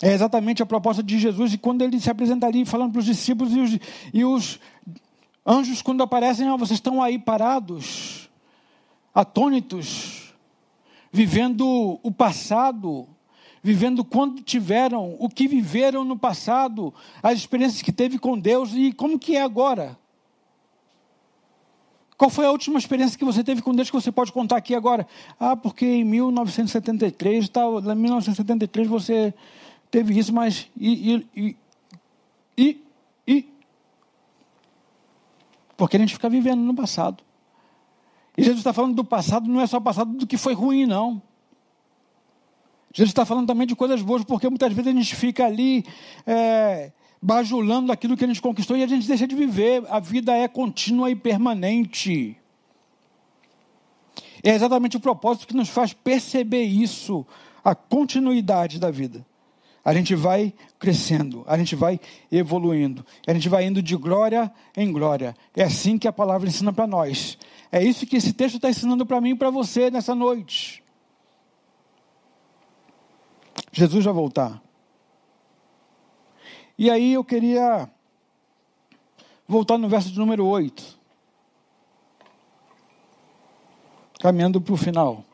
É 0.00 0.12
exatamente 0.12 0.62
a 0.62 0.66
proposta 0.66 1.02
de 1.02 1.18
Jesus. 1.18 1.54
E 1.54 1.58
quando 1.58 1.82
ele 1.82 2.00
se 2.00 2.10
apresentaria 2.10 2.64
falando 2.66 2.92
para 2.92 3.00
os 3.00 3.04
discípulos 3.04 3.54
e 3.54 3.60
os, 3.60 3.78
e 4.12 4.24
os 4.24 4.60
anjos, 5.46 5.82
quando 5.82 6.02
aparecem, 6.02 6.48
ah, 6.48 6.56
vocês 6.56 6.78
estão 6.78 7.02
aí 7.02 7.18
parados, 7.18 8.28
atônitos, 9.14 10.34
vivendo 11.12 12.00
o 12.02 12.10
passado, 12.10 13.06
vivendo 13.62 14.04
quando 14.04 14.42
tiveram, 14.42 15.16
o 15.18 15.28
que 15.28 15.46
viveram 15.46 16.04
no 16.04 16.18
passado, 16.18 16.92
as 17.22 17.38
experiências 17.38 17.82
que 17.82 17.92
teve 17.92 18.18
com 18.18 18.38
Deus 18.38 18.72
e 18.74 18.92
como 18.92 19.18
que 19.18 19.36
é 19.36 19.42
agora. 19.42 19.96
Qual 22.16 22.30
foi 22.30 22.46
a 22.46 22.50
última 22.50 22.78
experiência 22.78 23.18
que 23.18 23.24
você 23.24 23.42
teve 23.42 23.62
com 23.62 23.74
Deus 23.74 23.90
que 23.90 23.96
você 23.96 24.12
pode 24.12 24.32
contar 24.32 24.56
aqui 24.56 24.74
agora? 24.74 25.06
Ah, 25.38 25.56
porque 25.56 25.84
em 25.84 26.04
1973, 26.04 27.48
tal, 27.48 27.80
em 27.80 27.94
1973 27.94 28.88
você 28.88 29.34
teve 29.90 30.18
isso, 30.18 30.32
mas 30.32 30.68
e, 30.76 31.26
e, 31.34 31.56
e, 32.56 32.84
e, 33.26 33.48
porque 35.76 35.96
a 35.96 36.00
gente 36.00 36.14
fica 36.14 36.28
vivendo 36.28 36.60
no 36.60 36.74
passado. 36.74 37.22
E 38.36 38.42
Jesus 38.42 38.58
está 38.58 38.72
falando 38.72 38.94
do 38.94 39.04
passado, 39.04 39.48
não 39.48 39.60
é 39.60 39.66
só 39.66 39.80
passado 39.80 40.12
do 40.16 40.26
que 40.26 40.36
foi 40.36 40.54
ruim, 40.54 40.86
não. 40.86 41.20
Jesus 42.92 43.10
está 43.10 43.24
falando 43.24 43.46
também 43.46 43.66
de 43.66 43.74
coisas 43.74 44.02
boas, 44.02 44.22
porque 44.22 44.48
muitas 44.48 44.72
vezes 44.72 44.92
a 44.92 44.94
gente 44.94 45.16
fica 45.16 45.46
ali 45.46 45.84
é, 46.26 46.92
bajulando 47.22 47.92
aquilo 47.92 48.16
que 48.16 48.24
a 48.24 48.26
gente 48.26 48.42
conquistou 48.42 48.76
e 48.76 48.82
a 48.82 48.86
gente 48.86 49.06
deixa 49.06 49.28
de 49.28 49.36
viver. 49.36 49.84
A 49.88 50.00
vida 50.00 50.36
é 50.36 50.48
contínua 50.48 51.08
e 51.08 51.14
permanente. 51.14 52.36
É 54.42 54.50
exatamente 54.50 54.96
o 54.96 55.00
propósito 55.00 55.46
que 55.46 55.54
nos 55.54 55.68
faz 55.68 55.92
perceber 55.92 56.64
isso, 56.64 57.24
a 57.62 57.76
continuidade 57.76 58.80
da 58.80 58.90
vida. 58.90 59.24
A 59.84 59.94
gente 59.94 60.14
vai 60.14 60.52
crescendo, 60.78 61.44
a 61.46 61.56
gente 61.56 61.76
vai 61.76 62.00
evoluindo, 62.30 63.04
a 63.26 63.32
gente 63.32 63.48
vai 63.48 63.66
indo 63.66 63.80
de 63.80 63.96
glória 63.96 64.52
em 64.76 64.92
glória. 64.92 65.34
É 65.56 65.62
assim 65.62 65.98
que 65.98 66.08
a 66.08 66.12
palavra 66.12 66.48
ensina 66.48 66.72
para 66.72 66.86
nós. 66.86 67.38
É 67.70 67.82
isso 67.82 68.06
que 68.06 68.16
esse 68.16 68.32
texto 68.32 68.56
está 68.56 68.68
ensinando 68.68 69.06
para 69.06 69.20
mim 69.20 69.30
e 69.30 69.36
para 69.36 69.50
você 69.50 69.90
nessa 69.90 70.14
noite. 70.14 70.82
Jesus 73.72 74.04
vai 74.04 74.14
voltar. 74.14 74.60
E 76.78 76.90
aí 76.90 77.12
eu 77.12 77.22
queria 77.24 77.90
voltar 79.46 79.76
no 79.76 79.88
verso 79.88 80.10
de 80.10 80.18
número 80.18 80.46
8. 80.46 80.98
Caminhando 84.18 84.60
para 84.60 84.72
o 84.72 84.76
final. 84.76 85.24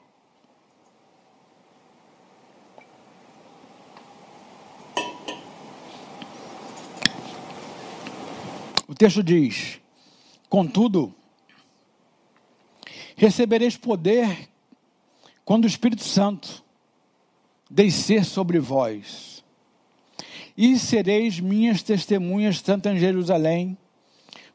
O 8.88 8.94
texto 8.94 9.22
diz: 9.22 9.80
Contudo, 10.48 11.14
recebereis 13.14 13.76
poder 13.76 14.48
quando 15.44 15.64
o 15.64 15.68
Espírito 15.68 16.02
Santo 16.02 16.64
descer 17.70 18.24
sobre 18.24 18.58
vós 18.58 19.37
e 20.58 20.76
sereis 20.76 21.38
minhas 21.38 21.84
testemunhas 21.84 22.60
tanto 22.60 22.88
em 22.88 22.98
Jerusalém, 22.98 23.78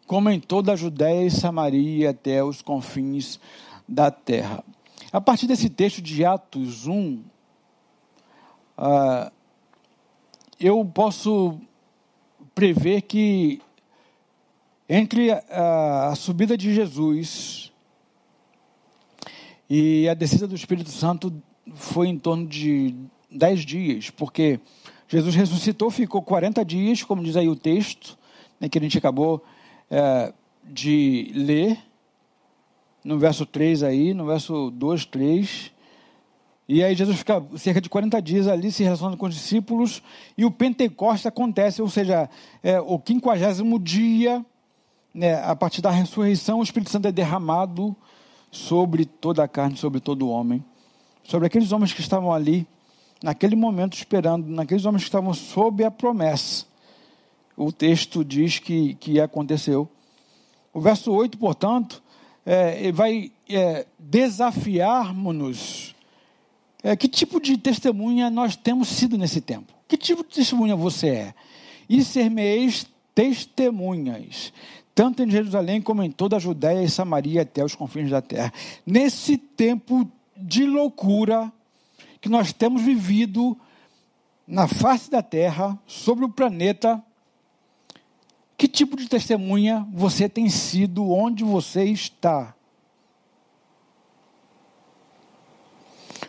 como 0.06 0.30
em 0.30 0.38
toda 0.38 0.74
a 0.74 0.76
Judéia 0.76 1.26
e 1.26 1.32
Samaria, 1.32 2.10
até 2.10 2.44
os 2.44 2.62
confins 2.62 3.40
da 3.88 4.12
terra. 4.12 4.62
A 5.14 5.22
partir 5.22 5.48
desse 5.48 5.70
texto 5.70 6.02
de 6.02 6.26
Atos 6.26 6.88
1, 6.88 7.16
uh, 7.16 7.24
ah, 8.78 9.32
eu 10.60 10.84
posso 10.84 11.58
prever 12.54 13.04
que 13.04 13.62
entre 14.90 15.32
a, 15.32 16.10
a 16.10 16.16
subida 16.16 16.58
de 16.58 16.74
Jesus 16.74 17.72
e 19.70 20.10
a 20.10 20.14
descida 20.14 20.48
do 20.48 20.56
Espírito 20.56 20.90
Santo 20.90 21.34
foi 21.76 22.10
em 22.10 22.20
torno 22.20 22.46
de 22.46 22.94
dez 23.32 23.62
dias, 23.62 24.10
porque 24.10 24.60
Jesus 25.08 25.36
ressuscitou, 25.36 25.90
ficou 25.90 26.22
40 26.22 26.64
dias, 26.66 27.04
como 27.04 27.24
diz 27.24 27.36
aí 27.36 27.48
o 27.48 27.56
texto, 27.56 28.18
né, 28.60 28.68
que 28.70 28.78
a 28.78 28.82
gente 28.82 28.98
acabou 28.98 29.44
é, 29.90 30.34
de 30.64 31.32
ler, 31.36 31.78
no 33.04 33.20
verso 33.20 33.46
3 33.46 33.84
aí, 33.84 34.14
no 34.14 34.26
verso 34.26 34.72
2, 34.72 35.06
3. 35.06 35.72
E 36.68 36.84
aí 36.84 36.96
Jesus 36.96 37.18
fica 37.18 37.44
cerca 37.58 37.82
de 37.82 37.90
40 37.90 38.22
dias 38.22 38.48
ali 38.48 38.72
se 38.72 38.84
relacionando 38.84 39.18
com 39.18 39.26
os 39.26 39.36
discípulos, 39.36 40.02
e 40.38 40.46
o 40.46 40.52
Pentecostes 40.52 41.26
acontece, 41.26 41.82
ou 41.82 41.90
seja, 41.90 42.30
é, 42.64 42.80
o 42.80 42.98
quinquagésimo 42.98 43.78
dia, 43.78 44.44
né, 45.14 45.44
a 45.44 45.56
partir 45.56 45.82
da 45.82 45.92
ressurreição, 45.92 46.60
o 46.60 46.64
Espírito 46.64 46.90
Santo 46.90 47.08
é 47.08 47.12
derramado 47.12 47.96
sobre 48.50 49.06
toda 49.06 49.44
a 49.44 49.48
carne, 49.48 49.78
sobre 49.78 50.00
todo 50.00 50.28
o 50.28 50.30
homem. 50.30 50.64
sobre 51.26 51.48
aqueles 51.48 51.72
homens 51.72 51.94
que 51.94 52.02
estavam 52.02 52.34
ali, 52.34 52.68
naquele 53.24 53.56
momento 53.56 53.94
esperando, 53.94 54.46
naqueles 54.50 54.84
homens 54.84 55.04
que 55.04 55.08
estavam 55.08 55.34
sob 55.34 55.82
a 55.86 55.90
promessa. 55.90 56.66
O 57.56 57.72
texto 57.72 58.24
diz 58.24 58.60
que, 58.60 58.96
que 58.96 59.22
aconteceu. 59.22 59.88
O 60.74 60.82
verso 60.82 61.10
8, 61.10 61.38
portanto, 61.38 62.04
é, 62.46 62.92
vai 62.92 63.32
é, 63.50 63.86
desafiar-nos. 63.98 65.96
É, 66.84 66.98
que 66.98 67.08
tipo 67.08 67.40
de 67.40 67.58
testemunha 67.58 68.30
nós 68.30 68.58
temos 68.58 68.90
sido 68.90 69.18
nesse 69.18 69.40
tempo? 69.40 69.72
Que 69.88 69.96
tipo 69.96 70.22
de 70.24 70.36
testemunha 70.36 70.76
você 70.76 71.08
é? 71.08 71.34
E 71.88 72.04
ser-me-eis 72.04 72.86
testemunhas, 73.16 74.52
tanto 74.94 75.24
em 75.24 75.30
Jerusalém 75.30 75.82
como 75.82 76.04
em 76.04 76.12
toda 76.12 76.36
a 76.36 76.40
Judéia 76.40 76.84
e 76.84 76.90
Samaria 76.90 77.44
até 77.44 77.64
os 77.64 77.76
confins 77.76 78.10
da 78.10 78.22
terra. 78.22 78.52
Nesse 78.86 79.38
tempo 79.38 80.12
de 80.36 80.66
loucura 80.66 81.50
que 82.24 82.30
nós 82.30 82.54
temos 82.54 82.82
vivido 82.82 83.60
na 84.48 84.66
face 84.66 85.12
da 85.12 85.22
terra, 85.22 85.78
sobre 85.86 86.24
o 86.24 86.30
planeta, 86.30 87.04
que 88.58 88.66
tipo 88.66 88.96
de 88.96 89.10
testemunha 89.10 89.86
você 89.92 90.30
tem 90.30 90.48
sido 90.48 91.12
onde 91.12 91.44
você 91.44 91.84
está? 91.84 92.56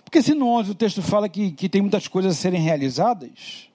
Porque 0.03 0.21
se 0.21 0.35
no 0.35 0.49
11 0.49 0.73
o 0.73 0.75
texto 0.75 1.01
fala 1.01 1.29
que, 1.29 1.53
que 1.53 1.69
tem 1.69 1.81
muitas 1.81 2.09
coisas 2.09 2.37
a 2.37 2.41
serem 2.41 2.61
realizadas, 2.61 3.71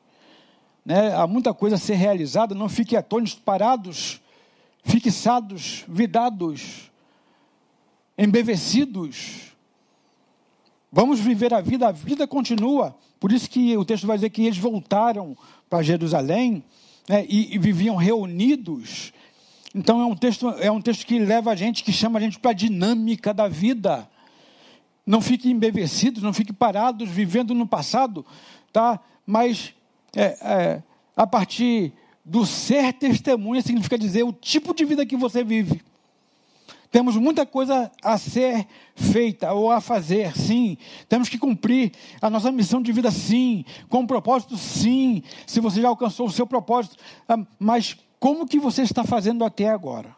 né, 0.86 1.15
há 1.15 1.26
muita 1.26 1.53
coisa 1.53 1.78
a 1.78 1.80
ser 1.80 1.95
realizada, 1.95 2.53
não 2.53 2.67
fique 2.67 2.97
atônitos, 2.97 3.36
parados, 3.36 4.20
fixados, 4.84 5.86
vidados, 5.88 6.91
embevecidos. 8.17 9.55
Vamos 10.91 11.19
viver 11.19 11.53
a 11.53 11.61
vida, 11.61 11.87
a 11.87 11.91
vida 11.91 12.27
continua. 12.27 12.95
Por 13.19 13.31
isso 13.31 13.49
que 13.49 13.77
o 13.77 13.85
texto 13.85 14.07
vai 14.07 14.17
dizer 14.17 14.29
que 14.29 14.43
eles 14.43 14.57
voltaram 14.57 15.37
para 15.69 15.83
Jerusalém 15.83 16.63
né, 17.07 17.25
e, 17.29 17.55
e, 17.55 17.59
viviam 17.59 17.95
reunidos. 17.95 19.13
Então 19.75 20.01
é 20.01 20.05
um 20.05 20.15
texto, 20.15 20.49
é 20.59 20.71
um 20.71 20.81
texto 20.81 21.05
que 21.05 21.19
leva 21.19 21.51
a 21.51 21.55
gente, 21.55 21.83
que 21.83 21.91
chama 21.91 22.17
a 22.17 22.21
gente 22.21 22.39
para 22.39 22.51
a 22.51 22.55
dinâmica 22.55 23.33
da 23.33 23.47
vida. 23.47 24.09
Não 25.05 25.21
fique 25.21 25.49
embevecidos, 25.51 26.23
não 26.23 26.33
fique 26.33 26.53
parados, 26.53 27.09
vivendo 27.09 27.53
no 27.53 27.67
passado, 27.67 28.25
tá? 28.73 28.99
Mas 29.25 29.73
é, 30.15 30.37
é, 30.41 30.83
a 31.15 31.27
partir 31.27 31.93
do 32.25 32.45
ser 32.45 32.93
testemunha 32.93 33.61
significa 33.61 33.97
dizer 33.97 34.23
o 34.23 34.33
tipo 34.33 34.73
de 34.73 34.85
vida 34.85 35.05
que 35.05 35.15
você 35.15 35.43
vive. 35.43 35.81
Temos 36.91 37.15
muita 37.15 37.45
coisa 37.45 37.91
a 38.01 38.17
ser 38.17 38.65
feita 38.95 39.53
ou 39.53 39.71
a 39.71 39.79
fazer, 39.79 40.35
sim. 40.35 40.75
Temos 41.07 41.29
que 41.29 41.37
cumprir 41.37 41.91
a 42.19 42.29
nossa 42.29 42.51
missão 42.51 42.81
de 42.81 42.91
vida, 42.91 43.11
sim. 43.11 43.63
Com 43.87 43.99
um 43.99 44.07
propósito, 44.07 44.57
sim. 44.57 45.21
Se 45.45 45.59
você 45.59 45.81
já 45.81 45.87
alcançou 45.87 46.25
o 46.25 46.31
seu 46.31 46.47
propósito. 46.47 46.95
Ah, 47.27 47.37
mas 47.59 47.95
como 48.19 48.47
que 48.47 48.59
você 48.59 48.81
está 48.81 49.03
fazendo 49.03 49.45
até 49.45 49.69
agora? 49.69 50.15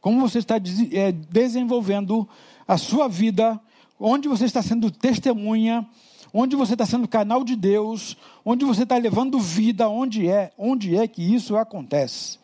Como 0.00 0.20
você 0.20 0.38
está 0.38 0.56
é, 0.92 1.12
desenvolvendo 1.12 2.28
a 2.68 2.76
sua 2.76 3.08
vida? 3.08 3.58
Onde 3.98 4.28
você 4.28 4.44
está 4.44 4.62
sendo 4.62 4.90
testemunha? 4.90 5.88
Onde 6.30 6.54
você 6.54 6.74
está 6.74 6.84
sendo 6.84 7.08
canal 7.08 7.42
de 7.42 7.56
Deus? 7.56 8.18
Onde 8.44 8.66
você 8.66 8.82
está 8.82 8.98
levando 8.98 9.40
vida? 9.40 9.88
Onde 9.88 10.28
é? 10.28 10.52
Onde 10.58 10.94
é 10.94 11.08
que 11.08 11.22
isso 11.22 11.56
acontece? 11.56 12.38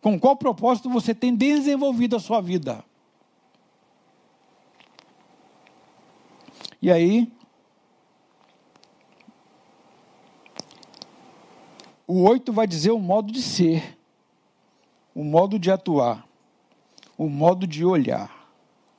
Com 0.00 0.18
qual 0.18 0.36
propósito 0.36 0.88
você 0.88 1.14
tem 1.14 1.34
desenvolvido 1.34 2.16
a 2.16 2.20
sua 2.20 2.40
vida? 2.40 2.84
E 6.80 6.92
aí, 6.92 7.32
o 12.06 12.22
oito 12.22 12.52
vai 12.52 12.66
dizer 12.66 12.92
o 12.92 12.98
modo 13.00 13.32
de 13.32 13.42
ser, 13.42 13.98
o 15.12 15.24
modo 15.24 15.58
de 15.58 15.72
atuar, 15.72 16.24
o 17.16 17.28
modo 17.28 17.66
de 17.66 17.84
olhar, 17.84 18.48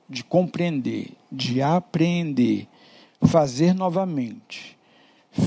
de 0.06 0.22
compreender, 0.22 1.12
de 1.32 1.62
apreender, 1.62 2.68
fazer 3.22 3.72
novamente. 3.72 4.78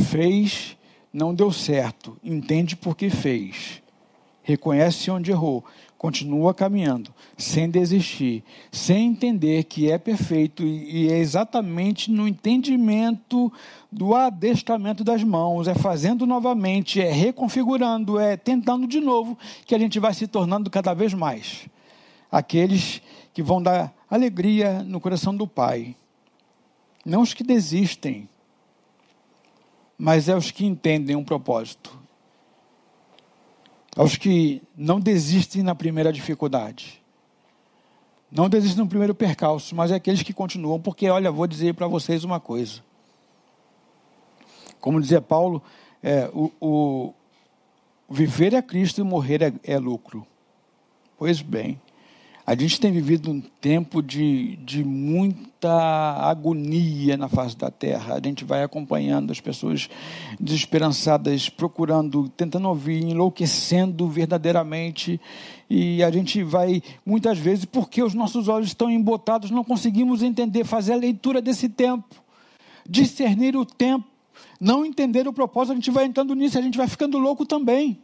Fez, 0.10 0.76
não 1.14 1.36
deu 1.36 1.52
certo, 1.52 2.18
entende 2.24 2.76
por 2.76 2.98
que 2.98 3.12
fez 3.12 3.83
reconhece 4.44 5.10
onde 5.10 5.32
errou, 5.32 5.64
continua 5.98 6.54
caminhando, 6.54 7.14
sem 7.38 7.70
desistir, 7.70 8.44
sem 8.70 9.08
entender 9.08 9.64
que 9.64 9.90
é 9.90 9.98
perfeito 9.98 10.62
e 10.62 11.10
é 11.10 11.18
exatamente 11.18 12.12
no 12.12 12.28
entendimento 12.28 13.52
do 13.90 14.14
adestramento 14.14 15.02
das 15.02 15.24
mãos, 15.24 15.66
é 15.66 15.74
fazendo 15.74 16.26
novamente, 16.26 17.00
é 17.00 17.10
reconfigurando, 17.10 18.20
é 18.20 18.36
tentando 18.36 18.86
de 18.86 19.00
novo, 19.00 19.38
que 19.66 19.74
a 19.74 19.80
gente 19.80 19.98
vai 19.98 20.14
se 20.14 20.28
tornando 20.28 20.70
cada 20.70 20.94
vez 20.94 21.14
mais 21.14 21.70
aqueles 22.30 23.02
que 23.34 23.42
vão 23.42 23.62
dar 23.62 23.94
alegria 24.10 24.84
no 24.84 25.00
coração 25.00 25.34
do 25.34 25.48
Pai. 25.48 25.96
Não 27.06 27.22
os 27.22 27.34
que 27.34 27.44
desistem, 27.44 28.28
mas 29.98 30.28
é 30.28 30.36
os 30.36 30.52
que 30.52 30.66
entendem 30.66 31.16
um 31.16 31.24
propósito 31.24 32.03
aos 33.96 34.16
que 34.18 34.62
não 34.76 35.00
desistem 35.00 35.62
na 35.64 35.76
primeira 35.76 36.12
dificuldade. 36.12 37.02
Não 38.32 38.50
desistem 38.50 38.84
no 38.84 38.90
primeiro 38.90 39.14
percalço, 39.14 39.76
mas 39.76 39.92
é 39.92 39.96
aqueles 39.96 40.24
que 40.24 40.34
continuam, 40.34 40.80
porque, 40.80 41.08
olha, 41.10 41.32
vou 41.32 41.46
dizer 41.46 41.76
para 41.76 41.88
vocês 41.88 42.24
uma 42.24 42.40
coisa. 42.40 42.82
Como 44.80 45.00
dizia 45.00 45.22
Paulo, 45.22 45.62
é, 46.02 46.30
o, 46.34 46.52
o, 46.60 47.14
viver 48.10 48.54
é 48.54 48.62
Cristo 48.62 49.00
e 49.00 49.04
morrer 49.04 49.42
é, 49.42 49.54
é 49.64 49.78
lucro. 49.78 50.26
Pois 51.18 51.42
bem, 51.42 51.80
a 52.46 52.56
gente 52.56 52.78
tem 52.78 52.92
vivido 52.92 53.32
um 53.32 53.40
tempo 53.40 54.04
de, 54.04 54.58
de 54.58 54.84
muita 54.84 55.72
agonia 55.72 57.16
na 57.16 57.30
face 57.30 57.58
da 57.58 57.72
terra. 57.72 58.16
A 58.16 58.20
gente 58.22 58.44
vai 58.44 58.64
acompanhando 58.64 59.32
as 59.32 59.40
pessoas 59.40 59.90
desesperançadas, 60.38 61.48
procurando, 61.48 62.28
tentando 62.28 62.68
ouvir, 62.68 63.02
enlouquecendo 63.02 64.10
verdadeiramente. 64.10 65.22
E 65.70 66.04
a 66.04 66.12
gente 66.12 66.44
vai, 66.44 66.84
muitas 67.06 67.40
vezes, 67.40 67.64
porque 67.64 68.04
os 68.04 68.14
nossos 68.14 68.50
olhos 68.50 68.68
estão 68.68 68.90
embotados, 68.90 69.50
não 69.50 69.64
conseguimos 69.64 70.22
entender, 70.22 70.66
fazer 70.66 70.94
a 70.94 70.98
leitura 70.98 71.42
desse 71.42 71.70
tempo, 71.70 72.14
discernir 72.88 73.56
o 73.56 73.66
tempo, 73.66 74.06
não 74.60 74.86
entender 74.86 75.26
o 75.30 75.34
propósito, 75.34 75.72
a 75.72 75.76
gente 75.76 75.92
vai 75.92 76.06
entrando 76.06 76.36
nisso, 76.36 76.58
a 76.58 76.62
gente 76.62 76.78
vai 76.78 76.90
ficando 76.90 77.18
louco 77.18 77.46
também. 77.46 78.02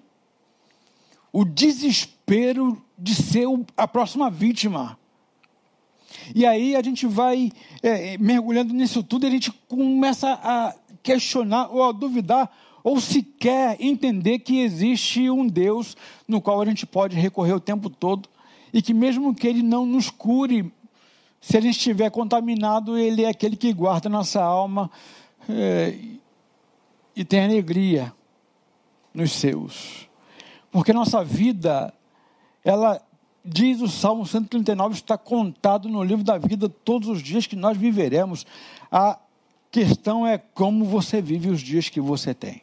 O 1.32 1.46
desespero 1.46 2.82
de 2.98 3.16
ser 3.16 3.46
a 3.78 3.88
próxima 3.88 4.30
vítima. 4.30 4.98
E 6.34 6.46
aí 6.46 6.76
a 6.76 6.82
gente 6.82 7.08
vai 7.08 7.52
é, 7.82 8.14
é, 8.14 8.18
mergulhando 8.18 8.74
nisso 8.74 9.04
tudo 9.04 9.26
e 9.26 9.28
a 9.28 9.32
gente 9.32 9.52
começa 9.68 10.32
a 10.32 10.76
questionar 11.02 11.68
ou 11.68 11.84
a 11.84 11.92
duvidar 11.92 12.52
ou 12.84 13.00
sequer 13.00 13.78
entender 13.80 14.40
que 14.40 14.60
existe 14.60 15.30
um 15.30 15.48
Deus 15.48 15.96
no 16.28 16.42
qual 16.42 16.62
a 16.62 16.66
gente 16.66 16.86
pode 16.86 17.16
recorrer 17.16 17.54
o 17.54 17.60
tempo 17.60 17.90
todo 17.90 18.30
e 18.74 18.82
que 18.82 18.94
mesmo 18.94 19.34
que 19.34 19.48
ele 19.48 19.64
não 19.64 19.86
nos 19.86 20.10
cure, 20.10 20.72
se 21.42 21.58
a 21.58 21.62
gente 21.62 21.78
estiver 21.78 22.10
contaminado, 22.12 22.98
ele 22.98 23.24
é 23.24 23.30
aquele 23.30 23.56
que 23.56 23.74
guarda 23.74 24.10
nossa 24.10 24.42
alma 24.42 24.90
é, 25.48 25.98
e 27.16 27.26
tem 27.26 27.44
alegria 27.44 28.14
nos 29.14 29.32
seus. 29.32 30.09
Porque 30.72 30.94
nossa 30.94 31.24
vida 31.24 31.94
ela 32.64 33.02
diz 33.44 33.82
o 33.82 33.88
Salmo 33.88 34.26
139, 34.26 34.96
está 34.96 35.18
contado 35.18 35.90
no 35.90 36.04
livro 36.04 36.24
da 36.24 36.38
vida 36.38 36.70
todos 36.70 37.08
os 37.08 37.22
dias 37.22 37.48
que 37.48 37.56
nós 37.56 37.78
viveremos. 37.78 38.46
A 38.92 39.18
questão 39.72 40.26
é 40.26 40.38
como 40.38 40.86
você 40.86 41.22
vive 41.22 41.50
os 41.50 41.62
dias 41.62 41.90
que 41.90 42.00
você 42.00 42.34
tem. 42.34 42.62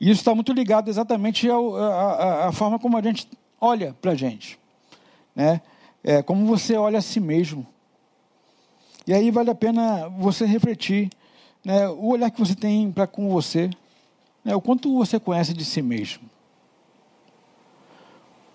E 0.00 0.10
isso 0.10 0.20
está 0.20 0.34
muito 0.34 0.52
ligado 0.52 0.88
exatamente 0.88 1.48
à 1.48 2.50
forma 2.52 2.76
como 2.76 2.96
a 2.96 3.02
gente 3.02 3.28
olha 3.60 3.96
para 4.02 4.10
a 4.10 4.14
gente. 4.16 4.58
Né? 5.34 5.62
É, 6.02 6.20
como 6.22 6.44
você 6.44 6.76
olha 6.76 6.98
a 6.98 7.02
si 7.02 7.20
mesmo. 7.20 7.64
E 9.06 9.12
aí 9.12 9.30
vale 9.30 9.50
a 9.50 9.54
pena 9.54 10.08
você 10.08 10.46
refletir 10.46 11.10
né, 11.64 11.88
o 11.88 12.08
olhar 12.08 12.30
que 12.30 12.38
você 12.38 12.54
tem 12.54 12.90
para 12.90 13.06
com 13.06 13.28
você, 13.30 13.70
né, 14.44 14.54
o 14.54 14.60
quanto 14.60 14.94
você 14.96 15.18
conhece 15.18 15.52
de 15.52 15.64
si 15.64 15.82
mesmo. 15.82 16.28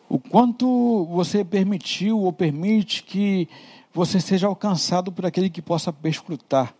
O 0.09 0.17
quanto 0.17 1.05
você 1.05 1.43
permitiu 1.43 2.19
ou 2.19 2.31
permite 2.31 3.03
que 3.03 3.49
você 3.93 4.21
seja 4.21 4.47
alcançado 4.47 5.11
por 5.11 5.25
aquele 5.25 5.49
que 5.49 5.61
possa 5.61 5.91
perscrutar. 5.91 6.73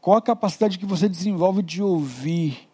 Qual 0.00 0.16
a 0.16 0.22
capacidade 0.22 0.78
que 0.78 0.86
você 0.86 1.08
desenvolve 1.08 1.62
de 1.62 1.82
ouvir? 1.82 2.67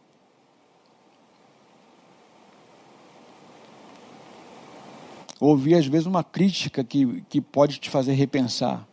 Ouvir 5.46 5.74
às 5.74 5.86
vezes 5.86 6.06
uma 6.06 6.24
crítica 6.24 6.82
que, 6.82 7.22
que 7.28 7.40
pode 7.40 7.78
te 7.78 7.90
fazer 7.90 8.12
repensar. 8.12 8.86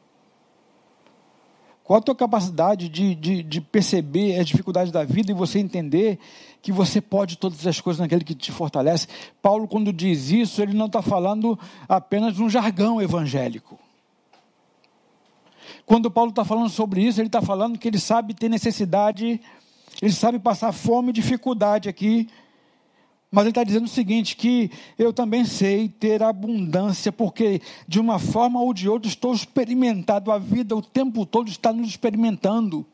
Qual 1.83 1.99
a 1.99 2.01
tua 2.01 2.15
capacidade 2.15 2.87
de, 2.87 3.13
de, 3.15 3.43
de 3.43 3.59
perceber 3.59 4.39
as 4.39 4.47
dificuldades 4.47 4.91
da 4.91 5.03
vida 5.03 5.31
e 5.31 5.35
você 5.35 5.59
entender 5.59 6.19
que 6.61 6.71
você 6.71 7.01
pode 7.01 7.37
todas 7.37 7.65
as 7.67 7.81
coisas 7.81 7.99
naquele 7.99 8.23
que 8.23 8.35
te 8.35 8.51
fortalece? 8.51 9.07
Paulo, 9.41 9.67
quando 9.67 9.91
diz 9.91 10.29
isso, 10.29 10.61
ele 10.61 10.73
não 10.73 10.85
está 10.85 11.01
falando 11.01 11.59
apenas 11.89 12.35
de 12.35 12.41
um 12.41 12.49
jargão 12.49 13.01
evangélico. 13.01 13.77
Quando 15.85 16.09
Paulo 16.09 16.29
está 16.29 16.45
falando 16.45 16.69
sobre 16.69 17.01
isso, 17.03 17.19
ele 17.19 17.27
está 17.27 17.41
falando 17.41 17.77
que 17.77 17.87
ele 17.87 17.99
sabe 17.99 18.33
ter 18.33 18.47
necessidade, 18.47 19.41
ele 20.01 20.13
sabe 20.13 20.39
passar 20.39 20.71
fome 20.71 21.09
e 21.09 21.13
dificuldade 21.13 21.89
aqui 21.89 22.29
mas 23.31 23.43
ele 23.43 23.51
está 23.51 23.63
dizendo 23.63 23.85
o 23.85 23.89
seguinte: 23.89 24.35
que 24.35 24.69
eu 24.99 25.13
também 25.13 25.45
sei 25.45 25.87
ter 25.87 26.21
abundância, 26.21 27.11
porque 27.11 27.61
de 27.87 27.99
uma 27.99 28.19
forma 28.19 28.59
ou 28.59 28.73
de 28.73 28.89
outra 28.89 29.07
estou 29.07 29.33
experimentado, 29.33 30.31
a 30.31 30.37
vida 30.37 30.75
o 30.75 30.81
tempo 30.81 31.25
todo 31.25 31.49
está 31.49 31.71
nos 31.71 31.87
experimentando. 31.87 32.85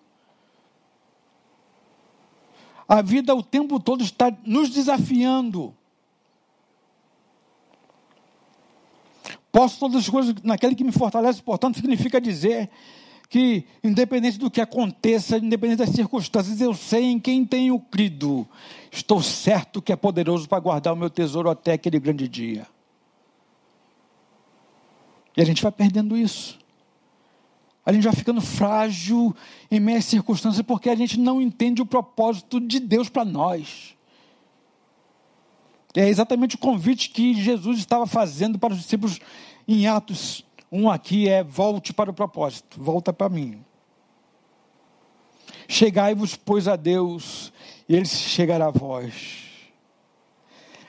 A 2.88 3.02
vida 3.02 3.36
o 3.36 3.44
tempo 3.44 3.80
todo 3.80 4.04
está 4.04 4.32
nos 4.46 4.70
desafiando. 4.70 5.74
Posso 9.52 9.80
todas 9.80 10.04
as 10.04 10.10
coisas 10.10 10.36
naquele 10.44 10.76
que 10.76 10.84
me 10.84 10.92
fortalece, 10.92 11.42
portanto, 11.42 11.78
significa 11.78 12.22
dizer 12.22 12.70
que, 13.30 13.66
independente 13.84 14.38
do 14.38 14.50
que 14.50 14.62
aconteça, 14.62 15.38
independente 15.38 15.80
das 15.80 15.90
circunstâncias, 15.90 16.62
eu 16.62 16.74
sei 16.74 17.04
em 17.06 17.20
quem 17.20 17.46
tenho 17.46 17.80
crido. 17.80 18.48
Estou 18.92 19.22
certo 19.22 19.82
que 19.82 19.92
é 19.92 19.96
poderoso 19.96 20.48
para 20.48 20.60
guardar 20.60 20.94
o 20.94 20.98
meu 20.98 21.10
tesouro 21.10 21.50
até 21.50 21.74
aquele 21.74 22.00
grande 22.00 22.28
dia. 22.28 22.66
E 25.36 25.42
a 25.42 25.46
gente 25.46 25.62
vai 25.62 25.72
perdendo 25.72 26.16
isso. 26.16 26.58
A 27.86 27.94
gente 27.94 28.04
vai 28.04 28.14
ficando 28.14 28.42
frágil 28.42 29.36
em 29.70 29.80
meias 29.80 30.06
circunstâncias 30.06 30.66
porque 30.66 30.90
a 30.90 30.96
gente 30.96 31.20
não 31.20 31.42
entende 31.42 31.82
o 31.82 31.86
propósito 31.86 32.60
de 32.60 32.80
Deus 32.80 33.08
para 33.08 33.24
nós. 33.24 33.96
É 35.96 36.08
exatamente 36.08 36.56
o 36.56 36.60
convite 36.60 37.10
que 37.10 37.34
Jesus 37.34 37.80
estava 37.80 38.06
fazendo 38.06 38.60
para 38.60 38.74
os 38.74 38.80
discípulos 38.80 39.20
em 39.68 39.88
Atos 39.88 40.47
um 40.72 40.90
aqui 40.90 41.30
é 41.30 41.44
volte 41.44 41.94
para 41.94 42.12
o 42.12 42.14
propósito, 42.14 42.82
volta 42.82 43.14
para 43.14 43.30
mim. 43.30 43.64
Chegai-vos, 45.68 46.36
pois, 46.36 46.68
a 46.68 46.76
Deus, 46.76 47.52
e 47.88 47.96
Ele 47.96 48.06
chegará 48.06 48.68
a 48.68 48.72
vós. 48.72 49.46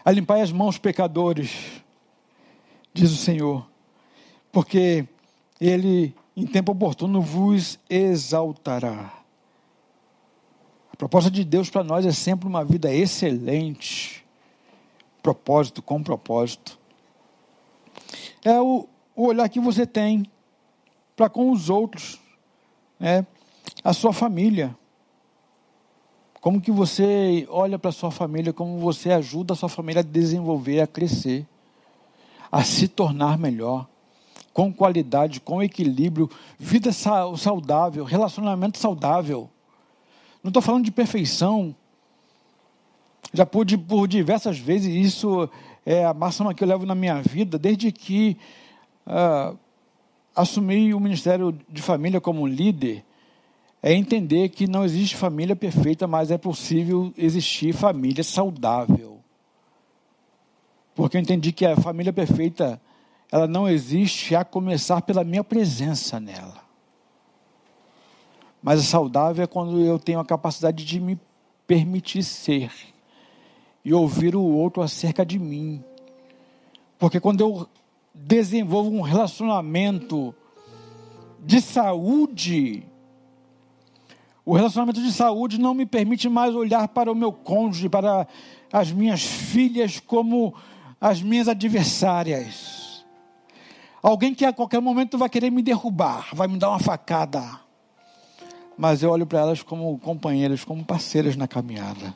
A 0.05 0.11
limpai 0.11 0.41
as 0.41 0.53
mãos, 0.53 0.79
pecadores, 0.79 1.83
diz 2.95 3.13
o 3.13 3.17
Senhor, 3.17 3.69
porque 4.51 5.07
Ele, 5.61 6.15
em 6.37 6.47
tempo 6.47 6.73
oportuno, 6.73 7.21
vos 7.21 7.79
exaltará. 7.91 9.13
A 10.93 10.97
proposta 10.97 11.31
de 11.31 11.45
Deus 11.45 11.71
para 11.71 11.85
nós 11.85 12.07
é 12.07 12.13
sempre 12.13 12.49
uma 12.49 12.65
vida 12.65 12.93
excelente, 12.93 14.25
propósito 15.23 15.83
com 15.83 16.03
propósito. 16.03 16.79
É 18.45 18.61
o, 18.61 18.89
o 19.19 19.27
olhar 19.27 19.49
que 19.49 19.59
você 19.59 19.85
tem 19.85 20.25
para 21.17 21.29
com 21.29 21.51
os 21.51 21.69
outros, 21.69 22.21
né? 23.01 23.27
a 23.83 23.93
sua 23.93 24.13
família. 24.13 24.77
Como 26.41 26.61
que 26.61 26.71
você 26.71 27.45
olha 27.51 27.81
para 27.81 27.89
a 27.89 27.93
sua 27.93 28.13
família, 28.13 28.53
como 28.53 28.79
você 28.79 29.11
ajuda 29.11 29.55
a 29.55 29.57
sua 29.57 29.69
família 29.69 30.03
a 30.03 30.05
desenvolver, 30.05 30.81
a 30.81 30.87
crescer, 30.87 31.45
a 32.51 32.63
se 32.63 32.87
tornar 32.87 33.37
melhor, 33.37 33.89
com 34.53 34.73
qualidade, 34.73 35.41
com 35.41 35.61
equilíbrio, 35.61 36.31
vida 36.57 36.93
saudável, 36.93 38.05
relacionamento 38.05 38.79
saudável. 38.79 39.51
Não 40.45 40.51
estou 40.51 40.63
falando 40.63 40.85
de 40.85 40.93
perfeição. 40.93 41.75
Já 43.33 43.45
pude 43.45 43.77
por 43.77 44.07
diversas 44.07 44.61
vezes, 44.61 44.95
isso 44.95 45.51
é 45.85 46.05
a 46.05 46.15
máxima 46.15 46.55
que 46.55 46.63
eu 46.63 46.69
levo 46.69 46.87
na 46.87 46.95
minha 46.95 47.21
vida, 47.21 47.59
desde 47.59 47.91
que 47.91 48.39
ah, 49.09 49.55
assumir 50.37 50.95
o 50.95 51.01
Ministério 51.01 51.59
de 51.67 51.81
Família 51.81 52.21
como 52.21 52.47
líder 52.47 53.05
é 53.83 53.95
entender 53.95 54.51
que 54.51 54.67
não 54.67 54.85
existe 54.85 55.17
família 55.17 55.57
perfeita, 55.57 56.07
mas 56.07 56.31
é 56.31 56.37
possível 56.37 57.13
existir 57.17 57.73
família 57.73 58.23
saudável. 58.23 59.19
Porque 60.95 61.17
eu 61.17 61.21
entendi 61.21 61.53
que 61.53 61.65
a 61.65 61.77
família 61.77 62.13
perfeita, 62.13 62.81
ela 63.33 63.47
não 63.47 63.69
existe 63.69 64.35
a 64.37 64.45
começar 64.45 65.01
pela 65.03 65.25
minha 65.25 65.45
presença 65.45 66.21
nela. 66.21 66.61
Mas 68.63 68.81
a 68.81 68.83
saudável 68.83 69.45
é 69.45 69.47
quando 69.47 69.81
eu 69.81 69.99
tenho 69.99 70.19
a 70.19 70.25
capacidade 70.25 70.85
de 70.85 71.01
me 71.01 71.19
permitir 71.67 72.25
ser 72.25 72.73
e 73.85 73.95
ouvir 73.95 74.35
o 74.35 74.43
outro 74.43 74.83
acerca 74.83 75.25
de 75.25 75.39
mim. 75.39 75.83
Porque 76.99 77.21
quando 77.21 77.41
eu 77.41 77.69
desenvolvo 78.19 78.91
um 78.91 79.01
relacionamento 79.01 80.35
de 81.41 81.61
saúde, 81.61 82.83
o 84.45 84.55
relacionamento 84.55 85.01
de 85.01 85.13
saúde 85.13 85.59
não 85.59 85.75
me 85.75 85.87
permite 85.87 86.29
mais 86.29 86.55
olhar 86.55 86.89
para 86.89 87.13
o 87.13 87.15
meu 87.15 87.33
cônjuge, 87.33 87.89
para 87.89 88.27
as 88.73 88.91
minhas 88.91 89.23
filhas 89.23 90.01
como 90.01 90.55
as 91.01 91.23
minhas 91.23 91.49
adversárias. 91.49 93.05
Alguém 94.03 94.35
que 94.35 94.45
a 94.45 94.53
qualquer 94.53 94.81
momento 94.81 95.19
vai 95.19 95.29
querer 95.29 95.51
me 95.51 95.63
derrubar, 95.63 96.31
vai 96.33 96.49
me 96.49 96.59
dar 96.59 96.71
uma 96.71 96.79
facada. 96.79 97.61
Mas 98.77 99.03
eu 99.03 99.11
olho 99.11 99.27
para 99.27 99.41
elas 99.41 99.63
como 99.63 99.99
companheiras, 99.99 100.65
como 100.65 100.85
parceiras 100.85 101.35
na 101.37 101.49
caminhada, 101.49 102.15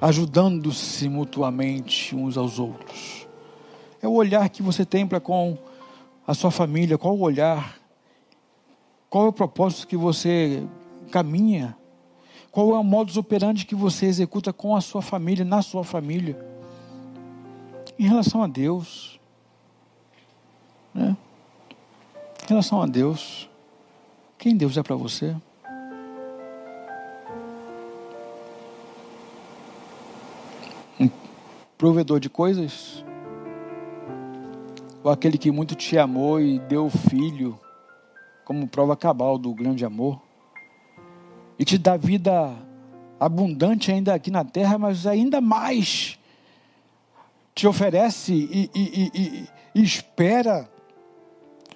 ajudando-se 0.00 1.08
mutuamente 1.08 2.14
uns 2.14 2.36
aos 2.36 2.58
outros. 2.58 3.21
É 4.02 4.08
o 4.08 4.12
olhar 4.14 4.48
que 4.48 4.64
você 4.64 4.84
tem 4.84 5.06
para 5.06 5.20
com 5.20 5.56
a 6.26 6.34
sua 6.34 6.50
família, 6.50 6.98
qual 6.98 7.16
o 7.16 7.20
olhar? 7.20 7.78
Qual 9.08 9.26
é 9.26 9.28
o 9.28 9.32
propósito 9.32 9.86
que 9.86 9.96
você 9.96 10.66
caminha? 11.12 11.76
Qual 12.50 12.74
é 12.74 12.78
o 12.78 12.82
modus 12.82 13.16
operandi 13.16 13.64
que 13.64 13.76
você 13.76 14.06
executa 14.06 14.52
com 14.52 14.74
a 14.74 14.80
sua 14.80 15.02
família, 15.02 15.44
na 15.44 15.62
sua 15.62 15.84
família? 15.84 16.36
Em 17.96 18.08
relação 18.08 18.42
a 18.42 18.48
Deus, 18.48 19.20
né? 20.92 21.16
Em 22.44 22.48
relação 22.48 22.82
a 22.82 22.86
Deus, 22.86 23.48
quem 24.36 24.56
Deus 24.56 24.76
é 24.76 24.82
para 24.82 24.96
você? 24.96 25.36
Um 30.98 31.08
provedor 31.78 32.18
de 32.18 32.28
coisas? 32.28 33.04
Ou 35.02 35.10
aquele 35.10 35.36
que 35.36 35.50
muito 35.50 35.74
te 35.74 35.98
amou 35.98 36.40
e 36.40 36.58
deu 36.60 36.86
o 36.86 36.90
filho 36.90 37.58
como 38.44 38.66
prova 38.68 38.96
cabal 38.96 39.38
do 39.38 39.54
grande 39.54 39.84
amor, 39.84 40.20
e 41.58 41.64
te 41.64 41.78
dá 41.78 41.96
vida 41.96 42.54
abundante 43.18 43.92
ainda 43.92 44.14
aqui 44.14 44.30
na 44.30 44.44
terra, 44.44 44.78
mas 44.78 45.06
ainda 45.06 45.40
mais 45.40 46.18
te 47.54 47.66
oferece 47.66 48.32
e, 48.32 48.70
e, 48.74 49.10
e, 49.14 49.48
e 49.74 49.82
espera 49.82 50.68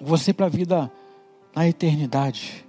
você 0.01 0.33
para 0.33 0.47
a 0.47 0.49
vida 0.49 0.91
na 1.55 1.67
eternidade. 1.67 2.65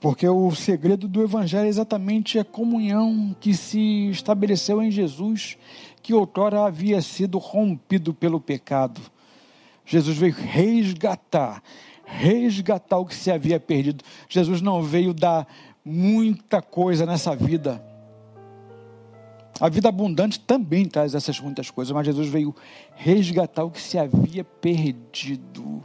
Porque 0.00 0.26
o 0.26 0.50
segredo 0.52 1.06
do 1.06 1.22
Evangelho 1.22 1.66
é 1.66 1.68
exatamente 1.68 2.38
a 2.38 2.44
comunhão 2.44 3.36
que 3.38 3.52
se 3.52 4.08
estabeleceu 4.08 4.82
em 4.82 4.90
Jesus 4.90 5.58
que 6.10 6.14
outrora 6.14 6.64
havia 6.64 7.00
sido 7.00 7.38
rompido 7.38 8.12
pelo 8.12 8.40
pecado. 8.40 9.00
Jesus 9.86 10.18
veio 10.18 10.34
resgatar, 10.34 11.62
resgatar 12.04 12.98
o 12.98 13.06
que 13.06 13.14
se 13.14 13.30
havia 13.30 13.60
perdido. 13.60 14.02
Jesus 14.28 14.60
não 14.60 14.82
veio 14.82 15.14
dar 15.14 15.46
muita 15.84 16.60
coisa 16.60 17.06
nessa 17.06 17.36
vida. 17.36 17.80
A 19.60 19.68
vida 19.68 19.88
abundante 19.88 20.40
também 20.40 20.84
traz 20.84 21.14
essas 21.14 21.38
muitas 21.38 21.70
coisas, 21.70 21.94
mas 21.94 22.06
Jesus 22.06 22.28
veio 22.28 22.52
resgatar 22.96 23.62
o 23.62 23.70
que 23.70 23.80
se 23.80 23.96
havia 23.96 24.42
perdido. 24.42 25.84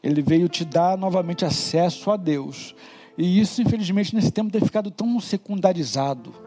Ele 0.00 0.22
veio 0.22 0.48
te 0.48 0.64
dar 0.64 0.96
novamente 0.96 1.44
acesso 1.44 2.08
a 2.12 2.16
Deus. 2.16 2.72
E 3.16 3.40
isso, 3.40 3.60
infelizmente, 3.60 4.14
nesse 4.14 4.30
tempo 4.30 4.52
tem 4.52 4.60
ficado 4.60 4.92
tão 4.92 5.18
secundarizado. 5.18 6.46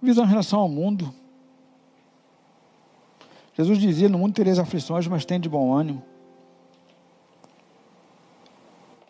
Visão 0.00 0.24
em 0.24 0.28
relação 0.28 0.60
ao 0.60 0.68
mundo. 0.68 1.12
Jesus 3.54 3.78
dizia: 3.78 4.08
No 4.08 4.18
mundo 4.18 4.34
tereis 4.34 4.58
aflições, 4.58 5.06
mas 5.06 5.24
tem 5.24 5.40
de 5.40 5.48
bom 5.48 5.72
ânimo. 5.72 6.02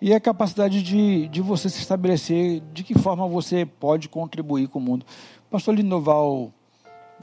e 0.00 0.12
a 0.12 0.20
capacidade 0.20 0.82
de, 0.82 1.26
de 1.28 1.40
você 1.40 1.68
se 1.68 1.80
estabelecer 1.80 2.62
de 2.72 2.84
que 2.84 2.94
forma 2.96 3.26
você 3.26 3.64
pode 3.64 4.08
contribuir 4.08 4.68
com 4.68 4.78
o 4.78 4.82
mundo. 4.82 5.06
O 5.48 5.50
pastor 5.50 5.74
Lindoval, 5.74 6.52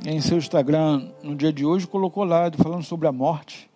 em 0.06 0.20
seu 0.20 0.38
Instagram, 0.38 1.10
no 1.22 1.36
dia 1.36 1.54
de 1.54 1.66
hoje, 1.66 1.88
colocou 1.88 2.24
lá, 2.24 2.52
falando 2.52 2.84
sobre 2.84 3.08
a 3.08 3.12
morte. 3.12 3.70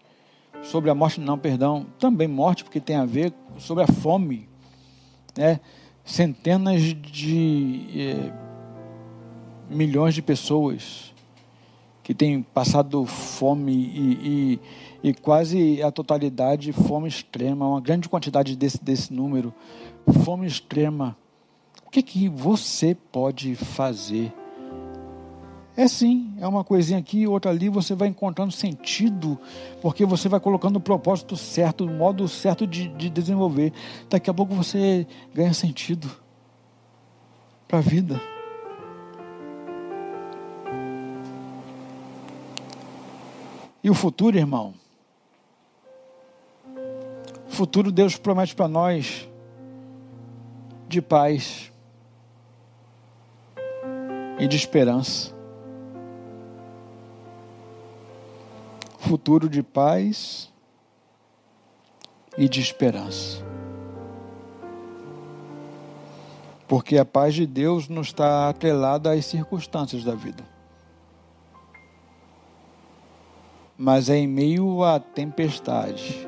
Sobre 0.63 0.89
a 0.89 0.95
morte, 0.95 1.19
não, 1.19 1.37
perdão, 1.37 1.85
também 1.99 2.27
morte, 2.27 2.63
porque 2.63 2.79
tem 2.79 2.95
a 2.95 3.05
ver 3.05 3.33
sobre 3.59 3.83
a 3.83 3.87
fome. 3.87 4.49
Né? 5.37 5.59
Centenas 6.03 6.81
de 6.81 7.85
eh, 7.95 8.33
milhões 9.69 10.13
de 10.13 10.21
pessoas 10.21 11.13
que 12.03 12.13
têm 12.13 12.41
passado 12.41 13.05
fome 13.05 13.73
e, 13.73 14.59
e, 15.03 15.09
e, 15.09 15.13
quase 15.13 15.83
a 15.83 15.91
totalidade 15.91 16.71
fome 16.71 17.07
extrema, 17.09 17.67
uma 17.67 17.81
grande 17.81 18.07
quantidade 18.07 18.55
desse, 18.55 18.81
desse 18.81 19.13
número, 19.13 19.53
fome 20.23 20.47
extrema. 20.47 21.17
O 21.85 21.89
que, 21.89 22.01
que 22.01 22.29
você 22.29 22.95
pode 23.11 23.55
fazer? 23.55 24.31
É 25.75 25.85
sim, 25.87 26.33
é 26.39 26.47
uma 26.47 26.63
coisinha 26.63 26.97
aqui, 26.97 27.27
outra 27.27 27.51
ali, 27.51 27.67
você 27.67 27.93
vai 27.93 28.07
encontrando 28.07 28.53
sentido, 28.53 29.37
porque 29.81 30.05
você 30.05 30.29
vai 30.29 30.39
colocando 30.39 30.77
o 30.77 30.81
propósito 30.81 31.35
certo, 31.35 31.83
o 31.83 31.89
modo 31.89 32.25
certo 32.27 32.65
de, 32.65 32.87
de 32.87 33.09
desenvolver. 33.09 33.73
Daqui 34.09 34.29
a 34.29 34.33
pouco 34.33 34.55
você 34.55 35.05
ganha 35.35 35.53
sentido 35.53 36.09
para 37.67 37.79
a 37.79 37.81
vida. 37.81 38.19
E 43.83 43.89
o 43.89 43.93
futuro, 43.93 44.37
irmão? 44.37 44.73
O 47.47 47.51
futuro 47.51 47.91
Deus 47.91 48.17
promete 48.17 48.55
para 48.55 48.67
nós 48.67 49.27
de 50.87 51.01
paz 51.01 51.71
e 54.39 54.47
de 54.47 54.55
esperança. 54.55 55.35
Futuro 58.97 59.49
de 59.49 59.63
paz 59.63 60.51
e 62.37 62.47
de 62.47 62.59
esperança. 62.59 63.45
Porque 66.67 66.97
a 66.97 67.05
paz 67.05 67.33
de 67.33 67.47
Deus 67.47 67.87
não 67.87 68.01
está 68.01 68.49
atrelada 68.49 69.11
às 69.11 69.25
circunstâncias 69.25 70.03
da 70.03 70.13
vida. 70.13 70.43
Mas 73.77 74.09
é 74.09 74.17
em 74.17 74.27
meio 74.27 74.83
à 74.83 74.99
tempestade. 74.99 76.27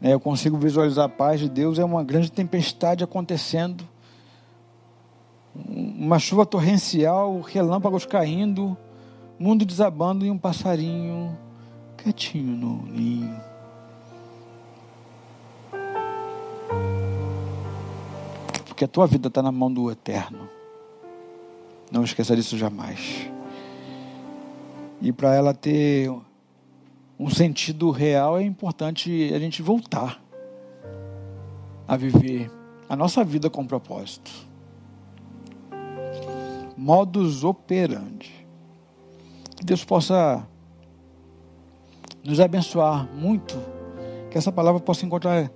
É, 0.00 0.14
eu 0.14 0.20
consigo 0.20 0.56
visualizar 0.56 1.04
a 1.04 1.08
paz 1.08 1.38
de 1.38 1.48
Deus, 1.48 1.78
é 1.78 1.84
uma 1.84 2.02
grande 2.02 2.32
tempestade 2.32 3.04
acontecendo, 3.04 3.84
uma 5.54 6.18
chuva 6.18 6.46
torrencial, 6.46 7.40
relâmpagos 7.40 8.06
caindo, 8.06 8.76
mundo 9.38 9.64
desabando 9.64 10.24
e 10.24 10.30
um 10.30 10.38
passarinho 10.38 11.36
quietinho 11.96 12.56
no 12.56 12.86
ninho. 12.86 13.40
Porque 18.66 18.84
a 18.84 18.88
tua 18.88 19.06
vida 19.06 19.28
está 19.28 19.42
na 19.42 19.52
mão 19.52 19.72
do 19.72 19.90
Eterno. 19.90 20.48
Não 21.90 22.02
esqueça 22.02 22.34
disso 22.34 22.56
jamais. 22.56 23.30
E 25.02 25.10
para 25.10 25.34
ela 25.34 25.52
ter 25.52 26.08
um 27.18 27.28
sentido 27.28 27.90
real, 27.90 28.38
é 28.38 28.42
importante 28.44 29.34
a 29.34 29.38
gente 29.40 29.60
voltar 29.60 30.22
a 31.88 31.96
viver 31.96 32.48
a 32.88 32.94
nossa 32.94 33.24
vida 33.24 33.50
com 33.50 33.66
propósito. 33.66 34.30
Modus 36.76 37.42
operandi. 37.42 38.46
Que 39.56 39.64
Deus 39.64 39.84
possa 39.84 40.46
nos 42.24 42.38
abençoar 42.38 43.12
muito, 43.12 43.56
que 44.30 44.38
essa 44.38 44.52
palavra 44.52 44.80
possa 44.80 45.04
encontrar 45.04 45.50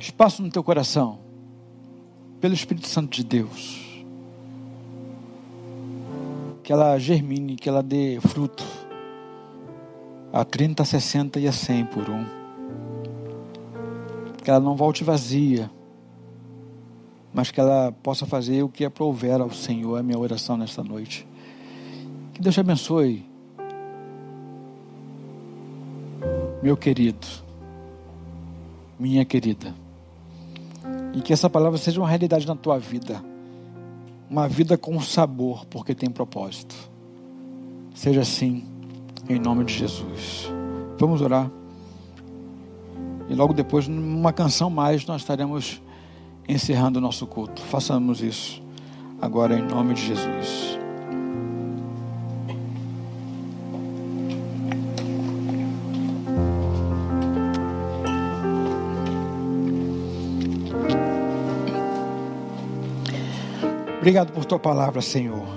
espaço 0.00 0.42
no 0.42 0.50
teu 0.50 0.64
coração, 0.64 1.18
pelo 2.40 2.54
Espírito 2.54 2.88
Santo 2.88 3.14
de 3.14 3.22
Deus 3.22 3.85
que 6.66 6.72
ela 6.72 6.98
germine, 6.98 7.54
que 7.54 7.68
ela 7.68 7.80
dê 7.80 8.18
fruto 8.20 8.64
a 10.32 10.44
30, 10.44 10.82
a 10.82 10.84
60 10.84 11.38
e 11.38 11.46
a 11.46 11.52
100 11.52 11.86
por 11.86 12.10
um. 12.10 12.24
Que 14.42 14.50
ela 14.50 14.58
não 14.58 14.74
volte 14.74 15.04
vazia, 15.04 15.70
mas 17.32 17.52
que 17.52 17.60
ela 17.60 17.92
possa 18.02 18.26
fazer 18.26 18.64
o 18.64 18.68
que 18.68 18.84
aprouver 18.84 19.40
ao 19.40 19.52
Senhor, 19.52 19.96
é 19.96 20.00
a 20.00 20.02
minha 20.02 20.18
oração 20.18 20.56
nesta 20.56 20.82
noite. 20.82 21.24
Que 22.34 22.42
Deus 22.42 22.52
te 22.52 22.60
abençoe, 22.60 23.24
meu 26.60 26.76
querido, 26.76 27.28
minha 28.98 29.24
querida, 29.24 29.72
e 31.14 31.20
que 31.20 31.32
essa 31.32 31.48
palavra 31.48 31.78
seja 31.78 32.00
uma 32.00 32.08
realidade 32.08 32.44
na 32.44 32.56
tua 32.56 32.76
vida 32.76 33.22
uma 34.28 34.48
vida 34.48 34.76
com 34.76 35.00
sabor, 35.00 35.64
porque 35.66 35.94
tem 35.94 36.10
propósito. 36.10 36.74
Seja 37.94 38.20
assim, 38.20 38.64
em 39.28 39.38
nome 39.38 39.64
de 39.64 39.74
Jesus. 39.74 40.50
Vamos 40.98 41.20
orar. 41.20 41.50
E 43.28 43.34
logo 43.34 43.52
depois, 43.52 43.88
numa 43.88 44.32
canção 44.32 44.70
mais, 44.70 45.04
nós 45.06 45.22
estaremos 45.22 45.82
encerrando 46.48 46.98
o 46.98 47.02
nosso 47.02 47.26
culto. 47.26 47.60
Façamos 47.62 48.20
isso 48.20 48.62
agora 49.20 49.58
em 49.58 49.62
nome 49.62 49.94
de 49.94 50.06
Jesus. 50.06 50.75
Obrigado 64.06 64.30
por 64.30 64.44
tua 64.44 64.60
palavra, 64.60 65.02
Senhor. 65.02 65.48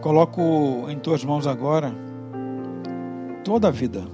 Coloco 0.00 0.88
em 0.88 0.96
tuas 0.96 1.24
mãos 1.24 1.44
agora 1.44 1.92
toda 3.42 3.66
a 3.66 3.70
vida 3.72 4.04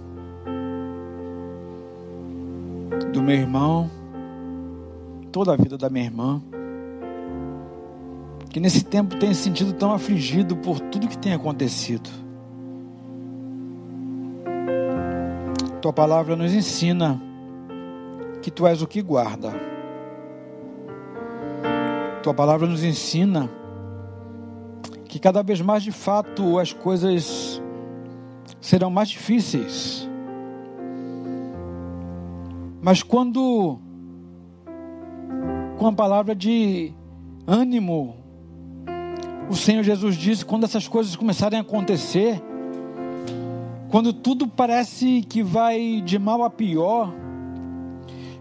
do 3.13 3.23
meu 3.23 3.37
irmão, 3.37 3.91
toda 5.31 5.53
a 5.53 5.57
vida 5.59 5.77
da 5.77 5.91
minha 5.91 6.07
irmã, 6.07 6.41
que 8.49 8.59
nesse 8.59 8.83
tempo 8.83 9.19
tem 9.19 9.35
se 9.35 9.43
sentido 9.43 9.75
tão 9.75 9.93
afligido 9.93 10.57
por 10.57 10.81
tudo 10.81 11.07
que 11.07 11.19
tem 11.19 11.35
acontecido. 11.35 12.09
Tua 15.83 15.93
palavra 15.93 16.35
nos 16.35 16.55
ensina 16.55 17.21
que 18.41 18.51
tu 18.51 18.67
és 18.67 18.81
o 18.81 18.87
que 18.87 19.03
guarda 19.03 19.80
tua 22.21 22.35
palavra 22.35 22.67
nos 22.67 22.85
ensina 22.85 23.51
que 25.07 25.19
cada 25.19 25.43
vez 25.43 25.61
mais 25.61 25.83
de 25.83 25.91
fato 25.91 26.59
as 26.59 26.73
coisas 26.73 27.61
serão 28.61 28.91
mais 28.91 29.09
difíceis. 29.09 30.09
Mas 32.83 33.03
quando 33.03 33.79
com 35.79 35.87
a 35.87 35.93
palavra 35.93 36.35
de 36.35 36.93
ânimo, 37.47 38.17
o 39.49 39.57
Senhor 39.57 39.83
Jesus 39.83 40.15
disse: 40.17 40.45
quando 40.45 40.65
essas 40.65 40.87
coisas 40.87 41.17
começarem 41.17 41.59
a 41.59 41.63
acontecer, 41.63 42.41
quando 43.91 44.13
tudo 44.13 44.47
parece 44.47 45.23
que 45.23 45.43
vai 45.43 46.03
de 46.03 46.19
mal 46.19 46.45
a 46.45 46.51
pior, 46.51 47.13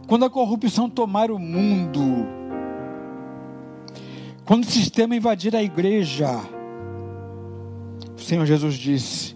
quando 0.07 0.25
a 0.25 0.29
corrupção 0.29 0.89
tomar 0.89 1.31
o 1.31 1.39
mundo, 1.39 2.38
quando 4.49 4.63
o 4.63 4.67
sistema 4.67 5.15
invadir 5.15 5.55
a 5.55 5.61
igreja, 5.61 6.27
o 8.17 8.19
Senhor 8.19 8.47
Jesus 8.47 8.73
disse: 8.73 9.35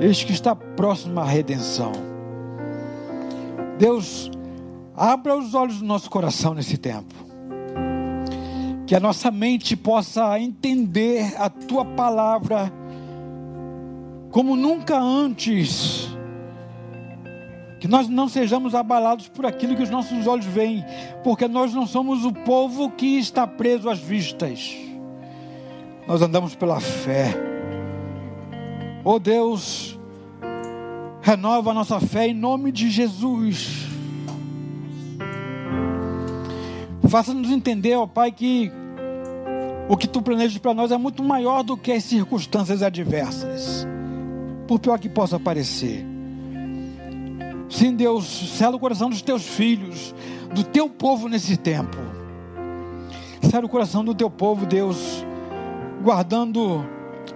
Eis 0.00 0.24
que 0.24 0.32
está 0.32 0.52
próximo 0.56 1.20
a 1.20 1.24
redenção. 1.24 1.92
Deus, 3.78 4.28
abra 4.96 5.36
os 5.36 5.54
olhos 5.54 5.78
do 5.78 5.84
nosso 5.84 6.10
coração 6.10 6.54
nesse 6.54 6.76
tempo. 6.76 7.14
Que 8.84 8.96
a 8.96 9.00
nossa 9.00 9.30
mente 9.30 9.76
possa 9.76 10.40
entender 10.40 11.32
a 11.38 11.48
tua 11.48 11.84
palavra 11.84 12.68
como 14.32 14.56
nunca 14.56 14.98
antes 14.98 16.11
que 17.82 17.88
nós 17.88 18.06
não 18.06 18.28
sejamos 18.28 18.76
abalados 18.76 19.26
por 19.26 19.44
aquilo 19.44 19.74
que 19.74 19.82
os 19.82 19.90
nossos 19.90 20.28
olhos 20.28 20.46
veem, 20.46 20.84
porque 21.24 21.48
nós 21.48 21.74
não 21.74 21.84
somos 21.84 22.24
o 22.24 22.32
povo 22.32 22.88
que 22.92 23.18
está 23.18 23.44
preso 23.44 23.90
às 23.90 23.98
vistas, 23.98 24.72
nós 26.06 26.22
andamos 26.22 26.54
pela 26.54 26.78
fé. 26.78 27.34
Oh 29.02 29.18
Deus, 29.18 29.98
Renova 31.20 31.72
a 31.72 31.74
nossa 31.74 31.98
fé 31.98 32.28
em 32.28 32.34
nome 32.34 32.70
de 32.70 32.88
Jesus. 32.88 33.88
Faça-nos 37.08 37.50
entender, 37.50 37.96
ó 37.96 38.06
Pai, 38.06 38.30
que 38.30 38.70
o 39.88 39.96
que 39.96 40.06
tu 40.06 40.22
planejas 40.22 40.56
para 40.58 40.72
nós 40.72 40.92
é 40.92 40.96
muito 40.96 41.24
maior 41.24 41.64
do 41.64 41.76
que 41.76 41.90
as 41.90 42.04
circunstâncias 42.04 42.80
adversas, 42.80 43.84
por 44.68 44.78
pior 44.78 45.00
que 45.00 45.08
possa 45.08 45.40
parecer. 45.40 46.11
Sim, 47.72 47.94
Deus, 47.94 48.26
sela 48.58 48.76
o 48.76 48.78
coração 48.78 49.08
dos 49.08 49.22
teus 49.22 49.44
filhos, 49.46 50.14
do 50.54 50.62
teu 50.62 50.90
povo 50.90 51.26
nesse 51.26 51.56
tempo. 51.56 51.96
Sela 53.40 53.64
o 53.64 53.68
coração 53.68 54.04
do 54.04 54.14
teu 54.14 54.28
povo, 54.28 54.66
Deus, 54.66 55.24
guardando 56.02 56.84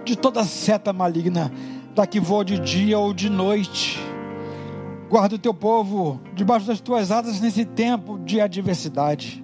de 0.05 0.15
toda 0.15 0.43
seta 0.43 0.93
maligna, 0.93 1.51
da 1.95 2.05
que 2.05 2.19
voa 2.19 2.45
de 2.45 2.59
dia 2.59 2.99
ou 2.99 3.15
de 3.15 3.31
noite. 3.31 3.99
Guarda 5.09 5.37
o 5.37 5.39
teu 5.39 5.55
povo 5.55 6.21
debaixo 6.35 6.67
das 6.67 6.79
tuas 6.79 7.09
asas 7.11 7.41
nesse 7.41 7.65
tempo 7.65 8.19
de 8.19 8.39
adversidade. 8.39 9.43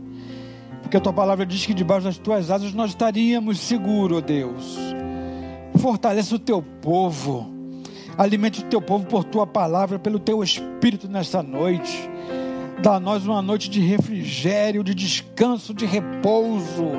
Porque 0.84 0.96
a 0.96 1.02
tua 1.02 1.12
palavra 1.12 1.44
diz 1.44 1.66
que 1.66 1.74
debaixo 1.74 2.06
das 2.06 2.20
tuas 2.20 2.52
asas 2.52 2.72
nós 2.72 2.92
estaríamos 2.92 3.60
seguros, 3.60 4.22
Deus. 4.22 4.78
Fortaleça 5.80 6.36
o 6.36 6.40
teu 6.40 6.62
povo. 6.62 7.53
Alimente 8.18 8.62
o 8.62 8.66
teu 8.66 8.82
povo 8.82 9.06
por 9.06 9.24
tua 9.24 9.48
palavra, 9.48 9.98
pelo 9.98 10.20
teu 10.20 10.44
espírito 10.44 11.08
nesta 11.08 11.42
noite. 11.42 12.10
Dá 12.82 12.96
a 12.96 13.00
nós 13.00 13.26
uma 13.26 13.42
noite 13.42 13.70
de 13.70 13.80
refrigério, 13.80 14.84
de 14.84 14.94
descanso, 14.94 15.74
de 15.74 15.86
repouso 15.86 16.92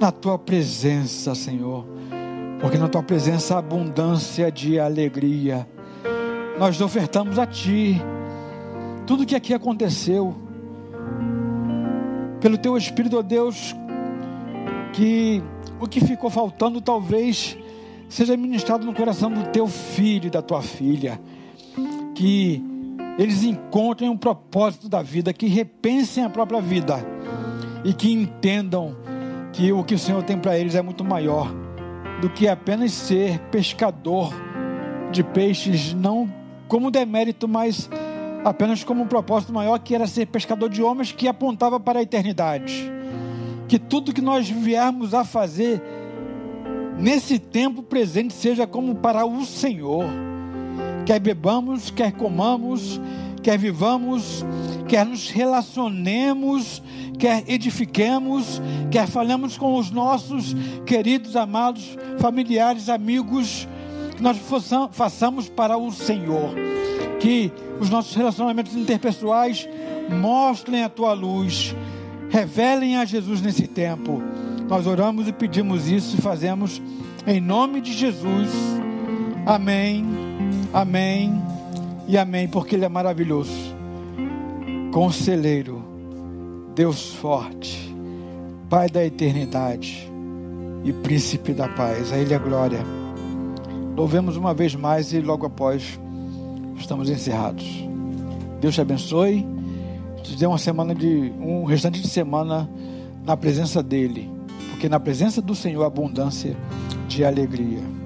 na 0.00 0.10
tua 0.10 0.38
presença, 0.38 1.34
Senhor. 1.34 1.86
Porque 2.60 2.78
na 2.78 2.88
tua 2.88 3.02
presença 3.02 3.54
há 3.54 3.58
abundância 3.58 4.50
de 4.50 4.80
alegria. 4.80 5.68
Nós 6.58 6.80
ofertamos 6.80 7.38
a 7.38 7.46
ti 7.46 8.00
tudo 9.06 9.26
que 9.26 9.36
aqui 9.36 9.54
aconteceu. 9.54 10.34
Pelo 12.40 12.58
teu 12.58 12.76
espírito, 12.76 13.18
ó 13.18 13.22
Deus, 13.22 13.74
que 14.92 15.42
o 15.80 15.86
que 15.86 16.00
ficou 16.00 16.30
faltando 16.30 16.80
talvez 16.80 17.56
seja 18.10 18.36
ministrado 18.36 18.84
no 18.84 18.92
coração 18.92 19.30
do 19.30 19.44
teu 19.50 19.66
filho 19.66 20.26
e 20.26 20.30
da 20.30 20.42
tua 20.42 20.60
filha. 20.60 21.18
Que 22.14 22.62
eles 23.16 23.42
encontrem 23.44 24.10
um 24.10 24.16
propósito 24.16 24.88
da 24.88 25.00
vida, 25.00 25.32
que 25.32 25.46
repensem 25.46 26.24
a 26.24 26.28
própria 26.28 26.60
vida 26.60 26.98
e 27.84 27.94
que 27.94 28.12
entendam 28.12 28.96
que 29.52 29.72
o 29.72 29.82
que 29.82 29.94
o 29.94 29.98
Senhor 29.98 30.22
tem 30.22 30.38
para 30.38 30.58
eles 30.58 30.74
é 30.74 30.82
muito 30.82 31.04
maior 31.04 31.50
do 32.20 32.28
que 32.28 32.46
apenas 32.46 32.92
ser 32.92 33.38
pescador 33.50 34.34
de 35.10 35.24
peixes, 35.24 35.94
não 35.94 36.30
como 36.68 36.90
demérito, 36.90 37.48
mas 37.48 37.88
apenas 38.44 38.84
como 38.84 39.02
um 39.02 39.06
propósito 39.06 39.52
maior 39.52 39.78
que 39.78 39.94
era 39.94 40.06
ser 40.06 40.26
pescador 40.26 40.68
de 40.68 40.82
homens 40.82 41.12
que 41.12 41.26
apontava 41.26 41.80
para 41.80 42.00
a 42.00 42.02
eternidade. 42.02 42.90
Que 43.66 43.78
tudo 43.78 44.12
que 44.12 44.20
nós 44.20 44.48
viermos 44.48 45.14
a 45.14 45.24
fazer 45.24 45.80
nesse 46.98 47.38
tempo 47.38 47.82
presente 47.82 48.34
seja 48.34 48.66
como 48.66 48.94
para 48.96 49.24
o 49.24 49.44
Senhor. 49.44 50.04
Quer 51.06 51.18
bebamos, 51.18 51.90
quer 51.90 52.12
comamos, 52.12 53.00
quer 53.42 53.58
vivamos, 53.58 54.44
quer 54.86 55.06
nos 55.06 55.30
relacionemos, 55.30 56.82
quer 57.18 57.44
edifiquemos, 57.48 58.60
quer 58.90 59.06
falemos 59.06 59.56
com 59.56 59.76
os 59.76 59.90
nossos 59.90 60.54
queridos, 60.86 61.36
amados, 61.36 61.96
familiares, 62.18 62.88
amigos, 62.88 63.66
que 64.16 64.22
nós 64.22 64.38
façamos 64.92 65.48
para 65.48 65.76
o 65.76 65.90
Senhor. 65.90 66.54
Que 67.18 67.52
os 67.80 67.90
nossos 67.90 68.14
relacionamentos 68.14 68.74
interpessoais 68.74 69.68
mostrem 70.10 70.82
a 70.82 70.88
tua 70.88 71.12
luz, 71.12 71.74
revelem 72.28 72.96
a 72.96 73.04
Jesus 73.04 73.40
nesse 73.40 73.66
tempo. 73.66 74.22
Nós 74.70 74.86
oramos 74.86 75.26
e 75.26 75.32
pedimos 75.32 75.88
isso 75.88 76.16
e 76.16 76.20
fazemos 76.22 76.80
em 77.26 77.40
nome 77.40 77.80
de 77.80 77.92
Jesus. 77.92 78.48
Amém, 79.44 80.06
amém 80.72 81.42
e 82.06 82.16
amém, 82.16 82.46
porque 82.46 82.76
Ele 82.76 82.84
é 82.84 82.88
maravilhoso. 82.88 83.50
Conselheiro, 84.92 85.82
Deus 86.72 87.14
forte, 87.14 87.92
Pai 88.68 88.88
da 88.88 89.04
eternidade 89.04 90.08
e 90.84 90.92
Príncipe 90.92 91.52
da 91.52 91.66
paz. 91.66 92.12
A 92.12 92.18
Ele 92.18 92.32
é 92.32 92.38
glória. 92.38 92.86
Louvemos 93.96 94.36
uma 94.36 94.54
vez 94.54 94.76
mais 94.76 95.12
e 95.12 95.20
logo 95.20 95.46
após 95.46 95.98
estamos 96.78 97.10
encerrados. 97.10 97.66
Deus 98.60 98.76
te 98.76 98.80
abençoe. 98.80 99.44
Te 100.22 100.36
dê 100.36 100.46
uma 100.46 100.58
semana 100.58 100.94
de 100.94 101.32
um 101.40 101.64
restante 101.64 102.00
de 102.00 102.06
semana 102.06 102.70
na 103.26 103.36
presença 103.36 103.82
dele 103.82 104.38
porque 104.80 104.88
na 104.88 104.98
presença 104.98 105.42
do 105.42 105.54
Senhor 105.54 105.84
abundância 105.84 106.56
de 107.06 107.22
alegria. 107.22 107.99